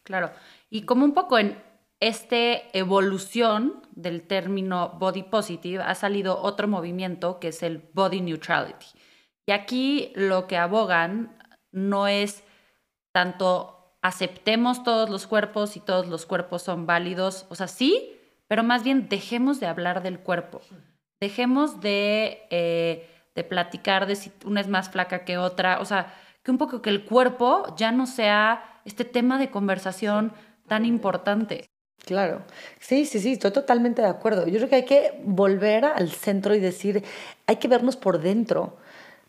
Claro. 0.04 0.30
Y 0.70 0.82
como 0.82 1.04
un 1.04 1.12
poco 1.12 1.38
en 1.38 1.56
esta 2.02 2.36
evolución 2.72 3.80
del 3.92 4.26
término 4.26 4.96
body 4.98 5.22
positive 5.22 5.84
ha 5.84 5.94
salido 5.94 6.42
otro 6.42 6.66
movimiento 6.66 7.38
que 7.38 7.48
es 7.48 7.62
el 7.62 7.88
body 7.94 8.20
neutrality. 8.20 8.86
Y 9.46 9.52
aquí 9.52 10.12
lo 10.16 10.48
que 10.48 10.56
abogan 10.56 11.38
no 11.70 12.08
es 12.08 12.42
tanto 13.12 13.96
aceptemos 14.02 14.82
todos 14.82 15.10
los 15.10 15.28
cuerpos 15.28 15.76
y 15.76 15.80
todos 15.80 16.08
los 16.08 16.26
cuerpos 16.26 16.62
son 16.62 16.86
válidos, 16.86 17.46
o 17.50 17.54
sea, 17.54 17.68
sí, 17.68 18.18
pero 18.48 18.64
más 18.64 18.82
bien 18.82 19.08
dejemos 19.08 19.60
de 19.60 19.66
hablar 19.66 20.02
del 20.02 20.18
cuerpo, 20.18 20.60
dejemos 21.20 21.80
de, 21.80 22.42
eh, 22.50 23.08
de 23.36 23.44
platicar 23.44 24.06
de 24.06 24.16
si 24.16 24.32
una 24.44 24.60
es 24.60 24.66
más 24.66 24.90
flaca 24.90 25.24
que 25.24 25.38
otra, 25.38 25.78
o 25.78 25.84
sea, 25.84 26.12
que 26.42 26.50
un 26.50 26.58
poco 26.58 26.82
que 26.82 26.90
el 26.90 27.04
cuerpo 27.04 27.76
ya 27.76 27.92
no 27.92 28.06
sea 28.06 28.80
este 28.84 29.04
tema 29.04 29.38
de 29.38 29.50
conversación 29.50 30.32
tan 30.66 30.84
importante. 30.84 31.71
Claro, 32.04 32.42
sí, 32.80 33.06
sí, 33.06 33.20
sí, 33.20 33.32
estoy 33.32 33.52
totalmente 33.52 34.02
de 34.02 34.08
acuerdo. 34.08 34.48
Yo 34.48 34.58
creo 34.58 34.68
que 34.68 34.74
hay 34.74 34.84
que 34.84 35.20
volver 35.24 35.84
al 35.84 36.10
centro 36.10 36.54
y 36.54 36.60
decir, 36.60 37.04
hay 37.46 37.56
que 37.56 37.68
vernos 37.68 37.96
por 37.96 38.20
dentro. 38.20 38.76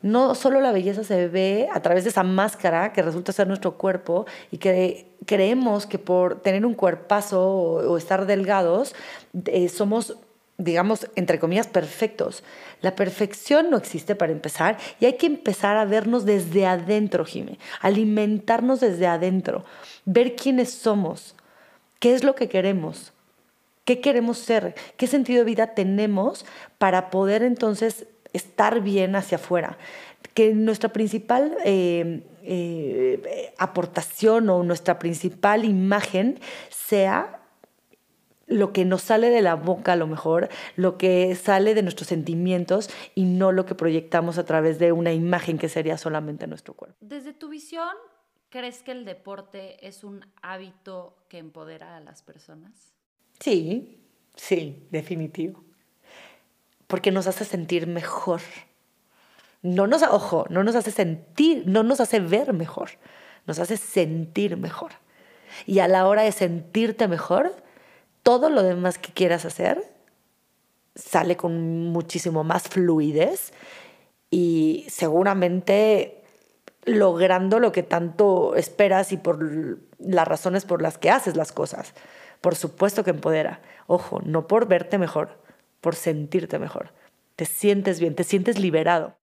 No 0.02 0.36
solo 0.36 0.60
la 0.60 0.72
belleza 0.72 1.04
se 1.04 1.28
ve 1.28 1.70
a 1.72 1.82
través 1.82 2.04
de 2.04 2.10
esa 2.10 2.24
máscara 2.24 2.92
que 2.92 3.04
resulta 3.04 3.32
ser 3.32 3.48
nuestro 3.48 3.78
cuerpo 3.78 4.26
y 4.52 4.58
que 4.58 5.08
creemos 5.26 5.86
que 5.86 6.00
por 6.00 6.42
tener 6.42 6.66
un 6.66 6.74
cuerpazo 6.74 7.48
o, 7.48 7.98
estar 7.98 8.26
delgados 8.26 8.96
eh, 9.46 9.70
somos 9.70 10.18
digamos, 10.58 11.10
entre 11.16 11.40
comillas, 11.40 11.68
perfectos. 11.68 12.44
La 12.82 12.96
perfección 12.96 13.70
no 13.70 13.78
existe 13.78 14.16
para 14.16 14.32
empezar 14.32 14.78
y 15.00 15.06
hay 15.06 15.14
que 15.14 15.26
empezar 15.26 15.78
a 15.78 15.86
vernos 15.86 16.26
desde 16.26 16.66
adentro, 16.66 17.26
Jime, 17.26 17.58
alimentarnos 17.82 18.80
desde 18.80 19.08
adentro, 19.08 19.66
ver 20.06 20.36
quiénes 20.36 20.72
somos, 20.72 21.36
qué 22.04 22.14
es 22.14 22.26
lo 22.26 22.36
que 22.36 22.50
queremos, 22.50 23.14
qué 23.86 24.02
queremos 24.02 24.38
ser, 24.38 24.76
qué 24.98 25.08
sentido 25.08 25.40
de 25.40 25.46
vida 25.46 25.68
tenemos 25.68 26.46
para 26.78 27.10
poder 27.10 27.44
entonces 27.44 28.08
estar 28.34 28.82
bien 28.82 29.16
hacia 29.16 29.38
afuera. 29.38 29.78
Que 30.34 30.54
nuestra 30.54 30.92
principal 30.92 31.56
eh, 31.64 32.22
eh, 32.44 33.54
aportación 33.58 34.50
o 34.50 34.64
nuestra 34.64 35.00
principal 35.00 35.64
imagen 35.64 36.42
sea 36.68 37.40
lo 38.48 38.74
que 38.74 38.84
nos 38.84 39.04
sale 39.04 39.30
de 39.30 39.42
la 39.42 39.56
boca 39.56 39.94
a 39.94 39.96
lo 39.96 40.06
mejor, 40.06 40.50
lo 40.76 40.98
que 40.98 41.34
sale 41.36 41.74
de 41.74 41.84
nuestros 41.84 42.10
sentimientos 42.10 42.90
y 43.16 43.24
no 43.24 43.54
lo 43.54 43.66
que 43.66 43.76
proyectamos 43.76 44.38
a 44.38 44.44
través 44.44 44.78
de 44.78 44.92
una 44.92 45.14
imagen 45.14 45.58
que 45.58 45.70
sería 45.70 45.98
solamente 45.98 46.48
nuestro 46.48 46.74
cuerpo. 46.74 46.98
Desde 47.00 47.32
tu 47.32 47.48
visión, 47.48 47.96
¿crees 48.54 48.84
que 48.84 48.92
el 48.92 49.04
deporte 49.04 49.88
es 49.88 50.04
un 50.04 50.24
hábito 50.44 51.18
que 51.28 51.40
empodera 51.40 51.98
a 51.98 52.00
las 52.02 52.22
personas? 52.22 52.94
Sí, 53.40 54.00
sí, 54.36 54.86
definitivo. 54.92 55.64
Porque 56.86 57.10
nos 57.10 57.26
hace 57.26 57.46
sentir 57.46 57.88
mejor. 57.88 58.42
No 59.64 59.88
nos, 59.88 60.04
ojo, 60.04 60.46
no 60.52 60.64
nos 60.64 60.76
hace 60.76 60.92
sentir, 60.92 61.64
no 61.66 61.82
nos 61.82 62.00
hace 62.00 62.20
ver 62.20 62.54
mejor, 62.54 62.92
nos 63.48 63.58
hace 63.58 63.76
sentir 63.76 64.56
mejor. 64.56 64.92
Y 65.66 65.80
a 65.80 65.88
la 65.88 66.06
hora 66.06 66.22
de 66.22 66.32
sentirte 66.32 67.08
mejor, 67.08 67.56
todo 68.22 68.52
lo 68.52 68.62
demás 68.62 69.00
que 69.00 69.12
quieras 69.12 69.46
hacer 69.46 69.84
sale 70.94 71.38
con 71.38 71.90
muchísimo 71.90 72.44
más 72.44 72.68
fluidez 72.68 73.52
y 74.30 74.86
seguramente 74.90 76.23
logrando 76.86 77.60
lo 77.60 77.72
que 77.72 77.84
tanto 77.84 78.56
esperas 78.56 79.12
y 79.12 79.18
por 79.18 79.80
las 80.00 80.28
razones 80.28 80.66
por 80.66 80.82
las 80.82 80.98
que 80.98 81.10
haces 81.10 81.36
las 81.36 81.52
cosas. 81.52 81.94
Por 82.42 82.56
supuesto 82.56 83.04
que 83.04 83.12
empodera. 83.12 83.62
Ojo, 83.88 84.22
no 84.26 84.48
por 84.48 84.68
verte 84.68 84.98
mejor, 84.98 85.42
por 85.82 85.96
sentirte 85.96 86.60
mejor. 86.60 86.94
Te 87.36 87.46
sientes 87.46 88.00
bien, 88.00 88.16
te 88.16 88.24
sientes 88.24 88.60
liberado. 88.60 89.18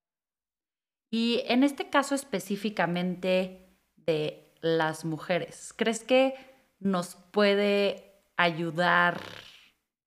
Y 1.11 1.43
en 1.47 1.65
este 1.65 1.91
caso 1.91 2.15
específicamente 2.15 3.69
de 3.97 4.53
las 4.61 5.05
mujeres, 5.05 5.75
¿crees 5.77 6.05
que 6.05 6.35
nos 6.79 7.17
puede 7.31 8.23
ayudar 8.37 9.21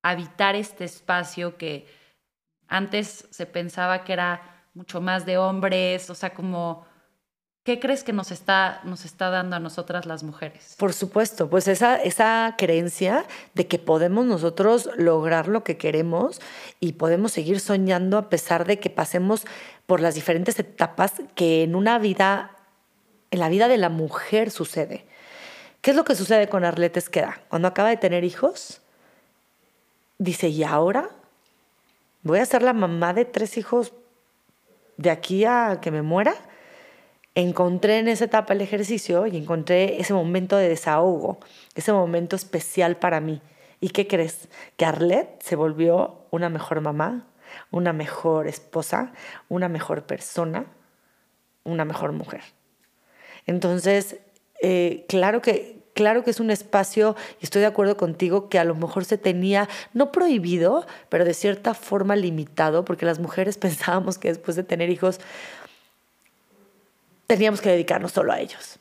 a 0.01 0.09
habitar 0.11 0.55
este 0.55 0.85
espacio 0.85 1.57
que 1.57 1.85
antes 2.67 3.27
se 3.29 3.45
pensaba 3.45 4.03
que 4.03 4.13
era 4.13 4.65
mucho 4.73 5.01
más 5.01 5.25
de 5.25 5.37
hombres, 5.37 6.09
o 6.09 6.15
sea, 6.15 6.33
como... 6.33 6.91
¿Qué 7.63 7.79
crees 7.79 8.03
que 8.03 8.11
nos 8.11 8.31
está, 8.31 8.81
nos 8.83 9.05
está 9.05 9.29
dando 9.29 9.55
a 9.55 9.59
nosotras 9.59 10.05
las 10.05 10.23
mujeres? 10.23 10.75
Por 10.77 10.91
supuesto, 10.91 11.49
pues 11.49 11.69
esa, 11.69 11.95
esa 11.95 12.55
creencia 12.57 13.25
de 13.53 13.67
que 13.67 13.79
podemos 13.79 14.25
nosotros 14.25 14.89
lograr 14.97 15.47
lo 15.47 15.63
que 15.63 15.77
queremos 15.77 16.41
y 16.81 16.93
podemos 16.93 17.31
seguir 17.31 17.61
soñando 17.61 18.17
a 18.17 18.27
pesar 18.29 18.65
de 18.65 18.79
que 18.79 18.89
pasemos 18.89 19.45
por 19.85 20.01
las 20.01 20.13
diferentes 20.13 20.59
etapas 20.59 21.13
que 21.35 21.63
en 21.63 21.75
una 21.75 21.99
vida, 21.99 22.51
en 23.31 23.39
la 23.39 23.47
vida 23.47 23.69
de 23.69 23.77
la 23.77 23.87
mujer 23.87 24.51
sucede. 24.51 25.05
¿Qué 25.79 25.91
es 25.91 25.95
lo 25.95 26.03
que 26.03 26.15
sucede 26.15 26.49
con 26.49 26.65
Arlette 26.65 26.97
Esqueda? 26.97 27.39
Cuando 27.47 27.69
acaba 27.69 27.87
de 27.87 27.97
tener 27.97 28.25
hijos, 28.25 28.81
dice, 30.17 30.49
¿y 30.49 30.65
ahora? 30.65 31.11
¿Voy 32.23 32.39
a 32.39 32.45
ser 32.45 32.61
la 32.61 32.73
mamá 32.73 33.13
de 33.13 33.23
tres 33.23 33.57
hijos 33.57 33.93
de 34.97 35.11
aquí 35.11 35.45
a 35.45 35.79
que 35.81 35.91
me 35.91 36.01
muera? 36.01 36.35
Encontré 37.35 37.99
en 37.99 38.07
esa 38.07 38.25
etapa 38.25 38.53
el 38.53 38.61
ejercicio 38.61 39.25
y 39.25 39.37
encontré 39.37 39.99
ese 39.99 40.13
momento 40.13 40.55
de 40.55 40.69
desahogo, 40.69 41.39
ese 41.73 41.91
momento 41.91 42.35
especial 42.35 42.97
para 42.97 43.19
mí. 43.21 43.41
¿Y 43.79 43.89
qué 43.89 44.07
crees? 44.07 44.49
Que 44.77 44.85
Arlette 44.85 45.41
se 45.41 45.55
volvió 45.55 46.25
una 46.29 46.49
mejor 46.49 46.81
mamá, 46.81 47.27
una 47.71 47.91
mejor 47.91 48.47
esposa, 48.47 49.13
una 49.49 49.67
mejor 49.67 50.03
persona, 50.03 50.67
una 51.63 51.85
mejor 51.85 52.11
mujer. 52.11 52.41
Entonces, 53.45 54.17
eh, 54.61 55.05
claro, 55.09 55.41
que, 55.41 55.83
claro 55.93 56.23
que 56.23 56.29
es 56.29 56.39
un 56.39 56.51
espacio, 56.51 57.15
y 57.41 57.45
estoy 57.45 57.61
de 57.61 57.67
acuerdo 57.67 57.97
contigo, 57.97 58.47
que 58.47 58.59
a 58.59 58.63
lo 58.63 58.75
mejor 58.75 59.05
se 59.05 59.17
tenía, 59.17 59.67
no 59.93 60.11
prohibido, 60.11 60.85
pero 61.09 61.25
de 61.25 61.33
cierta 61.33 61.73
forma 61.73 62.15
limitado, 62.15 62.85
porque 62.85 63.05
las 63.05 63.19
mujeres 63.19 63.57
pensábamos 63.57 64.17
que 64.17 64.29
después 64.29 64.55
de 64.55 64.63
tener 64.63 64.89
hijos 64.89 65.19
teníamos 67.35 67.61
que 67.61 67.69
dedicarnos 67.69 68.11
solo 68.11 68.31
a 68.31 68.39
ellos. 68.39 68.79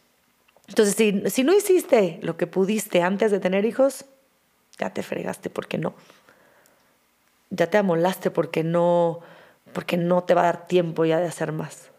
Entonces, 0.69 0.95
si, 0.95 1.31
si 1.31 1.45
no 1.45 1.55
hiciste 1.55 2.19
lo 2.23 2.37
que 2.37 2.47
pudiste 2.47 3.03
antes 3.03 3.31
de 3.31 3.41
tener 3.41 3.65
hijos, 3.65 4.05
ya 4.79 4.91
te 4.91 5.03
fregaste 5.03 5.51
porque 5.51 5.79
no. 5.79 5.95
Ya 7.51 7.69
te 7.69 7.79
amolaste 7.79 8.31
porque 8.31 8.65
no, 8.65 9.21
porque 9.73 9.97
no 9.97 10.25
te 10.25 10.35
va 10.35 10.43
a 10.43 10.45
dar 10.45 10.67
tiempo 10.67 11.05
ya 11.05 11.19
de 11.21 11.27
hacer 11.27 11.53
más. 11.53 11.91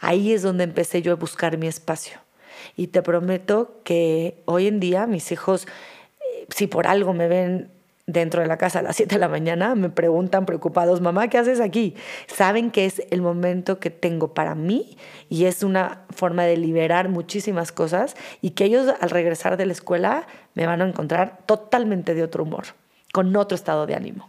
Ahí 0.00 0.32
es 0.32 0.42
donde 0.42 0.64
empecé 0.64 1.02
yo 1.02 1.12
a 1.12 1.16
buscar 1.16 1.56
mi 1.58 1.66
espacio. 1.66 2.18
Y 2.76 2.88
te 2.88 3.02
prometo 3.02 3.80
que 3.84 4.42
hoy 4.44 4.68
en 4.68 4.80
día 4.80 5.06
mis 5.06 5.32
hijos, 5.32 5.66
eh, 5.66 6.46
si 6.50 6.66
por 6.66 6.86
algo 6.86 7.12
me 7.12 7.28
ven 7.28 7.70
dentro 8.06 8.42
de 8.42 8.46
la 8.46 8.58
casa 8.58 8.80
a 8.80 8.82
las 8.82 8.96
7 8.96 9.14
de 9.14 9.18
la 9.18 9.28
mañana, 9.28 9.74
me 9.74 9.88
preguntan 9.88 10.46
preocupados, 10.46 11.00
mamá, 11.00 11.28
¿qué 11.28 11.38
haces 11.38 11.60
aquí? 11.60 11.94
Saben 12.26 12.70
que 12.70 12.84
es 12.84 13.02
el 13.10 13.22
momento 13.22 13.80
que 13.80 13.90
tengo 13.90 14.34
para 14.34 14.54
mí 14.54 14.98
y 15.28 15.46
es 15.46 15.62
una 15.62 16.02
forma 16.10 16.44
de 16.44 16.56
liberar 16.56 17.08
muchísimas 17.08 17.72
cosas 17.72 18.16
y 18.42 18.50
que 18.50 18.66
ellos 18.66 18.94
al 19.00 19.10
regresar 19.10 19.56
de 19.56 19.66
la 19.66 19.72
escuela 19.72 20.26
me 20.54 20.66
van 20.66 20.82
a 20.82 20.88
encontrar 20.88 21.38
totalmente 21.46 22.14
de 22.14 22.22
otro 22.22 22.42
humor, 22.42 22.64
con 23.12 23.34
otro 23.36 23.54
estado 23.54 23.86
de 23.86 23.94
ánimo 23.94 24.28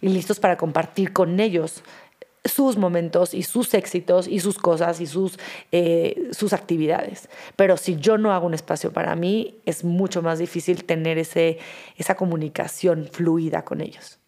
y 0.00 0.08
listos 0.08 0.40
para 0.40 0.56
compartir 0.56 1.12
con 1.12 1.40
ellos 1.40 1.82
sus 2.48 2.76
momentos 2.76 3.34
y 3.34 3.42
sus 3.42 3.74
éxitos 3.74 4.26
y 4.26 4.40
sus 4.40 4.58
cosas 4.58 5.00
y 5.00 5.06
sus, 5.06 5.38
eh, 5.72 6.28
sus 6.32 6.52
actividades. 6.52 7.28
Pero 7.56 7.76
si 7.76 7.96
yo 7.96 8.18
no 8.18 8.32
hago 8.32 8.46
un 8.46 8.54
espacio 8.54 8.92
para 8.92 9.14
mí, 9.14 9.56
es 9.66 9.84
mucho 9.84 10.22
más 10.22 10.38
difícil 10.38 10.84
tener 10.84 11.18
ese, 11.18 11.58
esa 11.96 12.16
comunicación 12.16 13.08
fluida 13.10 13.64
con 13.64 13.80
ellos. 13.80 14.18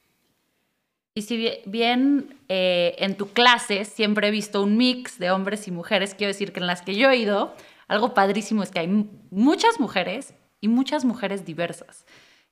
Y 1.14 1.22
si 1.22 1.50
bien 1.66 2.38
eh, 2.48 2.94
en 2.98 3.16
tu 3.16 3.32
clase 3.32 3.84
siempre 3.84 4.28
he 4.28 4.30
visto 4.30 4.62
un 4.62 4.76
mix 4.76 5.18
de 5.18 5.30
hombres 5.30 5.66
y 5.66 5.70
mujeres, 5.72 6.14
quiero 6.14 6.32
decir 6.32 6.52
que 6.52 6.60
en 6.60 6.66
las 6.66 6.82
que 6.82 6.94
yo 6.94 7.10
he 7.10 7.16
ido, 7.16 7.54
algo 7.88 8.14
padrísimo 8.14 8.62
es 8.62 8.70
que 8.70 8.78
hay 8.78 9.06
muchas 9.30 9.80
mujeres 9.80 10.34
y 10.60 10.68
muchas 10.68 11.04
mujeres 11.04 11.44
diversas. 11.44 12.06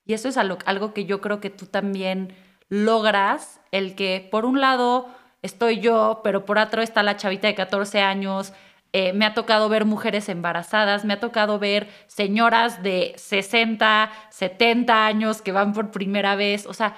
Y 0.05 0.13
eso 0.13 0.27
es 0.27 0.37
algo, 0.37 0.57
algo 0.65 0.93
que 0.93 1.05
yo 1.05 1.21
creo 1.21 1.39
que 1.39 1.49
tú 1.49 1.67
también 1.67 2.33
logras, 2.67 3.61
el 3.71 3.95
que 3.95 4.27
por 4.29 4.45
un 4.45 4.59
lado 4.59 5.07
estoy 5.41 5.79
yo, 5.79 6.21
pero 6.23 6.45
por 6.45 6.57
otro 6.57 6.81
está 6.81 7.03
la 7.03 7.17
chavita 7.17 7.47
de 7.47 7.55
14 7.55 8.01
años. 8.01 8.53
Eh, 8.91 9.13
me 9.13 9.25
ha 9.25 9.33
tocado 9.33 9.69
ver 9.69 9.85
mujeres 9.85 10.29
embarazadas, 10.29 11.05
me 11.05 11.13
ha 11.13 11.19
tocado 11.19 11.59
ver 11.59 11.87
señoras 12.07 12.81
de 12.81 13.13
60, 13.17 14.11
70 14.31 15.05
años 15.05 15.41
que 15.41 15.51
van 15.51 15.73
por 15.73 15.91
primera 15.91 16.35
vez. 16.35 16.65
O 16.65 16.73
sea, 16.73 16.95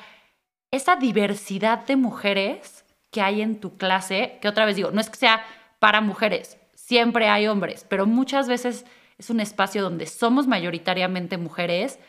esa 0.71 0.95
diversidad 0.95 1.85
de 1.85 1.97
mujeres 1.97 2.85
que 3.11 3.21
hay 3.21 3.41
en 3.41 3.59
tu 3.59 3.77
clase, 3.77 4.39
que 4.41 4.47
otra 4.47 4.65
vez 4.65 4.77
digo, 4.77 4.91
no 4.91 5.01
es 5.01 5.09
que 5.09 5.17
sea 5.17 5.43
para 5.79 5.99
mujeres, 5.99 6.57
siempre 6.73 7.27
hay 7.27 7.47
hombres, 7.47 7.85
pero 7.89 8.05
muchas 8.05 8.47
veces 8.47 8.85
es 9.17 9.29
un 9.29 9.41
espacio 9.41 9.81
donde 9.83 10.07
somos 10.07 10.47
mayoritariamente 10.47 11.37
mujeres, 11.37 11.99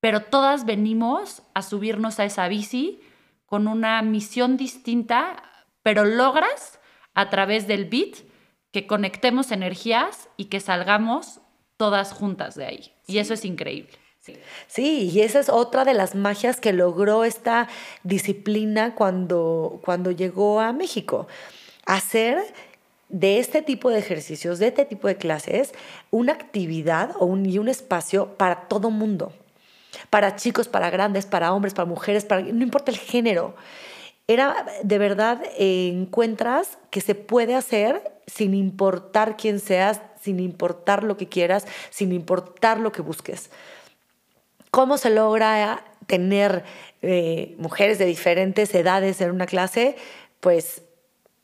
pero 0.00 0.20
todas 0.20 0.66
venimos 0.66 1.42
a 1.54 1.62
subirnos 1.62 2.20
a 2.20 2.24
esa 2.24 2.48
bici 2.48 3.00
con 3.46 3.66
una 3.66 4.02
misión 4.02 4.56
distinta 4.56 5.42
pero 5.82 6.04
logras 6.04 6.78
a 7.14 7.30
través 7.30 7.66
del 7.66 7.86
beat 7.86 8.18
que 8.70 8.86
conectemos 8.86 9.52
energías 9.52 10.28
y 10.36 10.46
que 10.46 10.60
salgamos 10.60 11.40
todas 11.76 12.12
juntas 12.12 12.54
de 12.54 12.66
ahí. 12.66 12.92
Y 13.06 13.18
eso 13.18 13.34
es 13.34 13.44
increíble. 13.44 13.98
Sí. 14.68 15.10
y 15.12 15.20
esa 15.20 15.40
es 15.40 15.48
otra 15.48 15.84
de 15.84 15.94
las 15.94 16.14
magias 16.14 16.60
que 16.60 16.72
logró 16.72 17.24
esta 17.24 17.68
disciplina 18.04 18.94
cuando, 18.94 19.80
cuando 19.84 20.12
llegó 20.12 20.60
a 20.60 20.72
México. 20.72 21.26
Hacer 21.86 22.38
de 23.08 23.40
este 23.40 23.62
tipo 23.62 23.90
de 23.90 23.98
ejercicios, 23.98 24.60
de 24.60 24.68
este 24.68 24.84
tipo 24.84 25.08
de 25.08 25.16
clases, 25.16 25.72
una 26.10 26.32
actividad 26.32 27.16
o 27.18 27.26
un, 27.26 27.46
y 27.46 27.58
un 27.58 27.68
espacio 27.68 28.34
para 28.36 28.68
todo 28.68 28.90
mundo. 28.90 29.32
para 30.08 30.36
chicos, 30.36 30.68
para 30.68 30.88
grandes, 30.88 31.26
para 31.26 31.52
hombres, 31.52 31.74
para 31.74 31.86
mujeres, 31.86 32.24
para, 32.24 32.42
no 32.42 32.62
importa 32.62 32.90
el 32.90 32.98
género. 32.98 33.54
Era 34.32 34.64
de 34.82 34.96
verdad, 34.96 35.42
eh, 35.58 35.90
encuentras 35.92 36.78
que 36.88 37.02
se 37.02 37.14
puede 37.14 37.54
hacer 37.54 38.12
sin 38.26 38.54
importar 38.54 39.36
quién 39.36 39.60
seas, 39.60 40.00
sin 40.22 40.40
importar 40.40 41.04
lo 41.04 41.18
que 41.18 41.28
quieras, 41.28 41.66
sin 41.90 42.12
importar 42.12 42.80
lo 42.80 42.92
que 42.92 43.02
busques. 43.02 43.50
¿Cómo 44.70 44.96
se 44.96 45.10
logra 45.10 45.84
tener 46.06 46.64
eh, 47.02 47.54
mujeres 47.58 47.98
de 47.98 48.06
diferentes 48.06 48.74
edades 48.74 49.20
en 49.20 49.32
una 49.32 49.44
clase? 49.44 49.96
Pues 50.40 50.82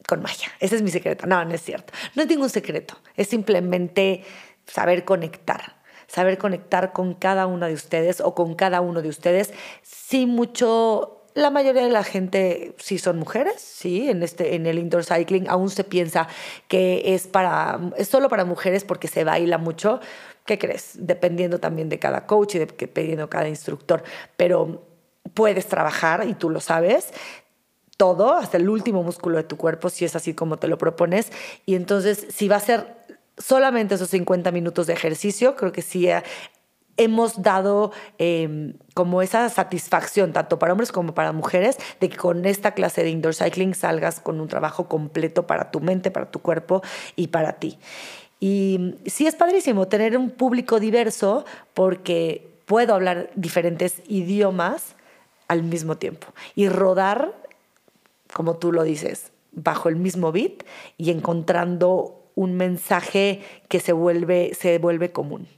con 0.07 0.22
magia. 0.22 0.49
Ese 0.59 0.76
es 0.76 0.82
mi 0.82 0.91
secreto. 0.91 1.26
No, 1.26 1.45
no 1.45 1.53
es 1.53 1.61
cierto. 1.61 1.93
No 2.14 2.22
es 2.22 2.28
ningún 2.30 2.49
secreto. 2.49 2.97
Es 3.16 3.28
simplemente 3.28 4.24
saber 4.66 5.05
conectar. 5.05 5.76
Saber 6.07 6.39
conectar 6.39 6.95
con 6.95 7.12
cada 7.12 7.47
una 7.47 7.66
de 7.66 7.74
ustedes 7.74 8.22
o 8.22 8.34
con 8.34 8.55
cada 8.55 8.80
uno 8.80 9.03
de 9.03 9.11
ustedes 9.11 9.53
sin 9.82 10.30
mucho 10.30 11.17
la 11.39 11.51
mayoría 11.51 11.84
de 11.84 11.91
la 11.91 12.03
gente 12.03 12.74
sí 12.78 12.99
son 12.99 13.18
mujeres, 13.18 13.61
sí, 13.61 14.11
en, 14.11 14.22
este, 14.22 14.57
en 14.57 14.66
el 14.66 14.78
indoor 14.78 15.05
cycling 15.05 15.49
aún 15.49 15.70
se 15.70 15.84
piensa 15.84 16.26
que 16.66 17.14
es, 17.14 17.28
para, 17.28 17.78
es 17.97 18.09
solo 18.09 18.28
para 18.28 18.45
mujeres 18.45 18.84
porque 18.84 19.07
se 19.07 19.22
baila 19.24 19.57
mucho. 19.57 20.01
¿Qué 20.45 20.59
crees? 20.59 20.93
Dependiendo 20.95 21.61
también 21.61 21.89
de 21.89 21.99
cada 21.99 22.26
coach 22.26 22.57
y 22.57 22.59
dependiendo 22.59 23.24
de 23.24 23.28
cada 23.28 23.49
instructor, 23.49 24.03
pero 24.36 24.82
puedes 25.34 25.66
trabajar 25.66 26.26
y 26.28 26.34
tú 26.34 26.51
lo 26.51 26.61
sabes 26.61 27.12
todo, 27.97 28.34
hasta 28.34 28.57
el 28.57 28.68
último 28.68 29.03
músculo 29.03 29.39
de 29.39 29.45
tu 29.45 29.57
cuerpo, 29.57 29.91
si 29.91 30.05
es 30.05 30.14
así 30.14 30.32
como 30.32 30.57
te 30.57 30.68
lo 30.68 30.78
propones. 30.78 31.32
Y 31.66 31.74
entonces, 31.74 32.26
si 32.30 32.47
va 32.47 32.57
a 32.57 32.61
ser 32.61 32.97
solamente 33.36 33.97
esos 33.97 34.11
50 34.11 34.53
minutos 34.53 34.86
de 34.86 34.93
ejercicio, 34.93 35.57
creo 35.57 35.72
que 35.72 35.82
sí 35.82 36.09
hemos 36.99 37.40
dado 37.40 37.92
em, 38.18 38.74
como 38.92 39.22
esa 39.22 39.49
satisfacción, 39.49 40.32
tanto 40.32 40.59
para 40.59 40.72
hombres 40.72 40.92
como 40.92 41.14
para 41.14 41.32
mujeres, 41.32 41.78
de 42.01 42.11
que 42.11 42.16
con 42.16 42.44
esta 42.44 42.72
clase 42.72 43.03
de 43.03 43.11
indoor 43.11 43.34
cycling 43.34 43.74
salgas 43.74 44.20
con 44.20 44.40
un 44.40 44.49
trabajo 44.49 44.88
completo 44.88 45.46
para 45.46 45.70
tu 45.70 45.80
mente, 45.80 46.11
para 46.11 46.30
tu 46.30 46.40
cuerpo 46.40 46.82
y 47.16 47.28
para 47.28 47.55
ti. 47.55 47.78
Y 48.40 48.96
sí 49.07 49.26
es 49.26 49.34
padrísimo 49.34 49.88
tener 49.88 50.16
un 50.16 50.30
público 50.30 50.78
diverso 50.78 51.44
porque 51.74 52.51
puedo 52.66 52.94
hablar 52.94 53.30
diferentes 53.34 54.03
idiomas 54.09 54.94
al 55.49 55.62
mismo 55.62 55.96
tiempo 55.96 56.26
y 56.55 56.68
rodar, 56.68 57.34
como 58.32 58.57
tú 58.57 58.72
lo 58.72 58.82
dices, 58.82 59.32
bajo 59.53 59.88
el 59.88 59.96
mismo 59.96 60.30
beat 60.30 60.64
y 60.99 61.11
encontrando 61.11 62.30
un 62.34 62.55
mensaje 62.55 63.42
que 63.68 63.80
se 63.80 63.92
vuelve, 63.92 64.53
se 64.55 64.78
vuelve 64.78 65.11
común. 65.11 65.49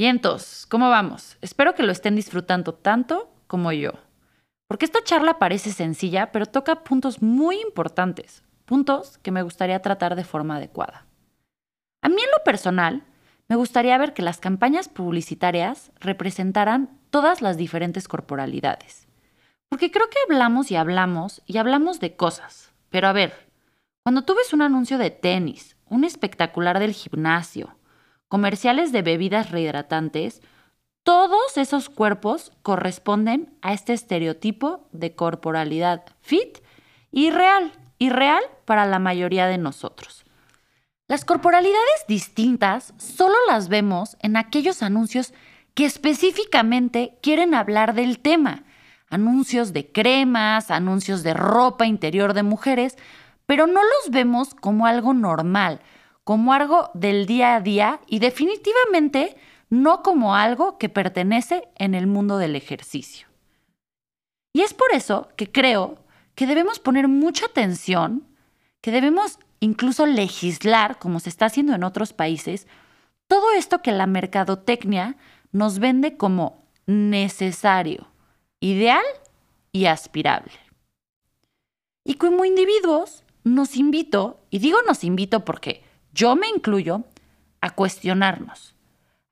Vientos, 0.00 0.64
¿cómo 0.70 0.88
vamos? 0.88 1.36
Espero 1.42 1.74
que 1.74 1.82
lo 1.82 1.92
estén 1.92 2.16
disfrutando 2.16 2.72
tanto 2.72 3.30
como 3.46 3.70
yo. 3.70 3.92
Porque 4.66 4.86
esta 4.86 5.04
charla 5.04 5.38
parece 5.38 5.72
sencilla, 5.72 6.32
pero 6.32 6.46
toca 6.46 6.84
puntos 6.84 7.20
muy 7.20 7.60
importantes, 7.60 8.42
puntos 8.64 9.18
que 9.18 9.30
me 9.30 9.42
gustaría 9.42 9.82
tratar 9.82 10.16
de 10.16 10.24
forma 10.24 10.56
adecuada. 10.56 11.04
A 12.00 12.08
mí 12.08 12.14
en 12.14 12.30
lo 12.30 12.42
personal, 12.44 13.02
me 13.46 13.56
gustaría 13.56 13.98
ver 13.98 14.14
que 14.14 14.22
las 14.22 14.38
campañas 14.38 14.88
publicitarias 14.88 15.92
representaran 16.00 16.98
todas 17.10 17.42
las 17.42 17.58
diferentes 17.58 18.08
corporalidades. 18.08 19.06
Porque 19.68 19.90
creo 19.90 20.08
que 20.08 20.16
hablamos 20.26 20.70
y 20.70 20.76
hablamos 20.76 21.42
y 21.44 21.58
hablamos 21.58 22.00
de 22.00 22.16
cosas. 22.16 22.72
Pero 22.88 23.06
a 23.06 23.12
ver, 23.12 23.34
cuando 24.02 24.22
tú 24.22 24.34
ves 24.34 24.54
un 24.54 24.62
anuncio 24.62 24.96
de 24.96 25.10
tenis, 25.10 25.76
un 25.90 26.04
espectacular 26.04 26.78
del 26.78 26.94
gimnasio, 26.94 27.76
comerciales 28.30 28.92
de 28.92 29.02
bebidas 29.02 29.50
rehidratantes, 29.50 30.40
todos 31.02 31.56
esos 31.56 31.90
cuerpos 31.90 32.52
corresponden 32.62 33.52
a 33.60 33.72
este 33.72 33.92
estereotipo 33.92 34.86
de 34.92 35.16
corporalidad 35.16 36.04
fit 36.20 36.58
y 37.10 37.30
real, 37.30 37.72
y 37.98 38.08
real 38.08 38.40
para 38.66 38.86
la 38.86 39.00
mayoría 39.00 39.48
de 39.48 39.58
nosotros. 39.58 40.24
Las 41.08 41.24
corporalidades 41.24 42.04
distintas 42.06 42.94
solo 42.98 43.34
las 43.48 43.68
vemos 43.68 44.16
en 44.20 44.36
aquellos 44.36 44.84
anuncios 44.84 45.34
que 45.74 45.84
específicamente 45.84 47.18
quieren 47.22 47.52
hablar 47.52 47.94
del 47.94 48.20
tema. 48.20 48.62
Anuncios 49.08 49.72
de 49.72 49.90
cremas, 49.90 50.70
anuncios 50.70 51.24
de 51.24 51.34
ropa 51.34 51.84
interior 51.84 52.32
de 52.32 52.44
mujeres, 52.44 52.96
pero 53.46 53.66
no 53.66 53.80
los 53.82 54.12
vemos 54.12 54.54
como 54.54 54.86
algo 54.86 55.14
normal, 55.14 55.80
como 56.30 56.52
algo 56.52 56.92
del 56.94 57.26
día 57.26 57.56
a 57.56 57.60
día 57.60 58.00
y 58.06 58.20
definitivamente 58.20 59.36
no 59.68 60.04
como 60.04 60.36
algo 60.36 60.78
que 60.78 60.88
pertenece 60.88 61.68
en 61.74 61.92
el 61.96 62.06
mundo 62.06 62.38
del 62.38 62.54
ejercicio. 62.54 63.26
Y 64.52 64.60
es 64.60 64.72
por 64.72 64.92
eso 64.92 65.26
que 65.34 65.50
creo 65.50 65.98
que 66.36 66.46
debemos 66.46 66.78
poner 66.78 67.08
mucha 67.08 67.46
atención, 67.46 68.28
que 68.80 68.92
debemos 68.92 69.40
incluso 69.58 70.06
legislar, 70.06 71.00
como 71.00 71.18
se 71.18 71.30
está 71.30 71.46
haciendo 71.46 71.74
en 71.74 71.82
otros 71.82 72.12
países, 72.12 72.68
todo 73.26 73.50
esto 73.50 73.82
que 73.82 73.90
la 73.90 74.06
mercadotecnia 74.06 75.16
nos 75.50 75.80
vende 75.80 76.16
como 76.16 76.62
necesario, 76.86 78.06
ideal 78.60 79.02
y 79.72 79.86
aspirable. 79.86 80.52
Y 82.04 82.14
como 82.14 82.44
individuos, 82.44 83.24
nos 83.42 83.74
invito, 83.74 84.38
y 84.48 84.60
digo 84.60 84.78
nos 84.86 85.02
invito 85.02 85.44
porque 85.44 85.89
yo 86.12 86.36
me 86.36 86.48
incluyo, 86.48 87.04
a 87.60 87.70
cuestionarnos, 87.70 88.74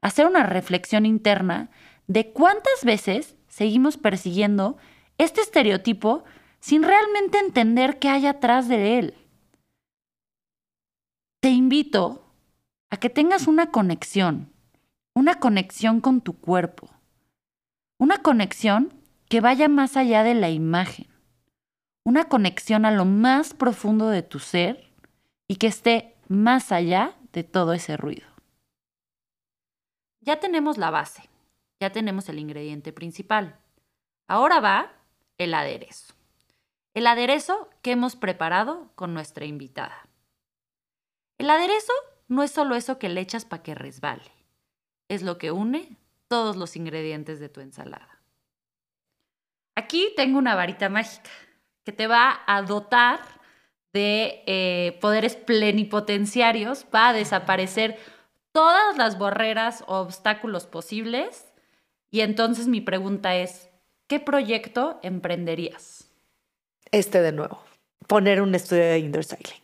a 0.01 0.09
hacer 0.09 0.27
una 0.27 0.43
reflexión 0.45 1.07
interna 1.07 1.71
de 2.07 2.31
cuántas 2.33 2.85
veces 2.85 3.37
seguimos 3.49 3.97
persiguiendo 3.97 4.77
este 5.19 5.41
estereotipo 5.41 6.25
sin 6.61 6.83
realmente 6.83 7.39
entender 7.39 7.99
qué 7.99 8.09
hay 8.09 8.27
atrás 8.27 8.69
de 8.69 8.99
él. 8.99 9.15
Te 11.41 11.51
invito 11.51 12.25
a 12.91 12.97
que 12.97 13.11
tengas 13.11 13.47
una 13.47 13.71
conexión, 13.71 14.53
una 15.15 15.37
conexión 15.37 16.01
con 16.01 16.21
tu 16.21 16.39
cuerpo, 16.39 16.91
una 17.99 18.19
conexión 18.19 18.93
que 19.29 19.41
vaya 19.41 19.69
más 19.69 19.97
allá 19.97 20.23
de 20.23 20.35
la 20.35 20.51
imagen, 20.51 21.07
una 22.05 22.25
conexión 22.25 22.85
a 22.85 22.91
lo 22.91 23.05
más 23.05 23.55
profundo 23.55 24.09
de 24.09 24.23
tu 24.23 24.39
ser 24.39 24.91
y 25.47 25.57
que 25.57 25.67
esté 25.67 26.15
más 26.29 26.73
allá 26.73 27.17
de 27.33 27.45
todo 27.45 27.73
ese 27.73 27.97
ruido. 27.97 28.27
Ya 30.21 30.41
tenemos 30.41 30.79
la 30.79 30.91
base, 30.91 31.29
ya 31.81 31.91
tenemos 31.91 32.29
el 32.29 32.39
ingrediente 32.39 32.93
principal. 32.93 33.59
Ahora 34.27 34.61
va 34.61 34.93
el 35.39 35.55
aderezo. 35.55 36.15
El 36.95 37.07
aderezo 37.07 37.71
que 37.83 37.93
hemos 37.93 38.17
preparado 38.17 38.91
con 38.95 39.15
nuestra 39.15 39.47
invitada. 39.47 40.09
El 41.39 41.49
aderezo 41.51 41.93
no 42.27 42.43
es 42.43 42.51
solo 42.51 42.75
eso 42.75 42.99
que 42.99 43.09
le 43.09 43.21
echas 43.21 43.45
para 43.45 43.63
que 43.63 43.75
resbale, 43.75 44.33
es 45.09 45.23
lo 45.23 45.39
que 45.39 45.53
une 45.53 45.97
todos 46.27 46.57
los 46.57 46.77
ingredientes 46.77 47.41
de 47.41 47.49
tu 47.49 47.61
ensalada. 47.61 48.21
Aquí 49.77 50.13
tengo 50.17 50.39
una 50.39 50.57
varita 50.57 50.89
mágica 50.89 51.31
que 51.85 51.93
te 51.93 52.07
va 52.07 52.43
a 52.47 52.63
dotar 52.63 53.21
de 53.93 54.43
eh, 54.47 54.99
poderes 55.01 55.37
plenipotenciarios 55.37 56.87
va 56.95 57.09
a 57.09 57.13
desaparecer 57.13 57.99
todas 58.53 58.97
las 58.97 59.19
barreras 59.19 59.85
o 59.87 59.99
obstáculos 59.99 60.67
posibles. 60.67 61.47
Y 62.11 62.21
entonces 62.21 62.69
mi 62.69 62.81
pregunta 62.81 63.37
es, 63.37 63.69
¿qué 64.07 64.21
proyecto 64.21 64.99
emprenderías? 65.03 66.11
Este 66.91 67.21
de 67.21 67.33
nuevo, 67.33 67.63
poner 68.07 68.41
un 68.41 68.55
estudio 68.55 68.85
de 68.85 68.99
indoor 68.99 69.25
cycling. 69.25 69.61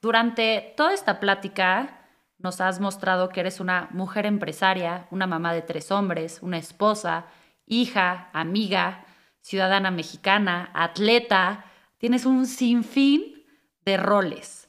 Durante 0.00 0.74
toda 0.76 0.94
esta 0.94 1.20
plática 1.20 2.08
nos 2.38 2.60
has 2.60 2.80
mostrado 2.80 3.28
que 3.28 3.40
eres 3.40 3.60
una 3.60 3.88
mujer 3.92 4.26
empresaria, 4.26 5.06
una 5.10 5.26
mamá 5.26 5.52
de 5.52 5.62
tres 5.62 5.90
hombres, 5.90 6.38
una 6.42 6.56
esposa, 6.56 7.26
hija, 7.66 8.30
amiga, 8.32 9.04
ciudadana 9.42 9.90
mexicana, 9.90 10.70
atleta. 10.74 11.64
Tienes 11.98 12.24
un 12.24 12.46
sinfín 12.46 13.39
de 13.84 13.96
roles. 13.96 14.68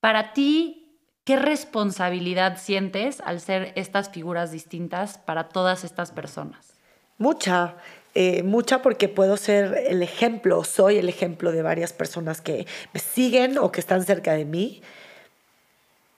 Para 0.00 0.32
ti, 0.32 0.98
¿qué 1.24 1.36
responsabilidad 1.36 2.58
sientes 2.58 3.20
al 3.20 3.40
ser 3.40 3.72
estas 3.76 4.10
figuras 4.10 4.50
distintas 4.50 5.18
para 5.18 5.48
todas 5.48 5.84
estas 5.84 6.10
personas? 6.10 6.74
Mucha, 7.18 7.76
eh, 8.14 8.42
mucha 8.42 8.82
porque 8.82 9.08
puedo 9.08 9.36
ser 9.36 9.84
el 9.86 10.02
ejemplo, 10.02 10.64
soy 10.64 10.96
el 10.96 11.08
ejemplo 11.08 11.52
de 11.52 11.62
varias 11.62 11.92
personas 11.92 12.40
que 12.40 12.66
me 12.92 13.00
siguen 13.00 13.58
o 13.58 13.70
que 13.70 13.80
están 13.80 14.04
cerca 14.04 14.32
de 14.32 14.44
mí. 14.44 14.82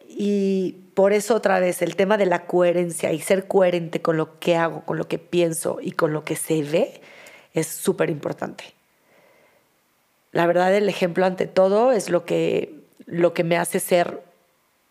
Y 0.08 0.76
por 0.94 1.12
eso 1.12 1.34
otra 1.34 1.58
vez 1.58 1.82
el 1.82 1.96
tema 1.96 2.16
de 2.16 2.26
la 2.26 2.46
coherencia 2.46 3.12
y 3.12 3.20
ser 3.20 3.48
coherente 3.48 4.00
con 4.00 4.16
lo 4.16 4.38
que 4.38 4.56
hago, 4.56 4.84
con 4.84 4.96
lo 4.96 5.08
que 5.08 5.18
pienso 5.18 5.78
y 5.80 5.92
con 5.92 6.12
lo 6.12 6.24
que 6.24 6.36
se 6.36 6.62
ve 6.62 7.00
es 7.52 7.66
súper 7.66 8.10
importante 8.10 8.74
la 10.34 10.46
verdad 10.48 10.74
el 10.74 10.88
ejemplo 10.88 11.24
ante 11.24 11.46
todo 11.46 11.92
es 11.92 12.10
lo 12.10 12.24
que, 12.24 12.74
lo 13.06 13.32
que 13.34 13.44
me 13.44 13.56
hace 13.56 13.78
ser 13.78 14.20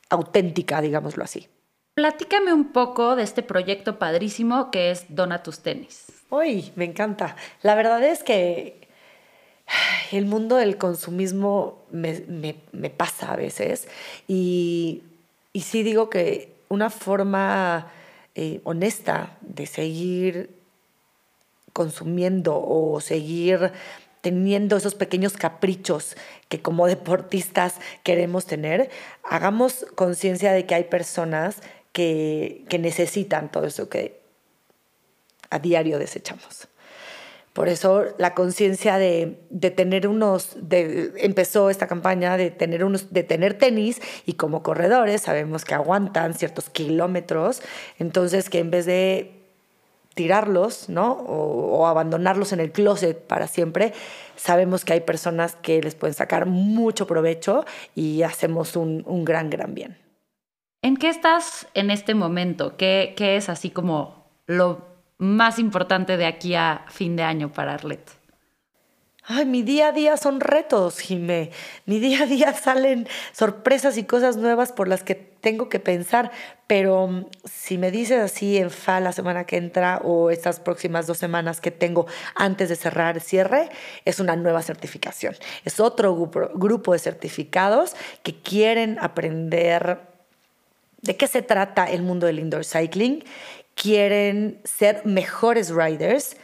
auténtica, 0.10 0.80
digámoslo 0.80 1.22
así. 1.22 1.50
Platícame 1.96 2.54
un 2.54 2.72
poco 2.72 3.18
de 3.18 3.24
este 3.24 3.44
proyecto 3.44 4.00
padrísimo 4.00 4.72
que 4.72 4.90
es 4.90 5.06
Dona 5.10 5.44
tus 5.44 5.60
tenis. 5.60 6.06
Uy, 6.30 6.72
me 6.78 6.86
encanta. 6.86 7.36
La 7.62 7.76
verdad 7.76 8.02
es 8.04 8.24
que 8.24 8.88
el 10.14 10.26
mundo 10.26 10.56
del 10.56 10.78
consumismo 10.78 11.84
me, 11.92 12.56
pasa 12.96 13.34
a 13.34 13.36
veces 13.36 13.90
y, 14.30 15.04
y, 15.52 15.62
sí 15.62 15.84
digo 15.84 16.10
que 16.10 16.54
una 16.70 16.90
forma 16.90 17.92
eh, 18.34 18.62
honesta 18.64 19.38
de 19.42 19.66
seguir 19.66 20.50
consumiendo 21.74 22.64
o 22.66 23.02
seguir 23.02 23.74
teniendo 24.24 24.78
esos 24.78 24.96
pequeños 24.96 25.34
caprichos 25.34 26.16
que 26.48 26.62
como 26.62 26.88
deportistas 26.88 27.76
queremos 28.04 28.46
tener, 28.46 28.90
hagamos 29.22 29.86
conciencia 29.96 30.54
de 30.54 30.66
que 30.66 30.76
hay 30.76 30.86
personas 30.86 31.58
que, 31.92 32.64
que 32.70 32.80
necesitan 32.80 33.52
todo 33.52 33.66
eso 33.66 33.90
que 33.90 34.22
a 35.50 35.60
diario 35.60 36.00
desechamos. 36.00 36.70
Por 37.52 37.68
eso 37.68 38.06
la 38.18 38.34
conciencia 38.34 38.98
de, 38.98 39.42
de, 39.50 39.72
tener 39.72 40.08
unos, 40.08 40.56
de, 40.56 41.12
empezó 41.18 41.70
esta 41.70 41.88
campaña 41.88 42.38
de 42.38 42.50
tener 42.50 42.86
unos, 42.86 43.12
de 43.12 43.24
tener 43.24 43.56
tenis 43.56 44.02
y 44.26 44.34
como 44.34 44.64
corredores 44.64 45.24
sabemos 45.24 45.66
que 45.66 45.74
aguantan 45.74 46.34
ciertos 46.34 46.70
kilómetros, 46.70 47.62
entonces 48.00 48.50
que 48.50 48.60
en 48.60 48.72
vez 48.72 48.86
de 48.86 49.43
tirarlos, 50.14 50.90
¿no? 50.90 51.12
O, 51.12 51.88
abandonarlos 51.88 52.54
en 52.54 52.60
el 52.60 52.72
closet 52.72 53.20
para 53.28 53.48
siempre, 53.48 53.94
sabemos 54.36 54.86
que 54.86 54.94
hay 54.94 55.02
personas 55.02 55.56
que 55.56 55.82
les 55.82 55.96
pueden 55.96 56.14
sacar 56.14 56.46
mucho 56.46 57.08
provecho 57.08 57.66
y 57.96 58.24
hacemos 58.24 58.76
un, 58.76 59.04
un 59.06 59.26
gran, 59.26 59.50
gran 59.50 59.74
bien. 59.74 59.98
¿En 60.82 60.98
qué 60.98 61.10
estás 61.10 61.68
en 61.74 61.92
este 61.92 62.14
momento? 62.14 62.76
¿Qué, 62.78 63.14
qué 63.16 63.38
es 63.38 63.50
así 63.50 63.70
como 63.70 64.28
lo 64.46 64.86
más 65.18 65.60
importante 65.60 66.18
de 66.18 66.26
aquí 66.26 66.56
a 66.56 66.86
fin 66.90 67.16
de 67.16 67.24
año 67.24 67.52
para 67.52 67.74
Arlette? 67.74 68.23
Ay, 69.26 69.46
mi 69.46 69.64
día 69.64 69.88
a 69.88 69.92
día 69.94 70.18
son 70.18 70.42
retos, 70.42 71.00
Jimé. 71.00 71.52
Mi 71.86 72.00
día 72.00 72.24
a 72.24 72.26
día 72.26 72.54
salen 72.54 73.08
sorpresas 73.32 73.98
y 73.98 74.04
cosas 74.04 74.36
nuevas 74.36 74.74
por 74.74 74.90
las 74.90 75.02
que 75.04 75.16
tengo 75.16 75.70
que 75.70 75.80
pensar. 75.80 76.32
Pero 76.68 77.08
mm, 77.08 77.26
si 77.46 77.78
me 77.78 77.90
dices 77.90 78.20
así 78.20 78.58
en 78.58 78.70
FA 78.70 79.00
la 79.00 79.14
semana 79.14 79.46
que 79.46 79.56
entra 79.56 80.02
o 80.04 80.30
estas 80.30 80.60
próximas 80.60 81.08
dos 81.08 81.18
semanas 81.18 81.62
que 81.62 81.72
tengo 81.72 82.06
antes 82.36 82.68
de 82.68 82.76
cerrar 82.76 83.16
el 83.16 83.22
cierre, 83.22 83.70
es 84.04 84.20
una 84.20 84.36
nueva 84.36 84.62
certificación. 84.62 85.36
Es 85.64 85.80
otro 85.80 86.14
grupo, 86.14 86.50
grupo 86.56 86.92
de 86.92 87.00
certificados 87.00 87.96
que 88.24 88.36
quieren 88.36 88.98
aprender 89.00 90.00
de 91.02 91.16
qué 91.16 91.28
se 91.28 91.42
trata 91.42 91.90
el 91.90 92.02
mundo 92.02 92.28
del 92.28 92.40
indoor 92.40 92.66
cycling 92.66 93.24
quieren 93.76 94.60
ser 94.64 95.06
mejores 95.06 95.70
riders, 95.70 96.38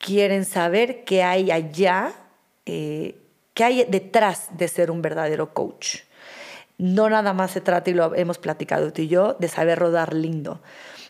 quieren 0.00 0.44
saber 0.44 1.04
qué 1.04 1.22
hay 1.22 1.52
allá, 1.52 2.12
eh, 2.66 3.16
qué 3.54 3.64
hay 3.64 3.84
detrás 3.84 4.48
de 4.56 4.66
ser 4.66 4.90
un 4.90 5.02
verdadero 5.02 5.52
coach. 5.52 5.98
No 6.78 7.10
nada 7.10 7.34
más 7.34 7.52
se 7.52 7.60
trata, 7.60 7.90
y 7.90 7.94
lo 7.94 8.14
hemos 8.14 8.38
platicado 8.38 8.92
tú 8.92 9.02
y 9.02 9.08
yo, 9.08 9.34
de 9.34 9.48
saber 9.48 9.78
rodar 9.78 10.14
lindo, 10.14 10.60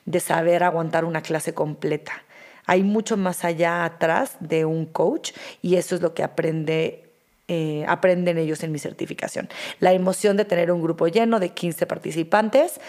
de 0.05 0.19
saber 0.19 0.65
aguantar 0.65 1.05
una 1.05 1.23
clase 1.23 1.55
completa. 1.55 2.25
Hay 2.67 2.83
mucho 2.83 3.17
más 3.17 3.45
allá 3.45 3.85
atrás 3.85 4.37
de 4.41 4.65
un 4.65 4.85
coach 4.87 5.33
y 5.63 5.77
eso 5.77 5.95
es 5.95 6.03
lo 6.03 6.13
que 6.13 6.23
aprende 6.25 7.07
eh, 7.53 7.85
aprenden 7.89 8.39
ellos 8.39 8.63
en 8.63 8.71
mi 8.71 8.79
certificación. 8.79 9.49
La 9.81 9.93
emoción 9.93 10.37
de 10.37 10.45
tener 10.45 10.71
un 10.71 10.81
grupo 10.81 11.09
lleno 11.09 11.41
de 11.41 11.49
15 11.49 11.85
participantes 11.87 12.81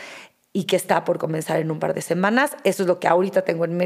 y 0.53 0.65
que 0.65 0.75
está 0.75 1.05
por 1.05 1.17
comenzar 1.17 1.59
en 1.59 1.71
un 1.71 1.79
par 1.79 1.93
de 1.93 2.01
semanas. 2.01 2.57
Eso 2.63 2.83
es 2.83 2.87
lo 2.87 2.99
que 2.99 3.07
ahorita 3.07 3.43
tengo 3.43 3.65
en 3.65 3.77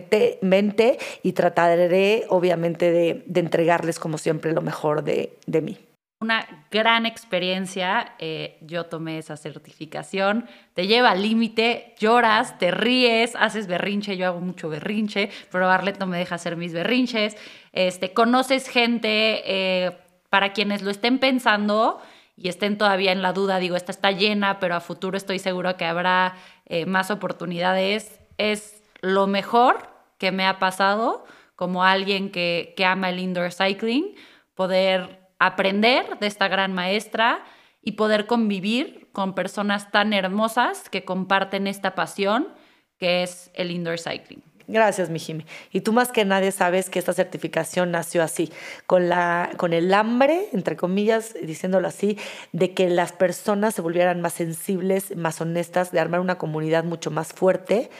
mente 0.42 0.98
y 1.24 1.34
trataré 1.34 2.26
obviamente 2.30 2.92
de, 2.92 3.24
entregarles 3.36 4.00
como 4.00 4.18
siempre 4.18 4.54
lo 4.54 4.62
mejor 4.62 5.04
de, 5.04 5.38
mí. 5.62 5.78
Una 6.22 6.66
gran 6.72 7.06
experiencia, 7.06 8.16
eh, 8.20 8.58
yo 8.62 8.86
tomé 8.86 9.20
esa 9.20 9.38
certificación, 9.38 10.48
te 10.74 10.88
lleva 10.88 11.12
al 11.12 11.22
límite, 11.22 11.94
lloras, 12.00 12.58
te 12.58 12.72
ríes, 12.72 13.36
haces 13.36 13.68
berrinche, 13.68 14.18
yo 14.18 14.26
hago 14.26 14.40
mucho 14.40 14.70
berrinche, 14.70 15.30
pero 15.52 15.70
Arlet 15.70 16.00
no 16.00 16.08
me 16.08 16.18
deja 16.18 16.36
hacer 16.36 16.56
mis 16.56 16.74
berrinches, 16.74 17.36
este, 17.74 18.14
conoces 18.14 18.70
gente, 18.70 19.44
eh, 19.46 19.92
para 20.30 20.54
quienes 20.54 20.82
lo 20.82 20.90
estén 20.90 21.20
pensando, 21.20 22.02
y 22.36 22.50
estén 22.50 22.78
todavía 22.78 23.12
en 23.12 23.22
la 23.22 23.34
duda, 23.34 23.60
digo, 23.60 23.76
esta 23.76 23.92
está 23.92 24.12
llena, 24.12 24.60
pero 24.60 24.76
a 24.76 24.82
futuro 24.82 25.18
estoy 25.18 25.40
seguro 25.40 25.78
que 25.78 25.86
habrá 25.86 26.36
eh, 26.66 26.86
más 26.86 27.12
oportunidades, 27.12 28.20
es 28.38 28.84
lo 29.02 29.28
mejor 29.28 29.90
que 30.18 30.32
me 30.32 30.46
ha 30.46 30.60
pasado 30.60 31.26
como 31.56 31.84
alguien 31.84 32.32
que, 32.32 32.74
que 32.76 32.86
ama 32.86 33.10
el 33.10 33.20
indoor 33.20 33.52
cycling, 33.54 34.16
poder 34.54 35.30
aprender 35.40 36.20
de 36.20 36.28
esta 36.28 36.48
gran 36.48 36.74
maestra 36.74 37.44
y 37.82 37.94
poder 37.94 38.26
convivir 38.26 39.10
con 39.14 39.34
personas 39.36 39.92
tan 39.92 40.12
hermosas 40.12 40.90
que 40.90 41.06
comparten 41.06 41.68
esta 41.68 41.96
pasión 41.96 42.50
que 42.98 43.24
es 43.24 43.52
el 43.54 43.72
indoor 43.72 44.00
cycling. 44.00 44.44
Gracias, 44.68 45.10
mi 45.10 45.20
Jimmy. 45.20 45.46
Y 45.72 45.82
tú 45.82 45.94
más 45.94 46.12
que 46.12 46.26
nadie 46.26 46.52
sabes 46.52 46.90
que 46.90 46.98
esta 46.98 47.14
certificación 47.14 47.92
nació 47.92 48.24
así, 48.24 48.52
con, 48.88 49.10
la, 49.10 49.52
con 49.58 49.74
el 49.74 49.94
hambre, 49.94 50.50
entre 50.54 50.76
comillas, 50.76 51.36
diciéndolo 51.44 51.88
así, 51.88 52.18
de 52.52 52.74
que 52.74 52.90
las 52.90 53.12
personas 53.12 53.76
se 53.76 53.82
volvieran 53.82 54.22
más 54.22 54.34
sensibles, 54.34 55.16
más 55.16 55.40
honestas, 55.40 55.92
de 55.92 56.00
armar 56.00 56.20
una 56.20 56.38
comunidad 56.38 56.84
mucho 56.84 57.12
más 57.12 57.32
fuerte. 57.34 57.92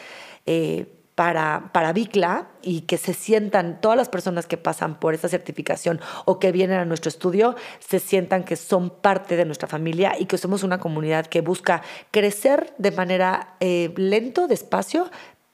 Eh, 0.48 0.88
para, 1.16 1.70
para 1.72 1.94
y 2.62 2.82
que 2.82 2.98
se 2.98 3.14
sientan, 3.14 3.80
todas 3.80 3.98
las 3.98 4.10
personas 4.10 4.48
que 4.48 4.58
pasan 4.58 5.00
por 5.00 5.14
esta 5.14 5.30
certificación 5.30 6.02
o 6.26 6.40
que 6.40 6.52
vienen 6.52 6.78
a 6.78 6.86
nuestro 6.86 7.08
estudio, 7.08 7.56
se 7.80 8.00
sientan 8.00 8.44
que 8.44 8.58
son 8.58 8.90
parte 8.90 9.38
de 9.38 9.46
nuestra 9.46 9.70
familia 9.70 10.16
y 10.20 10.26
que 10.26 10.38
somos 10.38 10.62
una 10.64 10.80
comunidad 10.80 11.26
que 11.26 11.40
busca 11.40 11.84
crecer 12.12 12.74
de 12.78 12.92
manera 12.92 13.56
eh, 13.62 13.94
lento, 13.96 14.48
despacio, 14.48 15.10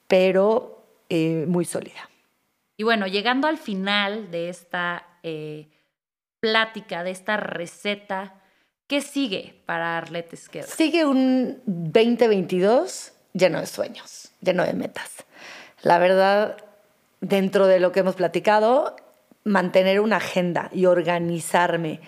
pero 0.08 0.81
eh, 1.14 1.44
muy 1.46 1.66
sólida. 1.66 2.08
Y 2.78 2.84
bueno, 2.84 3.06
llegando 3.06 3.46
al 3.46 3.58
final 3.58 4.30
de 4.30 4.48
esta 4.48 5.06
eh, 5.22 5.68
plática, 6.40 7.04
de 7.04 7.10
esta 7.10 7.36
receta, 7.36 8.40
¿qué 8.86 9.02
sigue 9.02 9.60
para 9.66 9.98
Arlette 9.98 10.32
Esquerra? 10.32 10.68
Sigue 10.68 11.04
un 11.04 11.60
2022 11.66 13.12
lleno 13.34 13.60
de 13.60 13.66
sueños, 13.66 14.30
lleno 14.40 14.64
de 14.64 14.72
metas. 14.72 15.26
La 15.82 15.98
verdad, 15.98 16.56
dentro 17.20 17.66
de 17.66 17.78
lo 17.78 17.92
que 17.92 18.00
hemos 18.00 18.14
platicado, 18.14 18.96
mantener 19.44 20.00
una 20.00 20.16
agenda 20.16 20.70
y 20.72 20.86
organizarme 20.86 22.00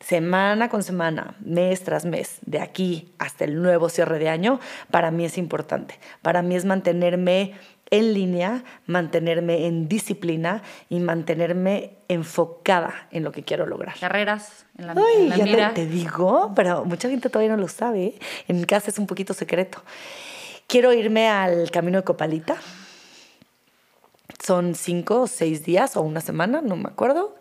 semana 0.00 0.70
con 0.70 0.82
semana, 0.82 1.36
mes 1.40 1.84
tras 1.84 2.06
mes, 2.06 2.38
de 2.46 2.60
aquí 2.60 3.12
hasta 3.18 3.44
el 3.44 3.60
nuevo 3.60 3.90
cierre 3.90 4.18
de 4.18 4.30
año, 4.30 4.58
para 4.90 5.10
mí 5.10 5.26
es 5.26 5.36
importante. 5.36 6.00
Para 6.22 6.40
mí 6.40 6.56
es 6.56 6.64
mantenerme 6.64 7.52
en 7.90 8.14
línea, 8.14 8.64
mantenerme 8.86 9.66
en 9.66 9.88
disciplina 9.88 10.62
y 10.88 11.00
mantenerme 11.00 11.96
enfocada 12.08 13.08
en 13.10 13.24
lo 13.24 13.32
que 13.32 13.42
quiero 13.42 13.66
lograr. 13.66 13.98
Carreras 13.98 14.66
en 14.78 14.86
la, 14.86 14.94
Ay, 14.96 15.32
ya 15.36 15.74
Te, 15.74 15.86
digo, 15.86 16.52
pero 16.54 16.84
mucha 16.84 17.08
gente 17.08 17.28
todavía 17.28 17.54
no 17.54 17.60
lo 17.60 17.68
sabe. 17.68 18.14
En 18.46 18.58
mi 18.58 18.64
casa 18.64 18.90
es 18.90 18.98
un 18.98 19.06
poquito 19.06 19.34
secreto. 19.34 19.82
Quiero 20.66 20.92
irme 20.92 21.28
al 21.28 21.70
Camino 21.70 21.98
de 21.98 22.04
Copalita. 22.04 22.56
Son 24.40 24.74
cinco 24.74 25.22
o 25.22 25.26
seis 25.26 25.64
días 25.64 25.96
o 25.96 26.02
una 26.02 26.20
semana, 26.20 26.62
no 26.62 26.76
me 26.76 26.88
acuerdo. 26.88 27.36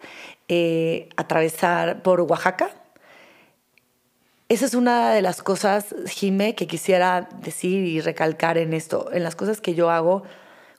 Eh, 0.48 1.10
atravesar 1.16 2.02
por 2.02 2.22
Oaxaca. 2.22 2.72
Esa 4.50 4.66
es 4.66 4.74
una 4.74 5.14
de 5.14 5.22
las 5.22 5.44
cosas, 5.44 5.94
Jime, 6.08 6.56
que 6.56 6.66
quisiera 6.66 7.30
decir 7.44 7.86
y 7.86 8.02
recalcar 8.02 8.58
en 8.58 8.74
esto. 8.74 9.12
En 9.14 9.22
las 9.22 9.36
cosas 9.36 9.62
que 9.62 9.76
yo 9.76 9.92
hago, 9.92 10.24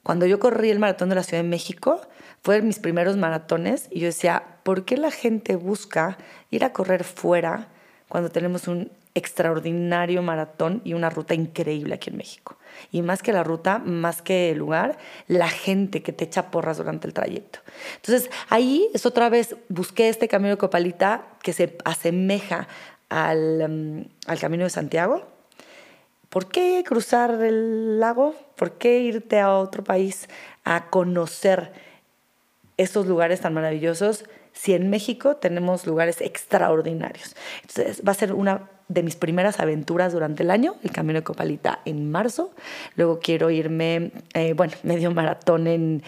cuando 0.03 0.27
yo 0.27 0.41
corrí 0.41 0.71
el 0.71 0.81
maratón 0.81 1.09
de 1.09 1.15
la 1.15 1.23
Ciudad 1.23 1.45
de 1.45 1.49
México, 1.49 2.01
fue 2.43 2.63
mis 2.63 2.81
primeros 2.81 3.17
maratones 3.17 3.87
y 3.89 4.01
yo 4.01 4.07
decía, 4.07 4.43
¿por 4.65 4.85
qué 4.85 4.97
la 4.97 5.13
gente 5.13 5.55
busca 5.55 6.19
ir 6.51 6.65
a 6.65 6.73
correr 6.73 7.05
fuera 7.05 7.69
cuando 8.09 8.29
tenemos 8.29 8.67
un 8.67 8.91
extraordinario 9.15 10.21
maratón 10.21 10.81
y 10.85 10.95
una 10.95 11.11
ruta 11.11 11.35
increíble 11.35 11.95
aquí 11.95 12.11
en 12.11 12.17
México? 12.17 12.57
Y 12.91 13.03
más 13.03 13.23
que 13.23 13.33
la 13.33 13.45
ruta, 13.45 13.79
más 13.79 14.21
que 14.21 14.51
el 14.51 14.59
lugar, 14.59 14.99
la 15.29 15.49
gente 15.49 16.03
que 16.03 16.13
te 16.13 16.25
echa 16.25 16.51
porras 16.51 16.79
durante 16.79 17.07
el 17.07 17.15
trayecto. 17.15 17.61
Entonces, 17.97 18.31
ahí 18.49 18.89
es 18.95 19.07
otra 19.07 19.29
vez, 19.29 19.55
busqué 19.69 20.09
este 20.09 20.27
camino 20.27 20.51
de 20.51 20.59
Copalita 20.59 21.29
que 21.43 21.53
se 21.53 21.79
asemeja 21.85 22.67
al, 23.11 24.09
al 24.27 24.39
Camino 24.39 24.65
de 24.65 24.71
Santiago. 24.71 25.27
¿Por 26.31 26.49
qué 26.49 26.83
cruzar 26.87 27.43
el 27.43 27.99
lago? 27.99 28.35
¿Por 28.57 28.79
qué 28.79 29.01
irte 29.01 29.41
a 29.41 29.53
otro 29.57 29.83
país 29.83 30.29
a 30.65 30.89
conocer 30.89 31.73
estos 32.77 33.07
lugares 33.07 33.41
tan 33.41 33.53
maravillosos 33.53 34.25
si 34.53 34.75
en 34.75 34.91
México 34.91 35.37
tenemos 35.37 35.87
lugares 35.87 36.21
extraordinarios? 36.21 37.35
Entonces 37.63 38.03
va 38.07 38.13
a 38.13 38.15
ser 38.15 38.33
una 38.33 38.71
de 38.87 39.03
mis 39.03 39.17
primeras 39.17 39.59
aventuras 39.59 40.13
durante 40.13 40.45
el 40.45 40.53
año, 40.53 40.77
el 40.85 40.93
Camino 40.93 41.19
de 41.19 41.25
Copalita 41.25 41.81
en 41.85 42.11
marzo. 42.11 42.53
Luego 42.95 43.19
quiero 43.19 43.51
irme, 43.51 44.13
eh, 44.35 44.53
bueno, 44.53 44.75
medio 44.85 45.11
maratón 45.11 45.67
en, 45.67 46.03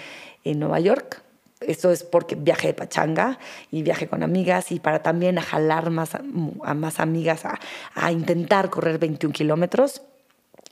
en 0.45 0.61
Nueva 0.61 0.79
York. 0.79 1.23
Esto 1.67 1.91
es 1.91 2.03
porque 2.03 2.35
viaje 2.35 2.69
de 2.69 2.75
pachanga 2.75 3.39
y 3.71 3.83
viaje 3.83 4.09
con 4.09 4.23
amigas 4.23 4.73
y 4.73 4.81
para 4.81 5.03
también 5.03 5.39
a 5.39 5.43
jalar 5.43 5.91
más, 5.91 6.15
a, 6.15 6.75
más 6.75 7.01
amigas 7.01 7.45
a, 7.45 7.59
a, 7.95 8.13
intentar 8.13 8.71
correr 8.71 8.99
21 8.99 9.33
kilómetros. 9.33 10.03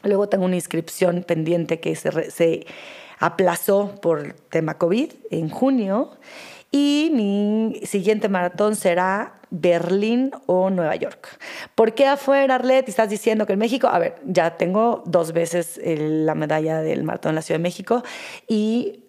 Luego 0.02 0.28
tengo 0.28 0.44
una 0.44 0.56
inscripción 0.56 1.24
pendiente 1.24 1.80
que 1.80 1.94
se, 1.96 2.30
se 2.30 2.66
aplazó 3.18 3.94
por 4.00 4.34
tema 4.48 4.78
COVID 4.78 5.12
en 5.30 5.50
junio 5.50 6.12
y 6.70 7.10
mi 7.12 7.80
siguiente 7.84 8.28
maratón 8.28 8.76
será 8.76 9.40
Berlín 9.50 10.30
o 10.46 10.70
Nueva 10.70 10.94
York. 10.96 11.38
¿Por 11.74 11.94
qué 11.94 12.06
afuera, 12.06 12.54
Arlet? 12.54 12.88
¿Estás 12.88 13.10
diciendo 13.10 13.46
que 13.46 13.54
en 13.54 13.58
México? 13.58 13.88
A 13.88 13.98
ver, 13.98 14.16
ya 14.24 14.56
tengo 14.56 15.02
dos 15.06 15.32
veces 15.32 15.80
la 15.84 16.34
medalla 16.34 16.80
del 16.80 17.02
maratón 17.02 17.30
en 17.30 17.36
la 17.36 17.42
Ciudad 17.42 17.58
de 17.58 17.64
México 17.64 18.02
y 18.48 19.00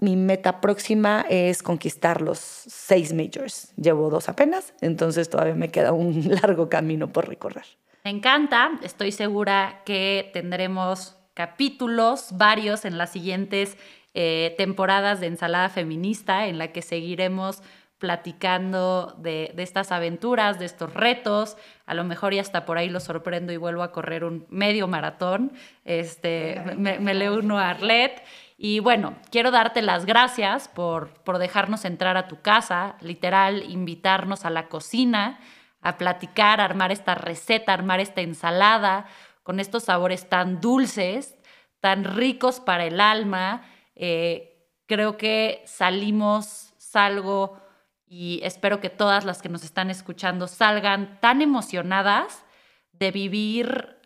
mi 0.00 0.16
meta 0.16 0.60
próxima 0.60 1.24
es 1.28 1.62
conquistar 1.62 2.22
los 2.22 2.38
seis 2.38 3.12
majors. 3.12 3.72
Llevo 3.76 4.10
dos 4.10 4.28
apenas, 4.28 4.74
entonces 4.80 5.28
todavía 5.28 5.54
me 5.54 5.70
queda 5.70 5.92
un 5.92 6.28
largo 6.42 6.68
camino 6.68 7.08
por 7.12 7.28
recorrer. 7.28 7.64
Me 8.04 8.10
encanta, 8.10 8.78
estoy 8.82 9.12
segura 9.12 9.82
que 9.84 10.30
tendremos 10.32 11.16
capítulos, 11.34 12.28
varios 12.32 12.84
en 12.84 12.96
las 12.96 13.10
siguientes 13.10 13.76
eh, 14.14 14.54
temporadas 14.56 15.20
de 15.20 15.26
Ensalada 15.26 15.68
Feminista, 15.68 16.46
en 16.46 16.58
la 16.58 16.72
que 16.72 16.82
seguiremos 16.82 17.62
platicando 17.98 19.16
de, 19.18 19.52
estas 19.58 19.90
aventuras, 19.90 20.58
de 20.58 20.64
estos 20.64 20.94
retos. 20.94 21.56
A 21.84 21.94
lo 21.94 22.04
mejor 22.04 22.32
y 22.32 22.38
hasta 22.38 22.64
por 22.64 22.78
ahí 22.78 22.88
lo 22.88 23.00
sorprendo 23.00 23.52
y 23.52 23.56
vuelvo 23.56 23.82
a 23.82 23.92
correr 23.92 24.24
un 24.24 24.46
medio 24.48 24.86
maratón. 24.86 25.52
Este, 25.84 26.62
me, 26.76 26.98
me 27.00 27.14
le 27.14 27.30
uno 27.30 27.58
a 27.58 27.70
Arlet. 27.70 28.22
Y 28.60 28.80
bueno, 28.80 29.16
quiero 29.30 29.52
darte 29.52 29.82
las 29.82 30.04
gracias 30.04 30.66
por, 30.66 31.14
por 31.22 31.38
dejarnos 31.38 31.84
entrar 31.84 32.16
a 32.16 32.26
tu 32.26 32.42
casa, 32.42 32.96
literal, 33.00 33.62
invitarnos 33.70 34.44
a 34.44 34.50
la 34.50 34.68
cocina, 34.68 35.38
a 35.80 35.96
platicar, 35.96 36.60
armar 36.60 36.90
esta 36.90 37.14
receta, 37.14 37.72
armar 37.72 38.00
esta 38.00 38.20
ensalada 38.20 39.06
con 39.44 39.60
estos 39.60 39.84
sabores 39.84 40.28
tan 40.28 40.60
dulces, 40.60 41.38
tan 41.78 42.02
ricos 42.02 42.58
para 42.58 42.84
el 42.84 43.00
alma. 43.00 43.62
Eh, 43.94 44.68
creo 44.86 45.16
que 45.16 45.62
salimos, 45.64 46.74
salgo 46.78 47.60
y 48.06 48.40
espero 48.42 48.80
que 48.80 48.90
todas 48.90 49.24
las 49.24 49.40
que 49.40 49.48
nos 49.48 49.62
están 49.62 49.88
escuchando 49.88 50.48
salgan 50.48 51.20
tan 51.20 51.42
emocionadas 51.42 52.44
de 52.90 53.12
vivir 53.12 54.00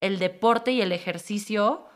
el 0.00 0.18
deporte 0.18 0.72
y 0.72 0.82
el 0.82 0.90
ejercicio 0.90 1.86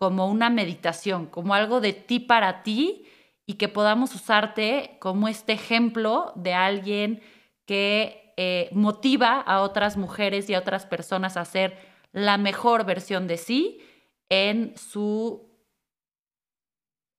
como 0.00 0.28
una 0.28 0.48
meditación, 0.48 1.26
como 1.26 1.52
algo 1.52 1.82
de 1.82 1.92
ti 1.92 2.20
para 2.20 2.62
ti 2.62 3.04
y 3.44 3.54
que 3.54 3.68
podamos 3.68 4.14
usarte 4.14 4.96
como 4.98 5.28
este 5.28 5.52
ejemplo 5.52 6.32
de 6.36 6.54
alguien 6.54 7.22
que 7.66 8.32
eh, 8.38 8.70
motiva 8.72 9.38
a 9.38 9.60
otras 9.60 9.98
mujeres 9.98 10.48
y 10.48 10.54
a 10.54 10.58
otras 10.58 10.86
personas 10.86 11.36
a 11.36 11.44
ser 11.44 11.76
la 12.12 12.38
mejor 12.38 12.86
versión 12.86 13.26
de 13.26 13.36
sí 13.36 13.82
en 14.30 14.74
su 14.78 15.50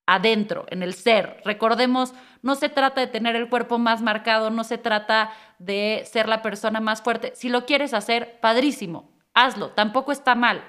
adentro, 0.08 0.66
en 0.70 0.82
el 0.82 0.96
ser. 0.96 1.40
Recordemos, 1.46 2.16
no 2.42 2.56
se 2.56 2.68
trata 2.68 3.00
de 3.00 3.08
tener 3.08 3.36
el 3.36 3.48
cuerpo 3.48 3.78
más 3.78 4.02
marcado, 4.02 4.50
no 4.50 4.64
se 4.64 4.80
trata 4.80 5.32
de 5.60 6.02
ser 6.12 6.28
la 6.28 6.42
persona 6.42 6.80
más 6.80 7.04
fuerte. 7.04 7.34
Si 7.36 7.48
lo 7.48 7.68
quieres 7.68 7.94
hacer, 7.94 8.40
padrísimo, 8.42 9.12
hazlo, 9.36 9.70
tampoco 9.70 10.12
está 10.12 10.34
mal, 10.34 10.64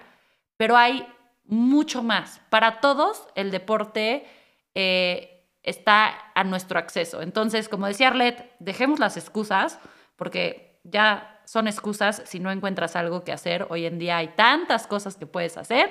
pero 0.58 0.76
hay 0.76 1.06
mucho 1.44 2.02
más. 2.02 2.40
Para 2.50 2.80
todos, 2.80 3.26
el 3.34 3.50
deporte 3.50 4.26
eh, 4.74 5.46
está 5.62 6.32
a 6.34 6.44
nuestro 6.44 6.78
acceso. 6.78 7.22
Entonces, 7.22 7.68
como 7.68 7.86
decía 7.86 8.08
Arlet, 8.08 8.52
dejemos 8.58 8.98
las 8.98 9.16
excusas, 9.16 9.78
porque 10.16 10.80
ya 10.84 11.40
son 11.44 11.68
excusas 11.68 12.22
si 12.24 12.40
no 12.40 12.50
encuentras 12.50 12.96
algo 12.96 13.24
que 13.24 13.32
hacer. 13.32 13.66
Hoy 13.70 13.86
en 13.86 13.98
día 13.98 14.18
hay 14.18 14.28
tantas 14.28 14.86
cosas 14.86 15.16
que 15.16 15.26
puedes 15.26 15.56
hacer. 15.56 15.90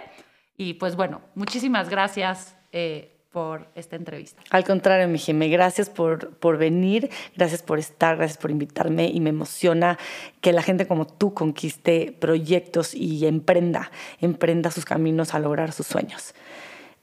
Y 0.57 0.75
pues 0.75 0.95
bueno, 0.95 1.21
muchísimas 1.35 1.89
gracias. 1.89 2.55
Eh, 2.71 3.10
por 3.31 3.67
esta 3.75 3.95
entrevista. 3.95 4.41
Al 4.49 4.65
contrario, 4.65 5.07
mi 5.07 5.17
Jimé, 5.17 5.47
gracias 5.47 5.89
por, 5.89 6.31
por 6.35 6.57
venir, 6.57 7.09
gracias 7.35 7.61
por 7.61 7.79
estar, 7.79 8.17
gracias 8.17 8.37
por 8.37 8.51
invitarme 8.51 9.07
y 9.07 9.21
me 9.21 9.29
emociona 9.29 9.97
que 10.41 10.51
la 10.51 10.61
gente 10.61 10.85
como 10.85 11.07
tú 11.07 11.33
conquiste 11.33 12.15
proyectos 12.19 12.93
y 12.93 13.25
emprenda, 13.25 13.89
emprenda 14.19 14.69
sus 14.69 14.83
caminos 14.83 15.33
a 15.33 15.39
lograr 15.39 15.71
sus 15.71 15.87
sueños. 15.87 16.35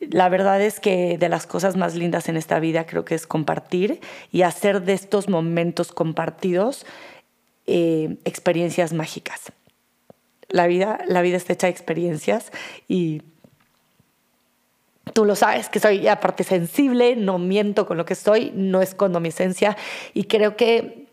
La 0.00 0.28
verdad 0.28 0.60
es 0.60 0.80
que 0.80 1.18
de 1.18 1.28
las 1.28 1.46
cosas 1.46 1.76
más 1.76 1.94
lindas 1.94 2.28
en 2.28 2.36
esta 2.36 2.60
vida 2.60 2.86
creo 2.86 3.04
que 3.04 3.14
es 3.14 3.26
compartir 3.26 4.00
y 4.30 4.42
hacer 4.42 4.82
de 4.82 4.92
estos 4.92 5.28
momentos 5.28 5.92
compartidos 5.92 6.86
eh, 7.66 8.18
experiencias 8.24 8.92
mágicas. 8.92 9.52
La 10.48 10.66
vida, 10.66 11.00
la 11.08 11.22
vida 11.22 11.36
está 11.36 11.54
hecha 11.54 11.66
de 11.66 11.72
experiencias 11.72 12.52
y 12.86 13.22
Tú 15.12 15.24
lo 15.24 15.34
sabes, 15.34 15.68
que 15.68 15.80
soy 15.80 16.08
aparte 16.08 16.44
sensible, 16.44 17.16
no 17.16 17.38
miento 17.38 17.86
con 17.86 17.96
lo 17.96 18.04
que 18.04 18.14
soy, 18.14 18.52
no 18.54 18.82
escondo 18.82 19.20
mi 19.20 19.28
esencia 19.28 19.76
y 20.14 20.24
creo 20.24 20.56
que 20.56 21.08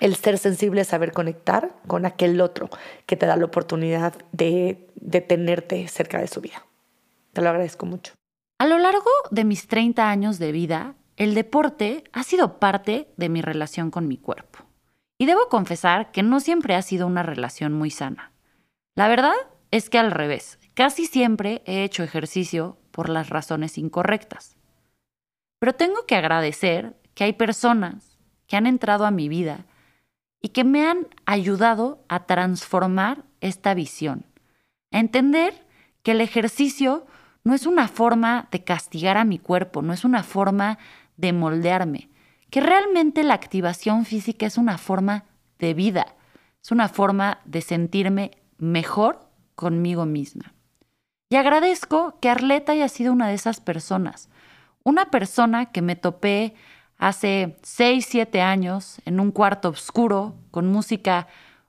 el 0.00 0.16
ser 0.16 0.38
sensible 0.38 0.82
es 0.82 0.88
saber 0.88 1.12
conectar 1.12 1.74
con 1.86 2.06
aquel 2.06 2.40
otro 2.40 2.70
que 3.06 3.16
te 3.16 3.26
da 3.26 3.36
la 3.36 3.44
oportunidad 3.44 4.14
de, 4.32 4.88
de 4.94 5.20
tenerte 5.20 5.86
cerca 5.88 6.18
de 6.18 6.28
su 6.28 6.40
vida. 6.40 6.66
Te 7.32 7.42
lo 7.42 7.50
agradezco 7.50 7.86
mucho. 7.86 8.12
A 8.58 8.66
lo 8.66 8.78
largo 8.78 9.10
de 9.30 9.44
mis 9.44 9.68
30 9.68 10.10
años 10.10 10.38
de 10.38 10.52
vida, 10.52 10.94
el 11.16 11.34
deporte 11.34 12.04
ha 12.12 12.22
sido 12.22 12.58
parte 12.58 13.08
de 13.16 13.28
mi 13.28 13.42
relación 13.42 13.90
con 13.90 14.08
mi 14.08 14.16
cuerpo. 14.16 14.60
Y 15.18 15.26
debo 15.26 15.48
confesar 15.48 16.12
que 16.12 16.22
no 16.22 16.40
siempre 16.40 16.74
ha 16.74 16.82
sido 16.82 17.06
una 17.06 17.22
relación 17.22 17.74
muy 17.74 17.90
sana. 17.90 18.32
La 18.96 19.06
verdad 19.08 19.34
es 19.70 19.90
que 19.90 19.98
al 19.98 20.10
revés, 20.10 20.58
casi 20.74 21.06
siempre 21.06 21.62
he 21.66 21.84
hecho 21.84 22.02
ejercicio 22.02 22.78
por 22.90 23.08
las 23.08 23.28
razones 23.28 23.78
incorrectas. 23.78 24.56
Pero 25.58 25.74
tengo 25.74 26.06
que 26.06 26.16
agradecer 26.16 26.96
que 27.14 27.24
hay 27.24 27.32
personas 27.34 28.18
que 28.46 28.56
han 28.56 28.66
entrado 28.66 29.04
a 29.04 29.10
mi 29.10 29.28
vida 29.28 29.66
y 30.40 30.50
que 30.50 30.64
me 30.64 30.86
han 30.86 31.06
ayudado 31.26 32.04
a 32.08 32.26
transformar 32.26 33.24
esta 33.40 33.74
visión, 33.74 34.24
a 34.90 34.98
entender 34.98 35.66
que 36.02 36.12
el 36.12 36.20
ejercicio 36.20 37.06
no 37.44 37.54
es 37.54 37.66
una 37.66 37.88
forma 37.88 38.48
de 38.50 38.64
castigar 38.64 39.16
a 39.16 39.24
mi 39.24 39.38
cuerpo, 39.38 39.82
no 39.82 39.92
es 39.92 40.04
una 40.04 40.22
forma 40.22 40.78
de 41.16 41.32
moldearme, 41.32 42.08
que 42.50 42.60
realmente 42.60 43.22
la 43.22 43.34
activación 43.34 44.04
física 44.04 44.46
es 44.46 44.58
una 44.58 44.78
forma 44.78 45.24
de 45.58 45.74
vida, 45.74 46.16
es 46.62 46.70
una 46.70 46.88
forma 46.88 47.40
de 47.44 47.60
sentirme 47.60 48.32
mejor 48.58 49.28
conmigo 49.54 50.06
misma. 50.06 50.54
Y 51.30 51.36
agradezco 51.36 52.18
que 52.20 52.28
Arleta 52.28 52.72
haya 52.72 52.88
sido 52.88 53.12
una 53.12 53.28
de 53.28 53.34
esas 53.34 53.60
personas. 53.60 54.28
Una 54.82 55.12
persona 55.12 55.66
que 55.66 55.80
me 55.80 55.94
topé 55.94 56.54
hace 56.98 57.56
6, 57.62 58.04
7 58.08 58.42
años 58.42 59.00
en 59.04 59.20
un 59.20 59.30
cuarto 59.30 59.68
oscuro 59.68 60.34
con 60.50 60.66
música 60.66 61.28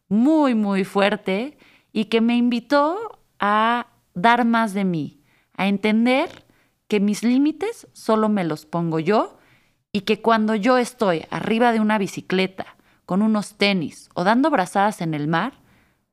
muy, 0.09 0.55
muy 0.55 0.83
fuerte 0.83 1.59
y 1.93 2.05
que 2.05 2.21
me 2.21 2.35
invitó 2.35 3.19
a 3.39 3.85
dar 4.15 4.45
más 4.45 4.73
de 4.73 4.83
mí, 4.83 5.21
a 5.55 5.67
entender 5.67 6.43
que 6.87 6.99
mis 6.99 7.23
límites 7.23 7.87
solo 7.93 8.29
me 8.29 8.43
los 8.43 8.65
pongo 8.65 8.99
yo 8.99 9.37
y 9.91 10.01
que 10.01 10.21
cuando 10.21 10.55
yo 10.55 10.79
estoy 10.79 11.27
arriba 11.29 11.71
de 11.71 11.79
una 11.79 11.99
bicicleta, 11.99 12.77
con 13.05 13.21
unos 13.21 13.55
tenis 13.55 14.09
o 14.15 14.23
dando 14.23 14.49
brazadas 14.49 15.01
en 15.01 15.13
el 15.13 15.27
mar, 15.27 15.53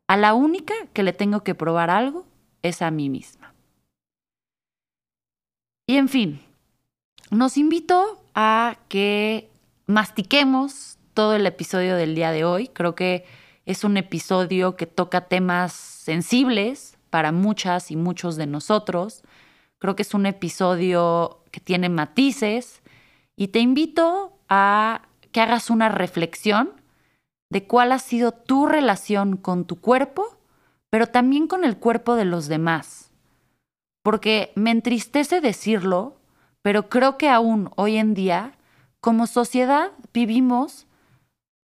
a 0.07 0.19
la 0.19 0.35
única 0.35 0.75
que 0.93 1.03
le 1.03 1.15
tengo 1.15 1.45
que 1.45 1.55
probar 1.55 1.89
algo 1.89 2.27
es 2.63 2.83
a 2.83 2.91
mí 2.91 3.09
misma. 3.09 3.38
Y 5.89 5.97
en 5.97 6.11
fin, 6.11 6.41
nos 7.30 7.57
invito 7.57 8.22
a 8.34 8.76
que 8.89 9.51
mastiquemos 9.86 10.99
todo 11.14 11.34
el 11.34 11.47
episodio 11.47 11.97
del 11.97 12.14
día 12.14 12.30
de 12.30 12.45
hoy. 12.45 12.68
Creo 12.68 12.95
que 12.95 13.24
es 13.64 13.84
un 13.84 13.97
episodio 13.97 14.76
que 14.76 14.86
toca 14.86 15.28
temas 15.28 15.72
sensibles 15.72 16.99
para 17.09 17.32
muchas 17.32 17.91
y 17.91 17.97
muchos 17.97 18.36
de 18.36 18.47
nosotros. 18.47 19.22
Creo 19.78 19.97
que 19.97 20.03
es 20.03 20.12
un 20.12 20.26
episodio 20.26 21.43
que 21.51 21.61
tiene 21.61 21.89
matices 21.89 22.82
y 23.34 23.49
te 23.49 23.61
invito 23.61 24.39
a 24.51 25.09
que 25.32 25.41
hagas 25.41 25.70
una 25.70 25.89
reflexión 25.89 26.70
de 27.51 27.66
cuál 27.66 27.93
ha 27.93 27.99
sido 27.99 28.32
tu 28.32 28.66
relación 28.66 29.39
con 29.39 29.64
tu 29.64 29.80
cuerpo 29.80 30.39
pero 30.91 31.07
también 31.07 31.47
con 31.47 31.64
el 31.64 31.76
cuerpo 31.76 32.14
de 32.14 32.24
los 32.24 32.49
demás. 32.49 33.08
Porque 34.03 34.53
me 34.55 34.71
entristece 34.71 35.41
decirlo, 35.41 36.21
pero 36.63 36.89
creo 36.89 37.19
que 37.19 37.29
aún 37.29 37.71
hoy 37.77 37.97
en 37.97 38.15
día, 38.15 38.53
como 39.01 39.27
sociedad, 39.27 39.93
vivimos 40.13 40.87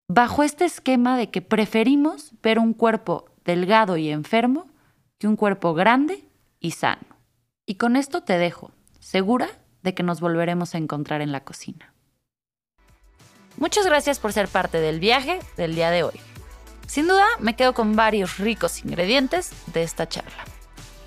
bajo 0.08 0.42
este 0.42 0.64
esquema 0.64 1.16
de 1.16 1.30
que 1.30 1.42
preferimos 1.42 2.32
ver 2.42 2.58
un 2.58 2.74
cuerpo 2.74 3.26
delgado 3.44 3.96
y 3.96 4.10
enfermo 4.10 4.68
que 5.18 5.28
un 5.28 5.36
cuerpo 5.36 5.74
grande 5.74 6.24
y 6.60 6.72
sano. 6.72 7.16
Y 7.66 7.76
con 7.76 7.96
esto 7.96 8.22
te 8.22 8.38
dejo, 8.38 8.72
segura 8.98 9.48
de 9.82 9.94
que 9.94 10.02
nos 10.02 10.20
volveremos 10.20 10.74
a 10.74 10.78
encontrar 10.78 11.20
en 11.20 11.32
la 11.32 11.44
cocina. 11.44 11.92
Muchas 13.56 13.86
gracias 13.86 14.18
por 14.18 14.32
ser 14.32 14.48
parte 14.48 14.78
del 14.78 15.00
viaje 15.00 15.38
del 15.56 15.74
día 15.74 15.90
de 15.90 16.02
hoy. 16.02 16.20
Sin 16.86 17.06
duda, 17.06 17.26
me 17.38 17.56
quedo 17.56 17.74
con 17.74 17.96
varios 17.96 18.38
ricos 18.38 18.84
ingredientes 18.84 19.52
de 19.72 19.82
esta 19.82 20.08
charla, 20.08 20.44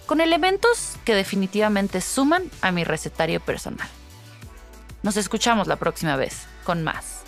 con 0.05 0.21
elementos 0.21 0.97
que 1.03 1.15
definitivamente 1.15 2.01
suman 2.01 2.49
a 2.61 2.71
mi 2.71 2.83
recetario 2.83 3.39
personal. 3.39 3.87
Nos 5.03 5.17
escuchamos 5.17 5.67
la 5.67 5.75
próxima 5.75 6.15
vez, 6.15 6.47
con 6.63 6.83
más. 6.83 7.21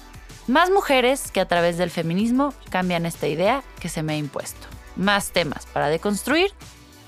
Más 0.48 0.70
mujeres 0.70 1.32
que 1.32 1.42
a 1.42 1.48
través 1.48 1.78
del 1.78 1.92
feminismo 1.92 2.54
cambian 2.70 3.06
esta 3.06 3.28
idea 3.28 3.64
que 3.80 3.90
se 3.90 4.04
me 4.04 4.14
ha 4.14 4.18
impuesto. 4.18 4.68
Más 4.96 5.32
temas 5.32 5.66
para 5.68 5.90
deconstruir 5.90 6.52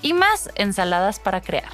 y 0.02 0.12
más 0.12 0.50
ensaladas 0.54 1.18
para 1.18 1.40
crear. 1.40 1.72